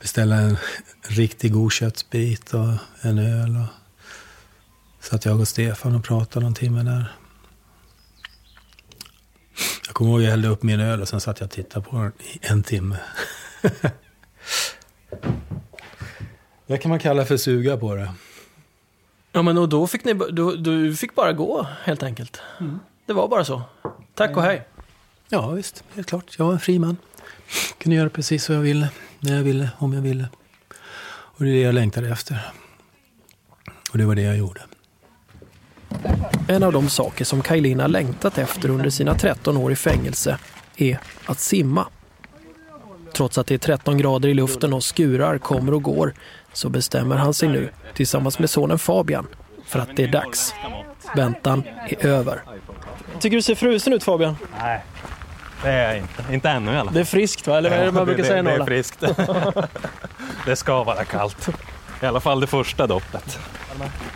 beställa 0.00 0.36
en 0.36 0.56
riktig 1.02 1.52
god 1.52 1.72
köttbit 1.72 2.54
och 2.54 2.68
en 3.00 3.18
öl. 3.18 3.56
Och 3.56 3.66
satt 5.04 5.24
jag 5.24 5.40
och 5.40 5.48
Stefan 5.48 5.94
och 5.94 6.04
pratade 6.04 6.44
någon 6.44 6.54
timme 6.54 6.82
där. 6.82 7.12
Jag 9.86 9.94
kommer 9.94 10.10
ihåg 10.10 10.20
att 10.20 10.24
jag 10.24 10.30
hällde 10.30 10.48
upp 10.48 10.62
min 10.62 10.80
öl 10.80 11.02
och 11.02 11.08
sen 11.08 11.20
satt 11.20 11.40
jag 11.40 11.46
och 11.46 11.50
tittade 11.52 11.86
på 11.86 11.96
den 11.96 12.12
i 12.20 12.38
en 12.40 12.62
timme. 12.62 12.96
det 16.66 16.78
kan 16.78 16.88
man 16.88 16.98
kalla 16.98 17.24
för 17.24 17.36
suga 17.36 17.76
på 17.76 17.94
det. 17.94 18.14
Ja, 19.38 19.42
men 19.42 19.58
och 19.58 19.68
då 19.68 19.86
fick 19.86 20.04
ni, 20.04 20.14
du, 20.14 20.56
du 20.56 20.96
fick 20.96 21.14
bara 21.14 21.32
gå 21.32 21.66
helt 21.82 22.02
enkelt. 22.02 22.40
Mm. 22.60 22.78
Det 23.06 23.12
var 23.12 23.28
bara 23.28 23.44
så. 23.44 23.62
Tack 24.14 24.36
och 24.36 24.42
hej. 24.42 24.68
Ja, 25.28 25.50
visst. 25.50 25.84
Helt 25.94 26.08
klart. 26.08 26.34
Jag 26.38 26.44
var 26.44 26.52
en 26.52 26.60
fri 26.60 26.78
man. 26.78 26.96
Kunde 27.78 27.96
göra 27.96 28.10
precis 28.10 28.48
vad 28.48 28.58
jag 28.58 28.62
ville, 28.62 28.88
när 29.20 29.36
jag 29.36 29.42
ville, 29.42 29.70
om 29.78 29.92
jag 29.92 30.02
ville. 30.02 30.28
Och 31.10 31.44
det 31.44 31.50
är 31.50 31.54
det 31.54 31.60
jag 31.60 31.74
längtade 31.74 32.08
efter. 32.08 32.52
Och 33.92 33.98
det 33.98 34.06
var 34.06 34.14
det 34.14 34.22
jag 34.22 34.36
gjorde. 34.36 34.60
En 36.48 36.62
av 36.62 36.72
de 36.72 36.88
saker 36.88 37.24
som 37.24 37.42
Kajlina 37.42 37.86
längtat 37.86 38.38
efter 38.38 38.70
under 38.70 38.90
sina 38.90 39.14
13 39.14 39.56
år 39.56 39.72
i 39.72 39.76
fängelse 39.76 40.38
är 40.76 41.00
att 41.26 41.40
simma. 41.40 41.86
Trots 43.12 43.38
att 43.38 43.46
det 43.46 43.54
är 43.54 43.58
13 43.58 43.98
grader 43.98 44.28
i 44.28 44.34
luften 44.34 44.72
och 44.72 44.84
skurar 44.84 45.38
kommer 45.38 45.74
och 45.74 45.82
går 45.82 46.14
så 46.58 46.68
bestämmer 46.68 47.16
han 47.16 47.34
sig 47.34 47.48
nu 47.48 47.70
tillsammans 47.94 48.38
med 48.38 48.50
sonen 48.50 48.78
Fabian 48.78 49.26
för 49.66 49.78
att 49.78 49.96
det 49.96 50.04
är 50.04 50.08
dags. 50.08 50.54
Väntan 51.16 51.62
är 51.88 52.06
över. 52.06 52.42
Tycker 53.20 53.36
du 53.36 53.42
ser 53.42 53.54
frusen 53.54 53.92
ut 53.92 54.04
Fabian? 54.04 54.36
Nej, 54.58 54.84
det 55.62 55.68
är 55.68 55.88
jag 55.88 55.98
inte. 55.98 56.24
Inte 56.32 56.48
ännu 56.50 56.72
i 56.72 56.74
alla 56.74 56.84
fall. 56.84 56.94
Det 56.94 57.00
är 57.00 57.04
friskt 57.04 57.46
va? 57.46 57.58
Eller 57.58 57.70
vad 57.70 57.78
är 57.78 57.84
det 57.84 57.92
man 57.92 58.06
brukar 58.06 58.24
säga 58.24 58.38
i 58.38 58.42
Det 58.42 58.50
är 58.50 58.64
friskt. 58.64 59.02
det 60.46 60.56
ska 60.56 60.84
vara 60.84 61.04
kallt. 61.04 61.48
I 62.02 62.06
alla 62.06 62.20
fall 62.20 62.40
det 62.40 62.46
första 62.46 62.86
doppet. 62.86 63.38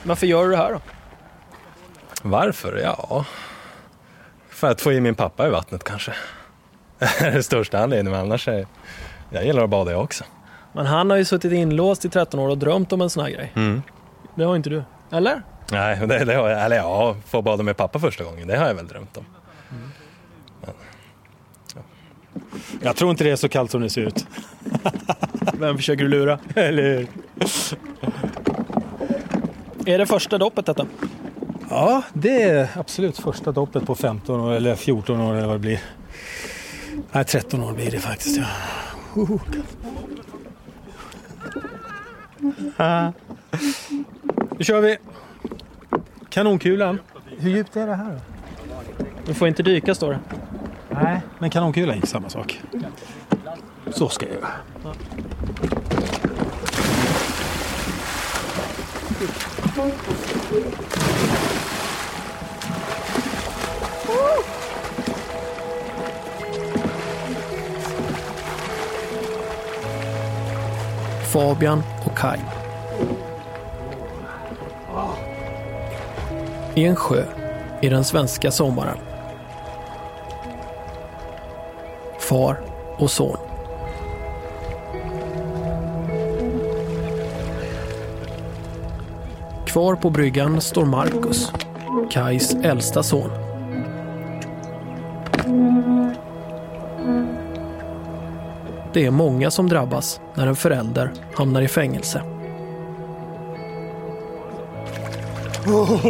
Varför 0.03 0.27
gör 0.27 0.45
du 0.45 0.51
det 0.51 0.57
här 0.57 0.73
då? 0.73 0.81
Varför? 2.23 2.81
Ja, 2.83 3.25
för 4.49 4.71
att 4.71 4.81
få 4.81 4.93
i 4.93 5.01
min 5.01 5.15
pappa 5.15 5.47
i 5.47 5.51
vattnet 5.51 5.85
kanske. 5.85 6.13
Det 6.99 7.21
är 7.21 7.31
den 7.31 7.43
största 7.43 7.79
anledningen, 7.79 8.13
men 8.13 8.21
annars 8.21 8.49
är 8.49 8.67
jag 9.31 9.47
gillar 9.47 9.65
att 9.65 9.71
bada 9.71 9.91
jag 9.91 10.03
också. 10.03 10.25
Men 10.73 10.87
han 10.87 11.11
har 11.11 11.17
ju 11.17 11.25
suttit 11.25 11.53
inlåst 11.53 12.05
i 12.05 12.09
13 12.09 12.41
år 12.41 12.49
och 12.49 12.59
drömt 12.59 12.93
om 12.93 13.01
en 13.01 13.11
sån 13.11 13.23
här 13.23 13.31
grej. 13.31 13.53
Mm. 13.55 13.83
Det 14.35 14.45
har 14.45 14.57
inte 14.57 14.71
du. 14.71 14.83
Eller? 15.11 15.43
Nej, 15.73 16.07
det, 16.07 16.25
det 16.25 16.35
har 16.35 16.49
jag, 16.49 16.65
eller 16.65 16.77
ja, 16.77 17.17
få 17.27 17.43
bada 17.43 17.63
med 17.63 17.77
pappa 17.77 17.99
första 17.99 18.25
gången, 18.25 18.49
det 18.49 18.57
har 18.57 18.67
jag 18.67 18.75
väl 18.75 18.87
drömt 18.87 19.17
om. 19.17 19.25
Jag 22.83 22.97
tror 22.97 23.11
inte 23.11 23.25
det 23.25 23.31
är 23.31 23.37
så 23.37 23.49
kallt 23.49 23.71
som 23.71 23.81
det 23.81 23.91
ser 23.91 24.01
ut. 24.01 24.27
Vem 25.53 25.77
försöker 25.77 26.03
du 26.05 26.11
lura? 26.11 26.39
Eller 26.55 26.83
hur? 26.83 27.09
Är 29.87 29.99
det 29.99 30.07
första 30.07 30.39
doppet 30.39 30.67
detta? 30.67 30.87
Ja, 31.71 32.03
det 32.13 32.43
är 32.43 32.69
absolut 32.75 33.19
första 33.19 33.53
doppet 33.53 33.87
på 33.87 33.95
15 33.95 34.41
år 34.41 34.53
eller 34.53 34.75
14 34.75 35.21
år 35.21 35.35
eller 35.35 35.47
vad 35.47 35.55
det 35.55 35.61
blir. 35.61 35.81
Nej, 37.13 37.25
13 37.25 37.63
år 37.63 37.73
blir 37.73 37.91
det 37.91 37.99
faktiskt. 37.99 38.37
Ja. 38.37 38.45
Hoho. 39.13 39.41
Nu 44.59 44.65
kör 44.65 44.81
vi. 44.81 44.97
Kanonkulan. 46.29 46.99
Hur 47.39 47.51
djupt 47.51 47.77
är 47.77 47.87
det 47.87 47.95
här 47.95 48.13
då? 48.13 48.21
Du 49.27 49.35
får 49.35 49.49
inte 49.49 49.63
dyka 49.63 49.95
står 49.95 50.11
det. 50.11 50.19
Nej, 50.91 51.21
men 51.39 51.51
kanonkula 51.51 51.93
är 51.93 51.97
inte 51.97 52.07
samma 52.07 52.29
sak. 52.29 52.61
Så 53.91 54.09
ska 54.09 54.27
jag 54.27 54.35
göra. 54.35 54.49
Fabian 71.33 71.83
Kaj. 72.23 72.39
I 76.75 76.85
en 76.85 76.97
sjö 76.97 77.25
i 77.81 77.89
den 77.89 78.05
svenska 78.05 78.51
sommaren. 78.51 78.99
Far 82.19 82.61
och 82.99 83.11
son. 83.11 83.37
Kvar 89.67 89.97
på 89.97 90.11
bryggan 90.11 90.61
står 90.61 90.85
Marcus, 90.85 91.53
Kais 92.11 92.55
äldsta 92.55 93.03
son. 93.03 93.52
Det 98.93 99.07
är 99.07 99.11
många 99.11 99.51
som 99.51 99.69
drabbas 99.69 100.21
när 100.35 100.47
en 100.47 100.57
förälder 100.57 101.13
hamnar 101.35 101.63
i 101.63 101.69
fängelse. 101.69 102.23
Oh, 105.67 106.07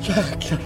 jäklar. 0.00 0.58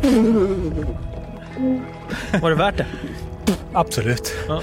Var 2.40 2.50
det 2.50 2.56
värt 2.56 2.76
det? 2.76 2.86
Absolut. 3.72 4.34
Ja. 4.48 4.62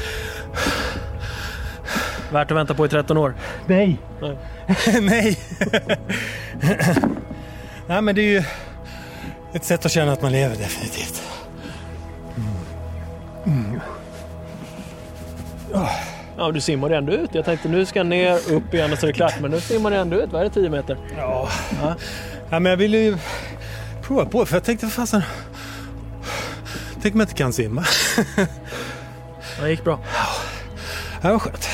Värt 2.31 2.51
att 2.51 2.57
vänta 2.57 2.73
på 2.73 2.85
i 2.85 2.89
13 2.89 3.17
år? 3.17 3.33
Nej. 3.67 3.97
Nej. 4.21 4.37
Nej. 5.01 5.37
Nej, 7.87 8.01
men 8.01 8.15
det 8.15 8.21
är 8.21 8.31
ju 8.31 8.43
ett 9.53 9.65
sätt 9.65 9.85
att 9.85 9.91
känna 9.91 10.11
att 10.11 10.21
man 10.21 10.31
lever 10.31 10.55
definitivt. 10.55 11.21
Mm. 13.45 13.79
Ja, 16.37 16.51
du 16.51 16.61
simmar 16.61 16.89
ändå 16.89 17.13
ut. 17.13 17.29
Jag 17.35 17.45
tänkte 17.45 17.69
nu 17.69 17.85
ska 17.85 17.99
jag 17.99 18.07
ner, 18.07 18.51
upp 18.51 18.73
igen 18.73 18.93
och 18.93 18.99
så 18.99 19.05
är 19.05 19.07
det 19.07 19.13
klart. 19.13 19.39
Men 19.41 19.51
nu 19.51 19.61
simmar 19.61 19.91
du 19.91 19.97
ändå 19.97 20.17
ut. 20.17 20.31
Vad 20.31 20.41
är 20.41 20.45
det, 20.45 20.51
10 20.51 20.69
meter? 20.69 20.97
Ja. 21.17 21.49
ja. 22.49 22.59
men 22.59 22.65
jag 22.65 22.77
ville 22.77 22.97
ju 22.97 23.17
prova 24.01 24.25
på 24.25 24.45
för 24.45 24.55
jag 24.55 24.63
tänkte 24.63 24.87
för 24.87 24.93
fasen. 24.93 25.21
Tänk 27.01 27.13
om 27.13 27.19
jag 27.19 27.25
inte 27.25 27.35
kan 27.35 27.53
simma. 27.53 27.85
Det 29.61 29.69
gick 29.69 29.83
bra. 29.83 29.99
Ja, 31.21 31.27
det 31.27 31.31
var 31.31 31.39
skönt. 31.39 31.69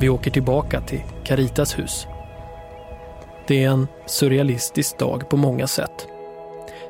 Vi 0.00 0.08
åker 0.08 0.30
tillbaka 0.30 0.80
till 0.80 1.02
Caritas 1.32 1.78
hus. 1.78 2.06
Det 3.46 3.64
är 3.64 3.68
en 3.70 3.88
surrealistisk 4.06 4.98
dag 4.98 5.28
på 5.28 5.36
många 5.36 5.66
sätt. 5.66 6.08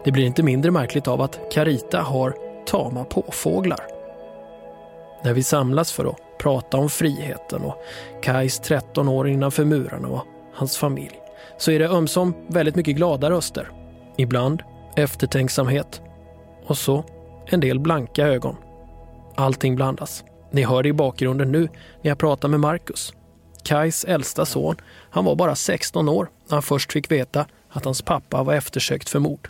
Det 0.05 0.13
blir 0.13 0.25
inte 0.25 0.43
mindre 0.43 0.71
märkligt 0.71 1.09
av 1.09 1.21
att 1.21 1.41
Carita 1.53 2.01
har 2.01 2.35
tama 2.67 3.05
påfåglar. 3.05 3.87
När 5.25 5.33
vi 5.33 5.43
samlas 5.43 5.93
för 5.93 6.05
att 6.05 6.39
prata 6.39 6.77
om 6.77 6.89
friheten 6.89 7.63
och 7.63 7.77
Kais 8.23 8.61
13 8.61 9.09
år 9.09 9.29
innanför 9.29 9.65
murarna 9.65 10.09
och 10.09 10.27
hans 10.55 10.77
familj 10.77 11.21
så 11.59 11.71
är 11.71 11.79
det 11.79 11.89
ömsom 11.89 12.35
väldigt 12.47 12.77
mycket 12.77 12.97
glada 12.97 13.31
röster. 13.31 13.71
Ibland 14.17 14.63
eftertänksamhet 14.97 16.03
och 16.67 16.79
så 16.79 17.05
en 17.47 17.61
del 17.61 17.81
blanka 17.81 18.27
ögon. 18.27 18.57
Allting 19.35 19.77
blandas. 19.77 20.25
Ni 20.51 20.63
hör 20.63 20.83
det 20.83 20.89
i 20.89 20.93
bakgrunden 20.93 21.53
nu 21.53 21.61
när 22.03 22.11
jag 22.11 22.19
pratar 22.19 22.49
med 22.49 22.61
Marcus. 22.61 23.13
Kais 23.65 24.05
äldsta 24.05 24.45
son, 24.47 24.77
han 25.11 25.25
var 25.25 25.37
bara 25.37 25.55
16 25.55 26.09
år 26.09 26.29
när 26.49 26.57
han 26.57 26.63
först 26.63 26.93
fick 26.93 27.11
veta 27.11 27.47
att 27.69 27.85
hans 27.85 28.03
pappa 28.03 28.43
var 28.43 28.55
eftersökt 28.55 29.09
för 29.09 29.19
mord. 29.19 29.49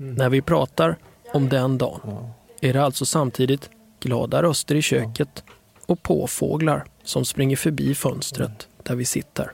Mm. 0.00 0.14
När 0.14 0.28
vi 0.30 0.42
pratar 0.42 0.96
om 1.32 1.48
den 1.48 1.78
dagen 1.78 2.30
är 2.60 2.72
det 2.72 2.84
alltså 2.84 3.06
samtidigt 3.06 3.70
glada 4.00 4.42
röster 4.42 4.74
i 4.74 4.82
köket 4.82 5.44
och 5.86 6.02
påfåglar 6.02 6.84
som 7.04 7.24
springer 7.24 7.56
förbi 7.56 7.94
fönstret 7.94 8.68
där 8.82 8.94
vi 8.94 9.04
sitter. 9.04 9.52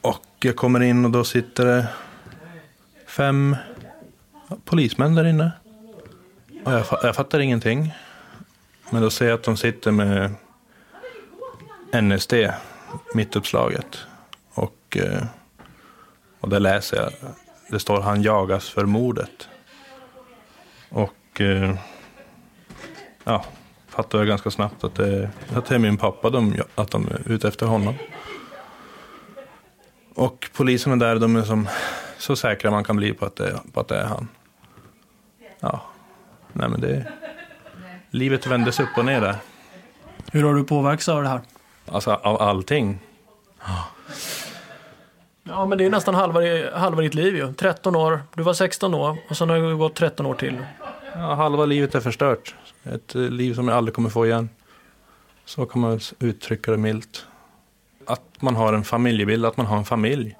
Och 0.00 0.24
jag 0.40 0.56
kommer 0.56 0.80
in 0.80 1.04
och 1.04 1.10
då 1.10 1.24
sitter 1.24 1.66
det 1.66 1.86
fem 3.06 3.56
polismän 4.64 5.14
där 5.14 5.24
inne. 5.24 5.52
Och 6.64 6.72
jag, 6.72 6.84
jag 7.02 7.16
fattar 7.16 7.40
ingenting. 7.40 7.94
Men 8.90 9.02
då 9.02 9.10
ser 9.10 9.26
jag 9.26 9.34
att 9.34 9.42
de 9.42 9.56
sitter 9.56 9.90
med 9.90 10.34
NSD, 12.02 12.34
mittuppslaget. 13.14 13.98
Och, 14.54 14.96
eh, 14.96 15.24
och 16.40 16.48
där 16.48 16.60
läser 16.60 16.96
jag, 16.96 17.12
det 17.70 17.78
står 17.78 18.00
han 18.00 18.22
jagas 18.22 18.68
för 18.68 18.84
mordet. 18.84 19.48
Och 20.88 21.40
eh, 21.40 21.74
ja, 23.24 23.44
fattar 23.88 24.18
jag 24.18 24.28
ganska 24.28 24.50
snabbt 24.50 24.84
att 24.84 24.94
det, 24.94 25.30
att 25.54 25.66
det 25.66 25.74
är 25.74 25.78
min 25.78 25.96
pappa, 25.96 26.30
de, 26.30 26.54
att 26.74 26.90
de 26.90 27.08
är 27.08 27.32
ute 27.32 27.48
efter 27.48 27.66
honom. 27.66 27.94
Och 30.14 30.50
poliserna 30.56 30.96
där, 30.96 31.18
de 31.18 31.36
är 31.36 31.42
som, 31.42 31.68
så 32.18 32.36
säkra 32.36 32.70
man 32.70 32.84
kan 32.84 32.96
bli 32.96 33.12
på 33.12 33.26
att 33.26 33.36
det, 33.36 33.60
på 33.72 33.80
att 33.80 33.88
det 33.88 33.96
är 33.96 34.04
han. 34.04 34.28
Ja, 35.60 35.82
nej 36.52 36.68
men 36.68 36.80
det... 36.80 37.12
Livet 38.10 38.46
vändes 38.46 38.80
upp 38.80 38.98
och 38.98 39.04
ner 39.04 39.20
där. 39.20 39.36
Hur 40.32 40.44
har 40.44 40.54
du 40.54 40.64
påverkats 40.64 41.08
av 41.08 41.22
det 41.22 41.28
här? 41.28 41.40
Alltså 41.86 42.10
av 42.10 42.42
allting. 42.42 42.98
Ja, 45.42 45.66
men 45.66 45.78
det 45.78 45.84
är 45.84 45.90
nästan 45.90 46.14
halva, 46.14 46.40
halva 46.74 47.02
ditt 47.02 47.14
liv 47.14 47.36
ju. 47.36 47.54
13 47.54 47.96
år, 47.96 48.22
du 48.34 48.42
var 48.42 48.52
16 48.52 48.94
år 48.94 49.18
och 49.28 49.36
sen 49.36 49.50
har 49.50 49.58
det 49.58 49.74
gått 49.74 49.94
13 49.94 50.26
år 50.26 50.34
till. 50.34 50.58
Ja, 51.14 51.34
halva 51.34 51.64
livet 51.64 51.94
är 51.94 52.00
förstört. 52.00 52.54
Ett 52.82 53.14
liv 53.14 53.54
som 53.54 53.68
jag 53.68 53.76
aldrig 53.76 53.94
kommer 53.94 54.10
få 54.10 54.26
igen. 54.26 54.48
Så 55.44 55.66
kan 55.66 55.80
man 55.80 56.00
uttrycka 56.18 56.70
det 56.70 56.76
milt. 56.76 57.26
Att 58.06 58.42
man 58.42 58.56
har 58.56 58.72
en 58.72 58.84
familjebild, 58.84 59.46
att 59.46 59.56
man 59.56 59.66
har 59.66 59.76
en 59.76 59.84
familj. 59.84 60.36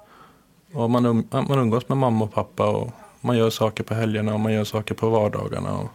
Och 0.73 0.89
man, 0.89 1.05
um, 1.05 1.27
man 1.31 1.59
umgås 1.59 1.89
med 1.89 1.97
mamma 1.97 2.25
och 2.25 2.33
pappa 2.33 2.67
och 2.69 2.91
man 3.21 3.37
gör 3.37 3.49
saker 3.49 3.83
på 3.83 3.93
helgerna 3.93 4.33
och 4.33 4.39
man 4.39 4.53
gör 4.53 4.63
saker 4.63 4.95
på 4.95 5.09
vardagarna. 5.09 5.77
Och, 5.77 5.89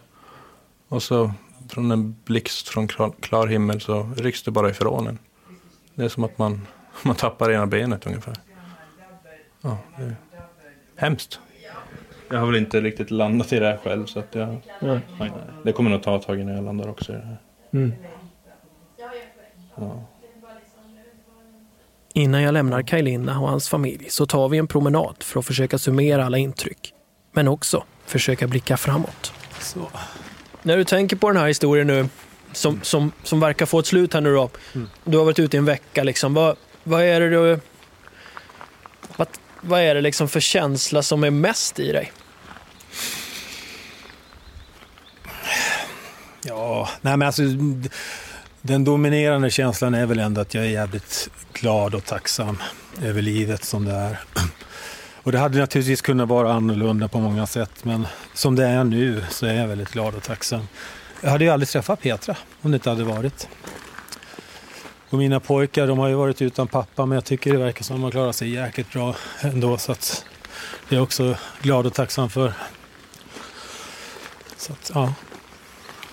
och 0.87 1.03
så 1.03 1.31
från 1.69 1.91
en 1.91 2.15
blixt 2.25 2.69
från 2.69 2.87
klar, 2.87 3.11
klar 3.19 3.47
himmel 3.47 3.81
så 3.81 4.09
rycks 4.17 4.43
det 4.43 4.51
bara 4.51 4.69
ifrån 4.69 5.07
en. 5.07 5.17
Det 5.95 6.03
är 6.03 6.09
som 6.09 6.23
att 6.23 6.37
man, 6.37 6.67
man 7.03 7.15
tappar 7.15 7.51
ena 7.51 7.67
benet 7.67 8.07
ungefär. 8.07 8.33
Ja, 9.61 9.77
det 9.97 10.03
är 10.03 10.15
hemskt. 10.95 11.39
Jag 12.29 12.39
har 12.39 12.45
väl 12.45 12.55
inte 12.55 12.81
riktigt 12.81 13.11
landat 13.11 13.53
i 13.53 13.59
det 13.59 13.65
här 13.65 13.77
själv 13.77 14.05
så 14.05 14.19
att 14.19 14.35
jag, 14.35 14.61
Nej. 14.79 14.99
nej, 15.19 15.31
det 15.63 15.71
kommer 15.71 15.89
nog 15.89 16.03
ta 16.03 16.15
ett 16.15 16.23
tag 16.23 16.39
innan 16.39 16.55
jag 16.55 16.63
landar 16.63 16.89
också 16.89 17.11
i 17.11 17.15
det 17.15 17.21
här. 17.21 17.37
Mm. 17.73 17.93
Ja. 19.75 20.03
Innan 22.13 22.41
jag 22.41 22.53
lämnar 22.53 22.81
Kajlina 22.81 23.39
och 23.39 23.49
hans 23.49 23.69
familj 23.69 24.09
så 24.09 24.25
tar 24.25 24.49
vi 24.49 24.57
en 24.57 24.67
promenad 24.67 25.15
för 25.19 25.39
att 25.39 25.45
försöka 25.45 25.77
summera 25.77 26.25
alla 26.25 26.37
intryck. 26.37 26.93
Men 27.31 27.47
också 27.47 27.83
försöka 28.05 28.47
blicka 28.47 28.77
framåt. 28.77 29.33
Så. 29.59 29.87
När 30.61 30.77
du 30.77 30.83
tänker 30.83 31.15
på 31.15 31.27
den 31.27 31.37
här 31.37 31.47
historien 31.47 31.87
nu, 31.87 32.07
som, 32.53 32.79
som, 32.83 33.11
som 33.23 33.39
verkar 33.39 33.65
få 33.65 33.79
ett 33.79 33.85
slut 33.85 34.13
här 34.13 34.21
nu 34.21 34.33
då. 34.33 34.49
Du 35.03 35.17
har 35.17 35.25
varit 35.25 35.39
ute 35.39 35.57
i 35.57 35.59
en 35.59 35.65
vecka 35.65 36.03
liksom. 36.03 36.33
Vad, 36.33 36.55
vad 36.83 37.03
är 37.03 37.19
det 37.19 37.29
du... 37.29 37.59
Vad, 39.15 39.27
vad 39.61 39.81
är 39.81 39.95
det 39.95 40.01
liksom 40.01 40.27
för 40.27 40.39
känsla 40.39 41.03
som 41.03 41.23
är 41.23 41.31
mest 41.31 41.79
i 41.79 41.91
dig? 41.91 42.11
Ja, 46.43 46.89
nej 47.01 47.17
men 47.17 47.25
alltså 47.25 47.41
den 48.61 48.83
dominerande 48.83 49.49
känslan 49.49 49.93
är 49.93 50.05
väl 50.05 50.19
ändå 50.19 50.41
att 50.41 50.53
jag 50.53 50.65
är 50.65 50.69
jävligt 50.69 51.29
glad 51.53 51.95
och 51.95 52.05
tacksam 52.05 52.57
över 53.03 53.21
livet 53.21 53.63
som 53.63 53.85
det 53.85 53.93
är. 53.93 54.19
Och 55.23 55.31
det 55.31 55.39
hade 55.39 55.59
naturligtvis 55.59 56.01
kunnat 56.01 56.27
vara 56.29 56.53
annorlunda 56.53 57.07
på 57.07 57.19
många 57.19 57.47
sätt 57.47 57.71
men 57.83 58.07
som 58.33 58.55
det 58.55 58.65
är 58.65 58.83
nu 58.83 59.23
så 59.29 59.45
är 59.45 59.53
jag 59.53 59.67
väldigt 59.67 59.91
glad 59.91 60.15
och 60.15 60.23
tacksam. 60.23 60.67
Jag 61.21 61.29
hade 61.29 61.43
ju 61.43 61.49
aldrig 61.49 61.69
träffat 61.69 62.01
Petra 62.01 62.35
om 62.61 62.71
det 62.71 62.75
inte 62.75 62.89
hade 62.89 63.03
varit. 63.03 63.47
Och 65.09 65.17
mina 65.17 65.39
pojkar 65.39 65.87
de 65.87 65.99
har 65.99 66.07
ju 66.07 66.15
varit 66.15 66.41
utan 66.41 66.67
pappa 66.67 67.05
men 67.05 67.15
jag 67.15 67.25
tycker 67.25 67.51
det 67.51 67.57
verkar 67.57 67.83
som 67.83 67.95
att 67.95 67.99
de 67.99 68.03
har 68.03 68.11
klarat 68.11 68.35
sig 68.35 68.49
jäkligt 68.49 68.93
bra 68.93 69.15
ändå 69.41 69.77
så 69.77 69.91
att 69.91 70.25
det 70.89 70.95
är 70.95 70.97
jag 70.97 71.03
också 71.03 71.35
glad 71.61 71.85
och 71.85 71.93
tacksam 71.93 72.29
för. 72.29 72.53
Så 74.57 74.73
att, 74.73 74.91
ja. 74.93 75.13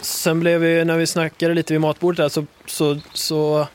Sen 0.01 0.41
blev 0.41 0.61
vi, 0.61 0.85
när 0.85 0.97
vi 0.97 1.07
snackade 1.07 1.55
lite 1.55 1.75
vid 1.75 1.81
matbordet 1.81 2.17
där, 2.17 2.29
så, 2.29 2.47
så, 2.67 3.01
så 3.13 3.69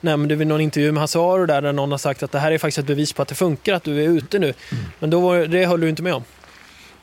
nämnde 0.00 0.34
vid 0.34 0.46
någon 0.46 0.60
intervju 0.60 0.92
med 0.92 1.00
Hasse 1.00 1.18
Aro 1.18 1.46
där, 1.46 1.62
där 1.62 1.72
någon 1.72 1.90
har 1.90 1.98
sagt 1.98 2.22
att 2.22 2.32
det 2.32 2.38
här 2.38 2.52
är 2.52 2.58
faktiskt 2.58 2.78
ett 2.78 2.86
bevis 2.86 3.12
på 3.12 3.22
att 3.22 3.28
det 3.28 3.34
funkar, 3.34 3.74
att 3.74 3.84
du 3.84 4.04
är 4.04 4.08
ute 4.08 4.38
nu. 4.38 4.54
Men 4.98 5.10
då 5.10 5.20
var, 5.20 5.38
det 5.38 5.66
höll 5.66 5.80
du 5.80 5.88
inte 5.88 6.02
med 6.02 6.14
om? 6.14 6.24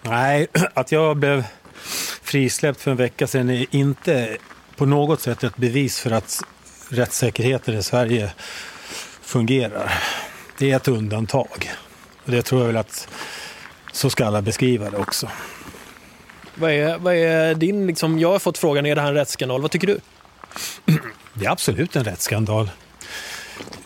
Nej, 0.01 0.47
att 0.73 0.91
jag 0.91 1.17
blev 1.17 1.43
frisläppt 2.33 2.81
för 2.81 2.91
en 2.91 2.97
vecka 2.97 3.27
sedan 3.27 3.49
är 3.49 3.65
inte 3.71 4.37
på 4.75 4.85
något 4.85 5.21
sätt 5.21 5.43
ett 5.43 5.57
bevis 5.57 5.99
för 5.99 6.11
att 6.11 6.41
rättssäkerheten 6.89 7.77
i 7.77 7.83
Sverige 7.83 8.31
fungerar. 9.21 9.93
Det 10.57 10.71
är 10.71 10.75
ett 10.75 10.87
undantag. 10.87 11.71
Och 12.25 12.31
det 12.31 12.41
tror 12.41 12.61
jag 12.61 12.67
väl 12.67 12.77
att 12.77 13.07
så 13.91 14.09
ska 14.09 14.25
alla 14.25 14.41
beskriva 14.41 14.89
det 14.89 14.97
också. 14.97 15.29
Vad 16.55 16.71
är, 16.71 16.97
vad 16.97 17.15
är 17.15 17.55
din, 17.55 17.87
liksom, 17.87 18.19
jag 18.19 18.31
har 18.31 18.39
fått 18.39 18.57
frågan, 18.57 18.85
är 18.85 18.95
det 18.95 19.01
här 19.01 19.07
en 19.09 19.15
rättsskandal? 19.15 19.61
Vad 19.61 19.71
tycker 19.71 19.87
du? 19.87 19.99
Det 21.33 21.45
är 21.45 21.49
absolut 21.49 21.95
en 21.95 22.03
rättsskandal. 22.03 22.69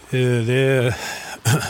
Eh, 0.09 0.19
Det 0.19 0.95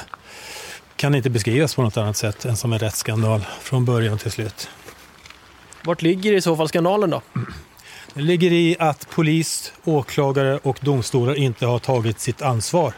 kan 0.96 1.16
inte 1.16 1.30
beskrivas 1.30 1.76
på 1.76 1.82
något 1.82 1.98
annat 1.98 2.18
sätt 2.18 2.46
än 2.46 2.58
som 2.58 2.74
en 2.74 2.80
rättsskandal 2.80 3.46
från 3.62 3.86
början 3.86 4.18
till 4.18 4.32
slut. 4.32 4.70
Vart 5.88 6.02
ligger 6.02 6.34
i 6.34 6.42
så 6.42 6.56
fall 6.58 6.70
skandalen 6.70 7.10
då? 7.10 7.22
Det 8.14 8.22
ligger 8.22 8.52
i 8.52 8.76
att 8.80 9.10
polis, 9.10 9.74
åklagare 9.84 10.60
och 10.64 10.80
domstolar 10.82 11.36
inte 11.36 11.66
har 11.66 11.80
tagit 11.80 12.20
sitt 12.20 12.42
ansvar 12.42 12.94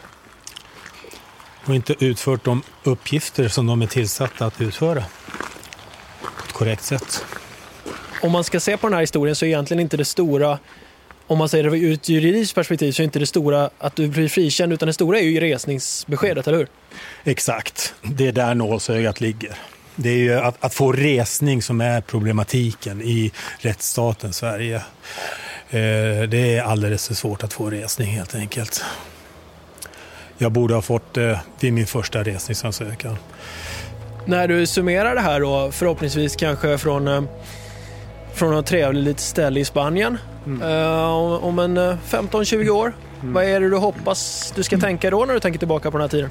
och 1.64 1.74
inte 1.74 2.04
utfört 2.04 2.44
de 2.44 2.62
uppgifter 2.84 3.48
som 3.48 3.66
de 3.66 3.82
är 3.82 3.86
tillsatta 3.86 4.46
att 4.46 4.60
utföra 4.60 5.04
på 6.20 6.46
ett 6.46 6.52
korrekt 6.52 6.84
sätt. 6.84 7.24
Om 8.22 8.32
man 8.32 8.44
ska 8.44 8.60
se 8.60 8.76
på 8.76 8.86
den 8.86 8.94
här 8.94 9.00
historien 9.00 9.36
så 9.36 9.44
är 9.44 9.48
egentligen 9.48 9.80
inte 9.80 9.96
det 9.96 10.04
stora, 10.04 10.58
om 11.26 11.38
man 11.38 11.48
säger 11.48 11.70
det 11.70 11.78
ur 11.78 11.92
ett 11.92 12.08
juridiskt 12.08 12.54
perspektiv, 12.54 12.92
så 12.92 13.02
är 13.02 13.04
inte 13.04 13.18
det 13.18 13.26
stora 13.26 13.70
att 13.78 13.96
du 13.96 14.08
blir 14.08 14.28
frikänd, 14.28 14.72
utan 14.72 14.86
det 14.86 14.92
stora 14.92 15.18
är 15.18 15.24
ju 15.24 15.40
resningsbeskedet, 15.40 16.48
eller 16.48 16.58
hur? 16.58 16.68
Exakt, 17.24 17.94
det 18.02 18.26
är 18.26 18.32
där 18.32 18.54
nålsögat 18.54 19.20
ligger. 19.20 19.56
Det 19.96 20.10
är 20.10 20.16
ju 20.16 20.34
att, 20.34 20.64
att 20.64 20.74
få 20.74 20.92
resning 20.92 21.62
som 21.62 21.80
är 21.80 22.00
problematiken 22.00 23.02
i 23.02 23.32
rättsstaten 23.58 24.32
Sverige. 24.32 24.76
Eh, 25.70 26.22
det 26.28 26.56
är 26.56 26.62
alldeles 26.62 27.08
för 27.08 27.14
svårt 27.14 27.42
att 27.42 27.52
få 27.52 27.70
resning 27.70 28.10
helt 28.10 28.34
enkelt. 28.34 28.84
Jag 30.38 30.52
borde 30.52 30.74
ha 30.74 30.82
fått 30.82 31.14
det 31.14 31.40
vid 31.60 31.72
min 31.72 31.86
första 31.86 32.22
resningsansökan. 32.22 33.16
När 34.24 34.48
du 34.48 34.66
summerar 34.66 35.14
det 35.14 35.20
här 35.20 35.40
då, 35.40 35.70
förhoppningsvis 35.72 36.36
kanske 36.36 36.78
från, 36.78 37.08
eh, 37.08 37.22
från 38.34 38.50
något 38.50 38.66
trevligt 38.66 39.04
litet 39.04 39.20
ställe 39.20 39.60
i 39.60 39.64
Spanien, 39.64 40.18
eh, 40.62 41.10
om, 41.10 41.32
om 41.32 41.58
en 41.58 41.76
eh, 41.76 41.96
15-20 42.08 42.68
år, 42.68 42.92
vad 43.22 43.44
är 43.44 43.60
det 43.60 43.70
du 43.70 43.76
hoppas 43.76 44.52
du 44.56 44.62
ska 44.62 44.78
tänka 44.78 45.10
då 45.10 45.24
när 45.24 45.34
du 45.34 45.40
tänker 45.40 45.58
tillbaka 45.58 45.90
på 45.90 45.98
den 45.98 46.02
här 46.02 46.08
tiden? 46.08 46.30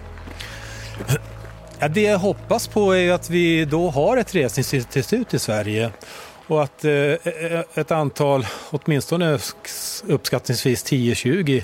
Ja, 1.81 1.87
det 1.87 2.01
jag 2.01 2.19
hoppas 2.19 2.67
på 2.67 2.95
är 2.95 3.11
att 3.11 3.29
vi 3.29 3.65
då 3.65 3.89
har 3.89 4.17
ett 4.17 4.35
resningsinstitut 4.35 5.33
i 5.33 5.39
Sverige 5.39 5.91
och 6.47 6.63
att 6.63 6.85
eh, 6.85 6.91
eh, 6.93 7.61
ett 7.73 7.91
antal, 7.91 8.45
åtminstone 8.69 9.39
uppskattningsvis 10.07 10.85
10-20 10.85 11.63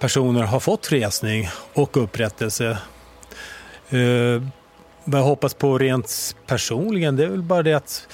personer 0.00 0.42
har 0.42 0.60
fått 0.60 0.92
resning 0.92 1.48
och 1.72 1.96
upprättelse. 1.96 2.78
Vad 5.04 5.20
jag 5.20 5.24
hoppas 5.24 5.54
på 5.54 5.78
rent 5.78 6.36
personligen 6.46 7.16
det 7.16 7.24
är 7.24 7.28
väl 7.28 7.42
bara 7.42 7.62
det 7.62 7.74
att, 7.74 8.08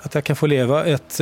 att 0.00 0.14
jag 0.14 0.24
kan 0.24 0.36
få 0.36 0.46
leva 0.46 0.84
ett 0.84 1.20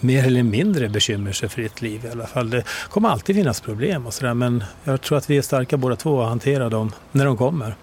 mer 0.00 0.26
eller 0.26 0.42
mindre 0.42 0.88
bekymmersfritt 0.88 1.82
liv 1.82 2.04
i 2.04 2.08
alla 2.10 2.26
fall. 2.26 2.50
Det 2.50 2.64
kommer 2.88 3.08
alltid 3.08 3.36
finnas 3.36 3.60
problem 3.60 4.06
och 4.06 4.14
sådär 4.14 4.34
men 4.34 4.64
jag 4.84 5.00
tror 5.00 5.18
att 5.18 5.30
vi 5.30 5.38
är 5.38 5.42
starka 5.42 5.76
båda 5.76 5.96
två 5.96 6.22
att 6.22 6.28
hantera 6.28 6.68
dem 6.68 6.92
när 7.12 7.24
de 7.24 7.36
kommer. 7.36 7.74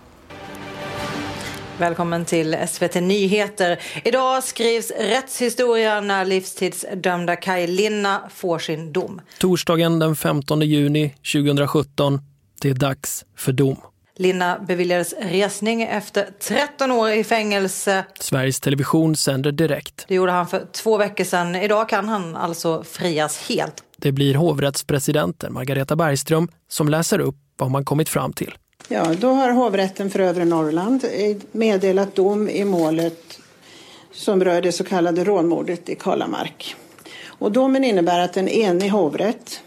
Välkommen 1.79 2.25
till 2.25 2.57
SVT 2.67 2.95
Nyheter. 2.95 3.79
Idag 4.03 4.43
skrivs 4.43 4.91
rättshistoria 4.91 6.01
när 6.01 6.25
livstidsdömda 6.25 7.35
Kaj 7.35 7.67
Linna 7.67 8.21
får 8.33 8.59
sin 8.59 8.93
dom. 8.93 9.21
Torsdagen 9.39 9.99
den 9.99 10.15
15 10.15 10.61
juni 10.61 11.15
2017. 11.33 12.21
Det 12.61 12.69
är 12.69 12.73
dags 12.73 13.25
för 13.35 13.51
dom. 13.51 13.77
Linna 14.15 14.59
beviljades 14.67 15.13
resning 15.21 15.81
efter 15.81 16.29
13 16.39 16.91
år 16.91 17.11
i 17.11 17.23
fängelse. 17.23 18.05
Sveriges 18.19 18.59
Television 18.59 19.15
sänder 19.15 19.51
direkt. 19.51 20.05
Det 20.07 20.15
gjorde 20.15 20.31
han 20.31 20.47
för 20.47 20.65
två 20.71 20.97
veckor 20.97 21.23
sedan. 21.23 21.55
Idag 21.55 21.89
kan 21.89 22.09
han 22.09 22.35
alltså 22.35 22.83
frias 22.83 23.49
helt. 23.49 23.83
Det 23.97 24.11
blir 24.11 24.35
hovrättspresidenten 24.35 25.53
Margareta 25.53 25.95
Bergström 25.95 26.47
som 26.69 26.89
läser 26.89 27.19
upp 27.19 27.35
vad 27.57 27.71
man 27.71 27.85
kommit 27.85 28.09
fram 28.09 28.33
till. 28.33 28.53
Ja, 28.89 29.13
då 29.19 29.29
har 29.29 29.49
hovrätten 29.49 30.09
för 30.09 30.19
övre 30.19 30.45
Norrland 30.45 31.05
meddelat 31.51 32.15
dom 32.15 32.49
i 32.49 32.65
målet 32.65 33.39
som 34.11 34.43
rör 34.43 34.61
det 34.61 34.71
så 34.71 34.83
kallade 34.83 35.23
rånmordet 35.23 35.89
i 35.89 35.95
Karlamark. 35.95 36.75
Och 37.25 37.51
domen 37.51 37.83
innebär 37.83 38.19
att 38.19 38.37
en 38.37 38.47
enig 38.47 38.89
hovrätt 38.89 39.61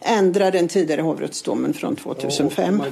ändrar 0.00 0.50
den 0.50 0.68
tidigare 0.68 1.00
hovrättsdomen 1.00 1.74
från 1.74 1.96
2005 1.96 2.82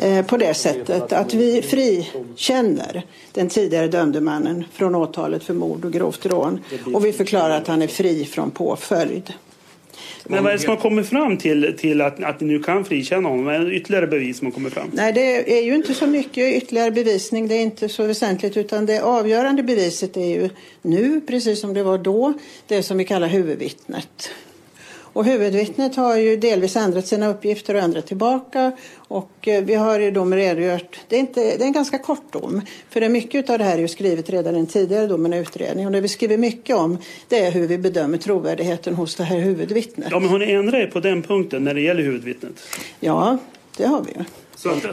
eh, 0.00 0.26
på 0.26 0.36
det 0.36 0.54
sättet 0.54 1.12
att 1.12 1.34
vi 1.34 1.62
frikänner 1.62 3.06
den 3.32 3.48
tidigare 3.48 3.88
dömde 3.88 4.20
mannen 4.20 4.64
från 4.72 4.94
åtalet 4.94 5.44
för 5.44 5.54
mord 5.54 5.84
och 5.84 5.92
grovt 5.92 6.26
rån 6.26 6.60
och 6.94 7.04
vi 7.04 7.12
förklarar 7.12 7.56
att 7.56 7.66
han 7.66 7.82
är 7.82 7.86
fri 7.86 8.24
från 8.24 8.50
påföljd. 8.50 9.32
Men 10.28 10.44
vad 10.44 10.52
är 10.52 10.56
det 10.56 10.62
som 10.62 10.70
har 10.70 10.76
kommit 10.76 11.08
fram 11.08 11.36
till, 11.36 11.74
till 11.78 12.00
att, 12.00 12.22
att 12.22 12.40
ni 12.40 12.46
nu 12.46 12.58
kan 12.58 12.84
frikänna 12.84 13.28
honom? 13.28 13.44
Vad 13.44 13.54
är 13.54 13.60
det 13.60 13.74
ytterligare 13.74 14.06
bevis 14.06 14.38
som 14.38 14.46
har 14.46 14.52
kommit 14.52 14.72
fram? 14.72 14.90
Nej, 14.92 15.12
det 15.12 15.58
är 15.58 15.62
ju 15.62 15.74
inte 15.74 15.94
så 15.94 16.06
mycket 16.06 16.62
ytterligare 16.62 16.90
bevisning. 16.90 17.48
Det 17.48 17.54
är 17.54 17.62
inte 17.62 17.88
så 17.88 18.06
väsentligt. 18.06 18.56
Utan 18.56 18.86
det 18.86 19.00
avgörande 19.00 19.62
beviset 19.62 20.16
är 20.16 20.26
ju 20.26 20.50
nu, 20.82 21.20
precis 21.20 21.60
som 21.60 21.74
det 21.74 21.82
var 21.82 21.98
då, 21.98 22.32
det 22.66 22.82
som 22.82 22.98
vi 22.98 23.04
kallar 23.04 23.28
huvudvittnet. 23.28 24.30
Och 25.14 25.24
huvudvittnet 25.24 25.96
har 25.96 26.16
ju 26.16 26.36
delvis 26.36 26.76
ändrat 26.76 27.06
sina 27.06 27.28
uppgifter 27.28 27.74
och 27.74 27.80
ändrat 27.80 28.06
tillbaka. 28.06 28.72
Och 28.96 29.48
eh, 29.48 29.64
vi 29.64 29.74
har 29.74 30.00
ju 30.00 30.10
dom 30.10 30.34
redogjort, 30.34 31.00
det 31.08 31.16
är, 31.16 31.20
inte, 31.20 31.40
det 31.40 31.62
är 31.62 31.66
en 31.66 31.72
ganska 31.72 31.98
kort 31.98 32.32
dom. 32.32 32.60
För 32.90 33.00
det 33.00 33.06
är 33.06 33.10
mycket 33.10 33.50
av 33.50 33.58
det 33.58 33.64
här 33.64 33.74
är 33.74 33.80
ju 33.80 33.88
skrivet 33.88 34.30
redan 34.30 34.54
i 34.54 34.56
den 34.56 34.66
tidigare 34.66 35.06
domen 35.06 35.32
och 35.32 35.38
utredningen. 35.38 35.86
Och 35.86 35.92
det 35.92 36.00
vi 36.00 36.08
skriver 36.08 36.36
mycket 36.36 36.76
om 36.76 36.98
det 37.28 37.38
är 37.38 37.50
hur 37.50 37.66
vi 37.66 37.78
bedömer 37.78 38.18
trovärdigheten 38.18 38.94
hos 38.94 39.14
det 39.14 39.24
här 39.24 39.38
huvudvittnet. 39.38 40.08
Ja, 40.10 40.18
men 40.18 40.30
har 40.30 40.38
ni 40.38 40.52
ändrat 40.52 40.74
er 40.74 40.86
på 40.86 41.00
den 41.00 41.22
punkten 41.22 41.64
när 41.64 41.74
det 41.74 41.80
gäller 41.80 42.02
huvudvittnet? 42.02 42.60
Ja, 43.00 43.38
det 43.76 43.86
har 43.86 44.02
vi 44.02 44.12
ju. 44.12 44.24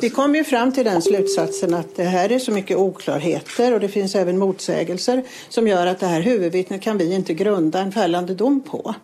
Vi 0.02 0.10
kom 0.10 0.36
ju 0.36 0.44
fram 0.44 0.72
till 0.72 0.86
den 0.86 1.02
slutsatsen 1.02 1.74
att 1.74 1.96
det 1.96 2.04
här 2.04 2.32
är 2.32 2.40
så 2.40 2.52
mycket 2.52 2.78
oklarheter 2.78 3.74
och 3.74 3.80
det 3.80 3.88
finns 3.88 4.16
även 4.16 4.38
motsägelser 4.38 5.24
som 5.50 5.68
gör 5.68 5.88
att 5.88 6.00
det 6.00 6.08
här 6.08 6.22
huvudvittnet 6.22 6.82
kan 6.82 6.98
vi 6.98 7.14
inte 7.16 7.34
grunda 7.34 7.80
en 7.80 7.92
fällande 7.92 8.34
dom 8.34 8.62
på. 8.62 8.96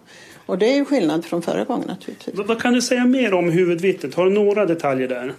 Och 0.47 0.57
det 0.57 0.65
är 0.65 0.75
ju 0.75 0.85
skillnad 0.85 1.25
från 1.25 1.41
förra 1.41 1.63
gången 1.63 1.87
naturligtvis. 1.87 2.35
Vad, 2.35 2.61
kan 2.61 2.73
du 2.73 2.81
säga 2.81 3.05
mer 3.05 3.33
om 3.33 3.49
huvudvittnet? 3.49 4.13
Har 4.15 4.25
du 4.25 4.31
några 4.31 4.65
detaljer 4.65 5.07
där? 5.07 5.33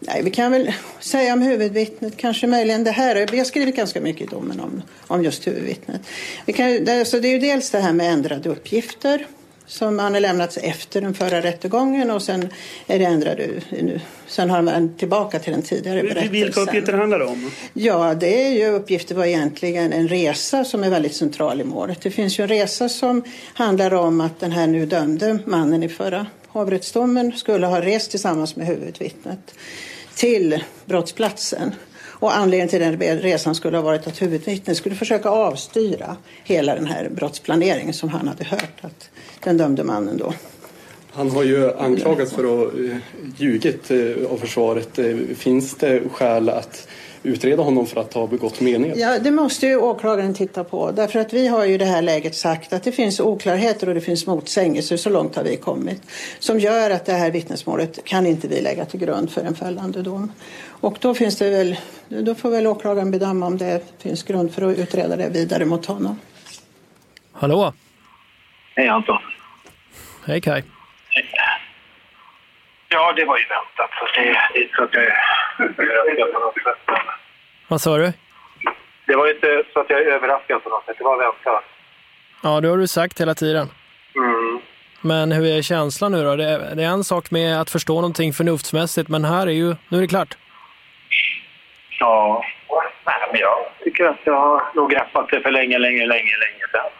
Nej, 0.00 0.22
vi 0.24 0.30
kan 0.30 0.52
väl 0.52 0.72
säga 1.00 1.32
om 1.32 1.42
huvudvittnet, 1.42 2.16
kanske 2.16 2.46
möjligen 2.46 2.84
det 2.84 2.90
här. 2.90 3.26
Vi 3.32 3.38
har 3.38 3.44
skrivit 3.44 3.76
ganska 3.76 4.00
mycket 4.00 4.22
i 4.22 4.26
domen 4.26 4.60
om, 4.60 4.82
om 5.06 5.24
just 5.24 5.46
huvudvittnet. 5.46 6.00
Vi 6.46 6.52
kan, 6.52 6.84
det, 6.84 7.04
så 7.04 7.18
det 7.18 7.28
är 7.28 7.32
ju 7.32 7.38
dels 7.38 7.70
det 7.70 7.78
här 7.78 7.92
med 7.92 8.12
ändrade 8.12 8.48
uppgifter 8.48 9.26
som 9.68 9.98
han 9.98 10.14
har 10.14 10.20
lämnats 10.20 10.56
efter 10.56 11.00
den 11.00 11.14
förra 11.14 11.42
rättegången 11.42 12.10
och 12.10 12.22
sen 12.22 12.48
är 12.86 12.98
det 12.98 13.04
ändrade 13.04 13.48
nu. 13.70 14.00
Sen 14.26 14.50
har 14.50 14.62
man 14.62 14.94
tillbaka 14.96 15.38
till 15.38 15.52
den 15.52 15.62
tidigare 15.62 16.02
berättelsen. 16.02 16.32
Vilka 16.32 16.60
uppgifter 16.60 16.92
handlar 16.92 17.18
det 17.18 17.24
om? 17.24 17.50
Ja, 17.72 18.14
det 18.14 18.46
är 18.46 18.50
ju 18.50 18.66
uppgifter 18.66 19.14
var 19.14 19.24
egentligen 19.24 19.92
en 19.92 20.08
resa 20.08 20.64
som 20.64 20.84
är 20.84 20.90
väldigt 20.90 21.14
central 21.14 21.60
i 21.60 21.64
målet. 21.64 22.00
Det 22.00 22.10
finns 22.10 22.38
ju 22.38 22.42
en 22.42 22.48
resa 22.48 22.88
som 22.88 23.22
handlar 23.54 23.94
om 23.94 24.20
att 24.20 24.40
den 24.40 24.52
här 24.52 24.66
nu 24.66 24.86
dömde 24.86 25.38
mannen 25.44 25.82
i 25.82 25.88
förra 25.88 26.26
hovrättsdomen 26.48 27.32
skulle 27.36 27.66
ha 27.66 27.80
rest 27.80 28.10
tillsammans 28.10 28.56
med 28.56 28.66
huvudvittnet 28.66 29.54
till 30.14 30.64
brottsplatsen. 30.84 31.74
Och 32.20 32.36
anledningen 32.36 32.68
till 32.68 32.80
den 32.80 33.20
resan 33.20 33.54
skulle 33.54 33.76
ha 33.76 33.84
varit 33.84 34.06
att 34.06 34.22
huvudvittnet 34.22 34.76
skulle 34.76 34.94
försöka 34.94 35.28
avstyra 35.28 36.16
hela 36.44 36.74
den 36.74 36.86
här 36.86 37.08
brottsplaneringen 37.08 37.94
som 37.94 38.08
han 38.08 38.28
hade 38.28 38.44
hört 38.44 38.78
att 38.80 39.10
den 39.44 39.56
dömde 39.56 39.84
mannen 39.84 40.16
då. 40.16 40.32
Han 41.12 41.30
har 41.30 41.42
ju 41.42 41.74
anklagats 41.74 42.32
för 42.32 42.44
att 42.44 42.72
ha 42.72 42.80
ljugit 43.36 43.90
eh, 43.90 44.32
av 44.32 44.36
försvaret. 44.36 44.98
Eh, 44.98 45.16
finns 45.36 45.74
det 45.74 46.02
skäl 46.12 46.48
att 46.48 46.88
utreda 47.22 47.62
honom 47.62 47.86
för 47.86 48.00
att 48.00 48.14
ha 48.14 48.26
begått 48.26 48.60
meningen? 48.60 48.98
Ja, 48.98 49.18
det 49.18 49.30
måste 49.30 49.66
ju 49.66 49.76
åklagaren 49.76 50.34
titta 50.34 50.64
på. 50.64 50.90
Därför 50.90 51.18
att 51.18 51.32
vi 51.32 51.48
har 51.48 51.64
ju 51.64 51.74
i 51.74 51.78
det 51.78 51.84
här 51.84 52.02
läget 52.02 52.34
sagt 52.34 52.72
att 52.72 52.82
det 52.82 52.92
finns 52.92 53.20
oklarheter 53.20 53.88
och 53.88 53.94
det 53.94 54.00
finns 54.00 54.26
motsägelser, 54.26 54.96
så 54.96 55.10
långt 55.10 55.36
har 55.36 55.44
vi 55.44 55.56
kommit, 55.56 56.02
som 56.38 56.58
gör 56.58 56.90
att 56.90 57.04
det 57.04 57.12
här 57.12 57.30
vittnesmålet 57.30 58.04
kan 58.04 58.26
inte 58.26 58.48
vi 58.48 58.60
lägga 58.60 58.84
till 58.84 59.00
grund 59.00 59.30
för 59.30 59.44
en 59.44 59.54
fällande 59.54 60.02
dom. 60.02 60.32
Och 60.80 60.98
då 61.00 61.14
finns 61.14 61.36
det 61.36 61.50
väl, 61.50 61.76
då 62.08 62.34
får 62.34 62.50
väl 62.50 62.66
åklagaren 62.66 63.10
bedöma 63.10 63.46
om 63.46 63.58
det 63.58 63.82
finns 63.98 64.22
grund 64.22 64.52
för 64.52 64.62
att 64.62 64.78
utreda 64.78 65.16
det 65.16 65.28
vidare 65.28 65.64
mot 65.64 65.86
honom. 65.86 66.18
Hallå? 67.32 67.72
Hej 68.74 68.88
Anton. 68.88 69.18
Hej 70.24 70.40
Kai. 70.40 70.62
Ja, 72.88 73.12
det 73.16 73.24
var 73.24 73.38
ju 73.38 73.44
väntat. 73.44 73.90
Så 73.98 74.04
det, 74.14 74.22
det 74.52 74.58
är 74.58 74.62
inte 74.62 74.76
så 74.76 74.82
att 74.84 74.94
jag 74.94 75.02
är 75.04 75.14
överraskad 75.90 76.32
på 76.32 76.40
något 76.40 76.54
sätt. 76.54 76.78
Vad 77.68 77.80
sa 77.80 77.96
du? 77.96 78.12
Det 79.06 79.16
var 79.16 79.34
inte 79.34 79.62
så 79.72 79.80
att 79.80 79.90
jag 79.90 80.00
är 80.00 80.06
överraskad 80.06 80.62
på 80.64 80.68
något 80.68 80.84
sätt. 80.84 80.98
Det 80.98 81.04
var 81.04 81.18
väntat. 81.18 81.64
Ja, 82.42 82.60
det 82.60 82.68
har 82.68 82.76
du 82.76 82.86
sagt 82.86 83.20
hela 83.20 83.34
tiden. 83.34 83.68
Mm. 84.16 84.60
Men 85.00 85.32
hur 85.32 85.46
är 85.46 85.62
känslan 85.62 86.12
nu 86.12 86.24
då? 86.24 86.36
Det 86.36 86.44
är, 86.44 86.74
det 86.74 86.82
är 86.82 86.88
en 86.88 87.04
sak 87.04 87.30
med 87.30 87.60
att 87.60 87.70
förstå 87.70 87.94
någonting 87.94 88.32
förnuftsmässigt, 88.32 89.08
men 89.08 89.24
här 89.24 89.46
är 89.46 89.50
ju, 89.50 89.74
nu 89.88 89.98
är 89.98 90.00
det 90.00 90.08
klart. 90.08 90.36
Ja, 92.00 92.44
nej, 93.06 93.14
men 93.32 93.40
jag 93.40 93.58
tycker 93.84 94.04
att 94.04 94.20
jag 94.24 94.40
har 94.40 94.62
nog 94.74 94.90
greppat 94.90 95.28
det 95.30 95.40
för 95.40 95.50
länge, 95.50 95.78
länge, 95.78 96.06
länge, 96.06 96.36
länge 96.36 96.64
sedan. 96.72 96.90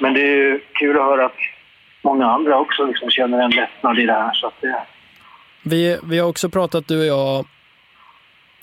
Men 0.00 0.14
det 0.14 0.20
är 0.20 0.36
ju 0.36 0.60
kul 0.74 0.96
att 0.98 1.04
höra 1.04 1.26
att 1.26 1.36
många 2.02 2.26
andra 2.26 2.58
också 2.58 2.84
liksom 2.84 3.10
känner 3.10 3.38
en 3.42 3.50
lättnad 3.50 3.98
i 3.98 4.06
det 4.06 4.12
här. 4.12 4.32
Så 4.32 4.46
att 4.46 4.60
det, 4.60 4.86
Vi, 5.62 5.98
vi 6.02 6.18
har 6.18 6.28
också 6.28 6.48
pratat, 6.48 6.88
du 6.88 7.00
och 7.00 7.06
jag, 7.06 7.44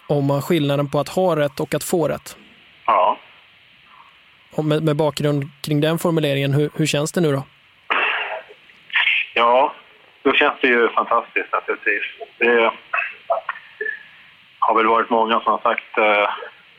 om 0.08 0.42
skillnaden 0.42 0.90
på 0.90 1.00
att 1.00 1.10
ha 1.10 1.36
rätt 1.36 1.60
och 1.60 1.76
att 1.76 1.84
få 1.84 2.08
rätt. 2.08 2.38
ja. 2.86 3.18
Och 4.56 4.66
med, 4.66 4.84
med 4.84 4.96
bakgrund 4.96 5.44
kring 5.62 5.82
den 5.82 6.00
formuleringen, 6.00 6.54
hur, 6.54 6.70
hur 6.76 6.86
känns 6.86 7.12
det 7.12 7.22
nu 7.22 7.32
då? 7.32 7.44
Ja, 9.34 9.74
då 10.24 10.34
känns 10.34 10.54
det 10.62 10.68
ju 10.68 10.90
fantastiskt 10.90 11.52
naturligtvis. 11.52 12.04
Det 12.38 12.72
har 14.60 14.76
väl 14.76 14.88
varit 14.88 15.10
många 15.10 15.40
som 15.40 15.52
har 15.52 15.60
sagt 15.60 15.98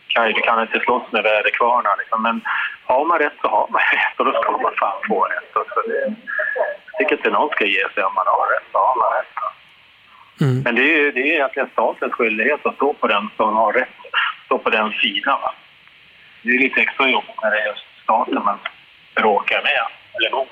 Kaj, 0.08 0.32
du 0.32 0.40
kan 0.40 0.62
inte 0.62 0.80
slåss 0.80 1.12
med 1.12 1.22
väderkvarnar. 1.22 1.94
Liksom. 1.98 2.22
Men 2.22 2.40
har 2.84 3.04
man 3.04 3.18
rätt 3.18 3.38
så 3.42 3.48
har 3.48 3.68
man 3.70 3.82
rätt 3.98 4.14
och 4.18 4.24
då 4.24 4.32
ska 4.32 4.50
man 4.50 4.74
fan 4.80 5.00
få 5.08 5.24
rätt. 5.24 5.56
Och 5.56 5.66
så 5.74 5.80
det, 5.88 6.14
jag 6.86 6.98
tycker 6.98 7.16
inte 7.16 7.30
någon 7.30 7.50
ska 7.50 7.64
ge 7.64 7.84
sig 7.94 8.04
om 8.04 8.14
man 8.14 8.26
har 8.26 8.46
rätt 8.54 8.68
så 8.72 8.78
har 8.78 8.96
man 9.02 9.12
rätt. 9.18 9.28
Men 10.64 10.74
det 10.74 10.82
är 10.82 10.98
ju 10.98 11.12
det 11.12 11.20
är 11.20 11.34
egentligen 11.34 11.68
statens 11.72 12.12
skyldighet 12.12 12.66
att 12.66 12.74
stå 12.74 12.92
på 12.92 13.06
den 13.06 13.30
som 13.36 13.56
har 13.56 13.72
rätt, 13.72 13.98
stå 14.44 14.58
på 14.58 14.70
den 14.70 14.92
sidan. 14.92 15.40
Va? 15.40 15.54
Det 16.42 16.50
är 16.50 16.58
lite 16.58 16.80
extra 16.80 17.08
jobbigt 17.08 17.42
när 17.42 17.50
det 17.50 17.60
är 17.60 17.66
just 17.66 17.84
staten 18.02 18.42
man 18.44 18.58
bråkar 19.14 19.62
med 19.62 19.86
eller 20.14 20.30
mot. 20.30 20.48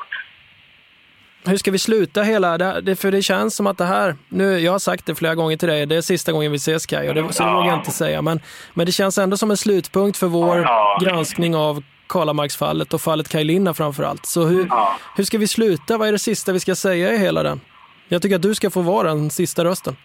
Hur 1.47 1.57
ska 1.57 1.71
vi 1.71 1.79
sluta 1.79 2.23
hela 2.23 2.59
det, 2.59 2.81
det? 2.81 2.97
För 2.97 3.11
det 3.11 3.23
känns 3.23 3.57
som 3.57 3.67
att 3.67 3.79
det 3.79 3.85
här, 3.85 4.17
nu, 4.29 4.59
jag 4.59 4.73
har 4.73 4.79
sagt 4.79 5.07
det 5.07 5.15
flera 5.15 5.35
gånger 5.35 5.57
till 5.57 5.69
dig, 5.69 5.87
det 5.87 5.97
är 5.97 6.01
sista 6.01 6.33
gången 6.33 6.53
vi 6.53 6.57
ses 6.57 6.87
Kaj, 6.87 7.09
och 7.09 7.15
det, 7.15 7.33
så 7.33 7.43
det 7.45 7.53
vågar 7.53 7.67
jag 7.67 7.79
inte 7.79 7.91
säga. 7.91 8.23
Men, 8.23 8.41
men 8.75 8.87
det 8.87 8.93
känns 8.93 9.19
ändå 9.19 9.37
som 9.37 9.51
en 9.51 9.57
slutpunkt 9.57 10.19
för 10.19 10.27
vår 10.27 10.59
Ja. 10.59 10.99
granskning 11.05 11.57
av 11.57 11.83
Karlamarksfallet 12.09 12.95
och 12.95 13.01
fallet 13.01 13.29
Kaj 13.29 13.45
Linna 13.45 13.75
framför 13.75 14.03
allt. 14.03 14.27
Så 14.27 14.45
hur, 14.45 14.69
hur 15.17 15.25
ska 15.25 15.39
vi 15.39 15.47
sluta? 15.49 15.99
Vad 15.99 16.09
är 16.09 16.13
det 16.13 16.19
sista 16.19 16.53
vi 16.53 16.61
ska 16.61 16.75
säga 16.75 17.13
i 17.13 17.19
hela 17.19 17.43
den? 17.43 17.61
Jag 18.09 18.23
tycker 18.23 18.37
att 18.37 18.43
du 18.43 18.55
ska 18.55 18.71
få 18.71 18.81
vara 18.81 19.09
den 19.09 19.31
sista 19.31 19.65
rösten. 19.65 19.97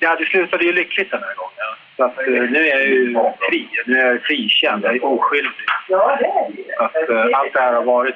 Ja, 0.00 0.16
det 0.16 0.24
slutade 0.24 0.64
ju 0.64 0.72
lyckligt 0.72 1.10
den 1.10 1.20
här 1.20 1.34
gången. 1.36 1.55
Så 1.96 2.04
att, 2.04 2.18
eh, 2.18 2.26
nu 2.26 2.66
är 2.66 2.78
jag 2.78 2.86
ju 2.88 3.14
fri. 3.48 3.68
Nu 3.86 4.00
är 4.00 4.12
jag 4.12 4.22
frikänd. 4.22 4.84
Jag 4.84 4.96
är 4.96 5.04
oskyldig. 5.04 5.50
Att, 6.78 7.10
eh, 7.10 7.38
allt 7.38 7.52
det 7.52 7.60
här 7.60 7.72
har 7.72 7.84
varit 7.84 8.14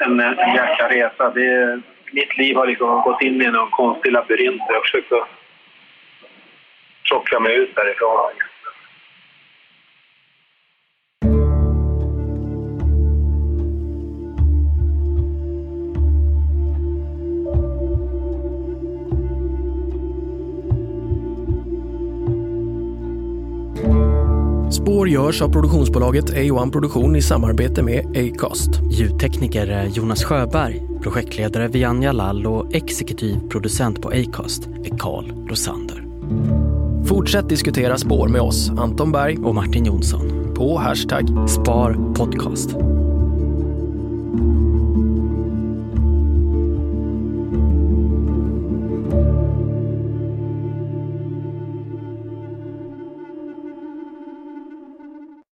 en, 0.00 0.20
en 0.20 0.54
jäkla 0.54 0.88
resa. 0.88 1.30
Det, 1.30 1.80
mitt 2.12 2.38
liv 2.38 2.56
har 2.56 2.66
liksom 2.66 3.02
gått 3.02 3.22
in 3.22 3.42
i 3.42 3.46
någon 3.46 3.70
konstig 3.70 4.12
labyrint. 4.12 4.62
Jag 4.68 4.74
har 4.74 4.82
försökt 4.82 5.12
att 5.12 5.28
tjockla 7.02 7.40
mig 7.40 7.54
ut 7.54 7.74
därifrån. 7.74 8.30
Spår 24.82 25.08
görs 25.08 25.42
av 25.42 25.52
produktionsbolaget 25.52 26.30
A1 26.30 26.72
Produktion 26.72 27.16
i 27.16 27.22
samarbete 27.22 27.82
med 27.82 28.16
Acast. 28.16 28.70
Ljudtekniker 28.90 29.66
är 29.66 29.86
Jonas 29.86 30.24
Sjöberg, 30.24 30.82
projektledare 31.02 31.68
Vianja 31.68 32.12
Lall 32.12 32.46
och 32.46 32.74
exekutiv 32.74 33.36
producent 33.50 34.02
på 34.02 34.08
Acast 34.08 34.66
är 34.66 34.98
Carl 34.98 35.48
Rosander. 35.48 36.04
Fortsätt 37.04 37.48
diskutera 37.48 37.98
spår 37.98 38.28
med 38.28 38.40
oss, 38.40 38.70
Anton 38.70 39.12
Berg 39.12 39.38
och 39.38 39.54
Martin 39.54 39.84
Jonsson 39.84 40.54
på 40.54 40.78
hashtag 40.78 41.50
Spar 41.50 42.14
Podcast. 42.14 42.70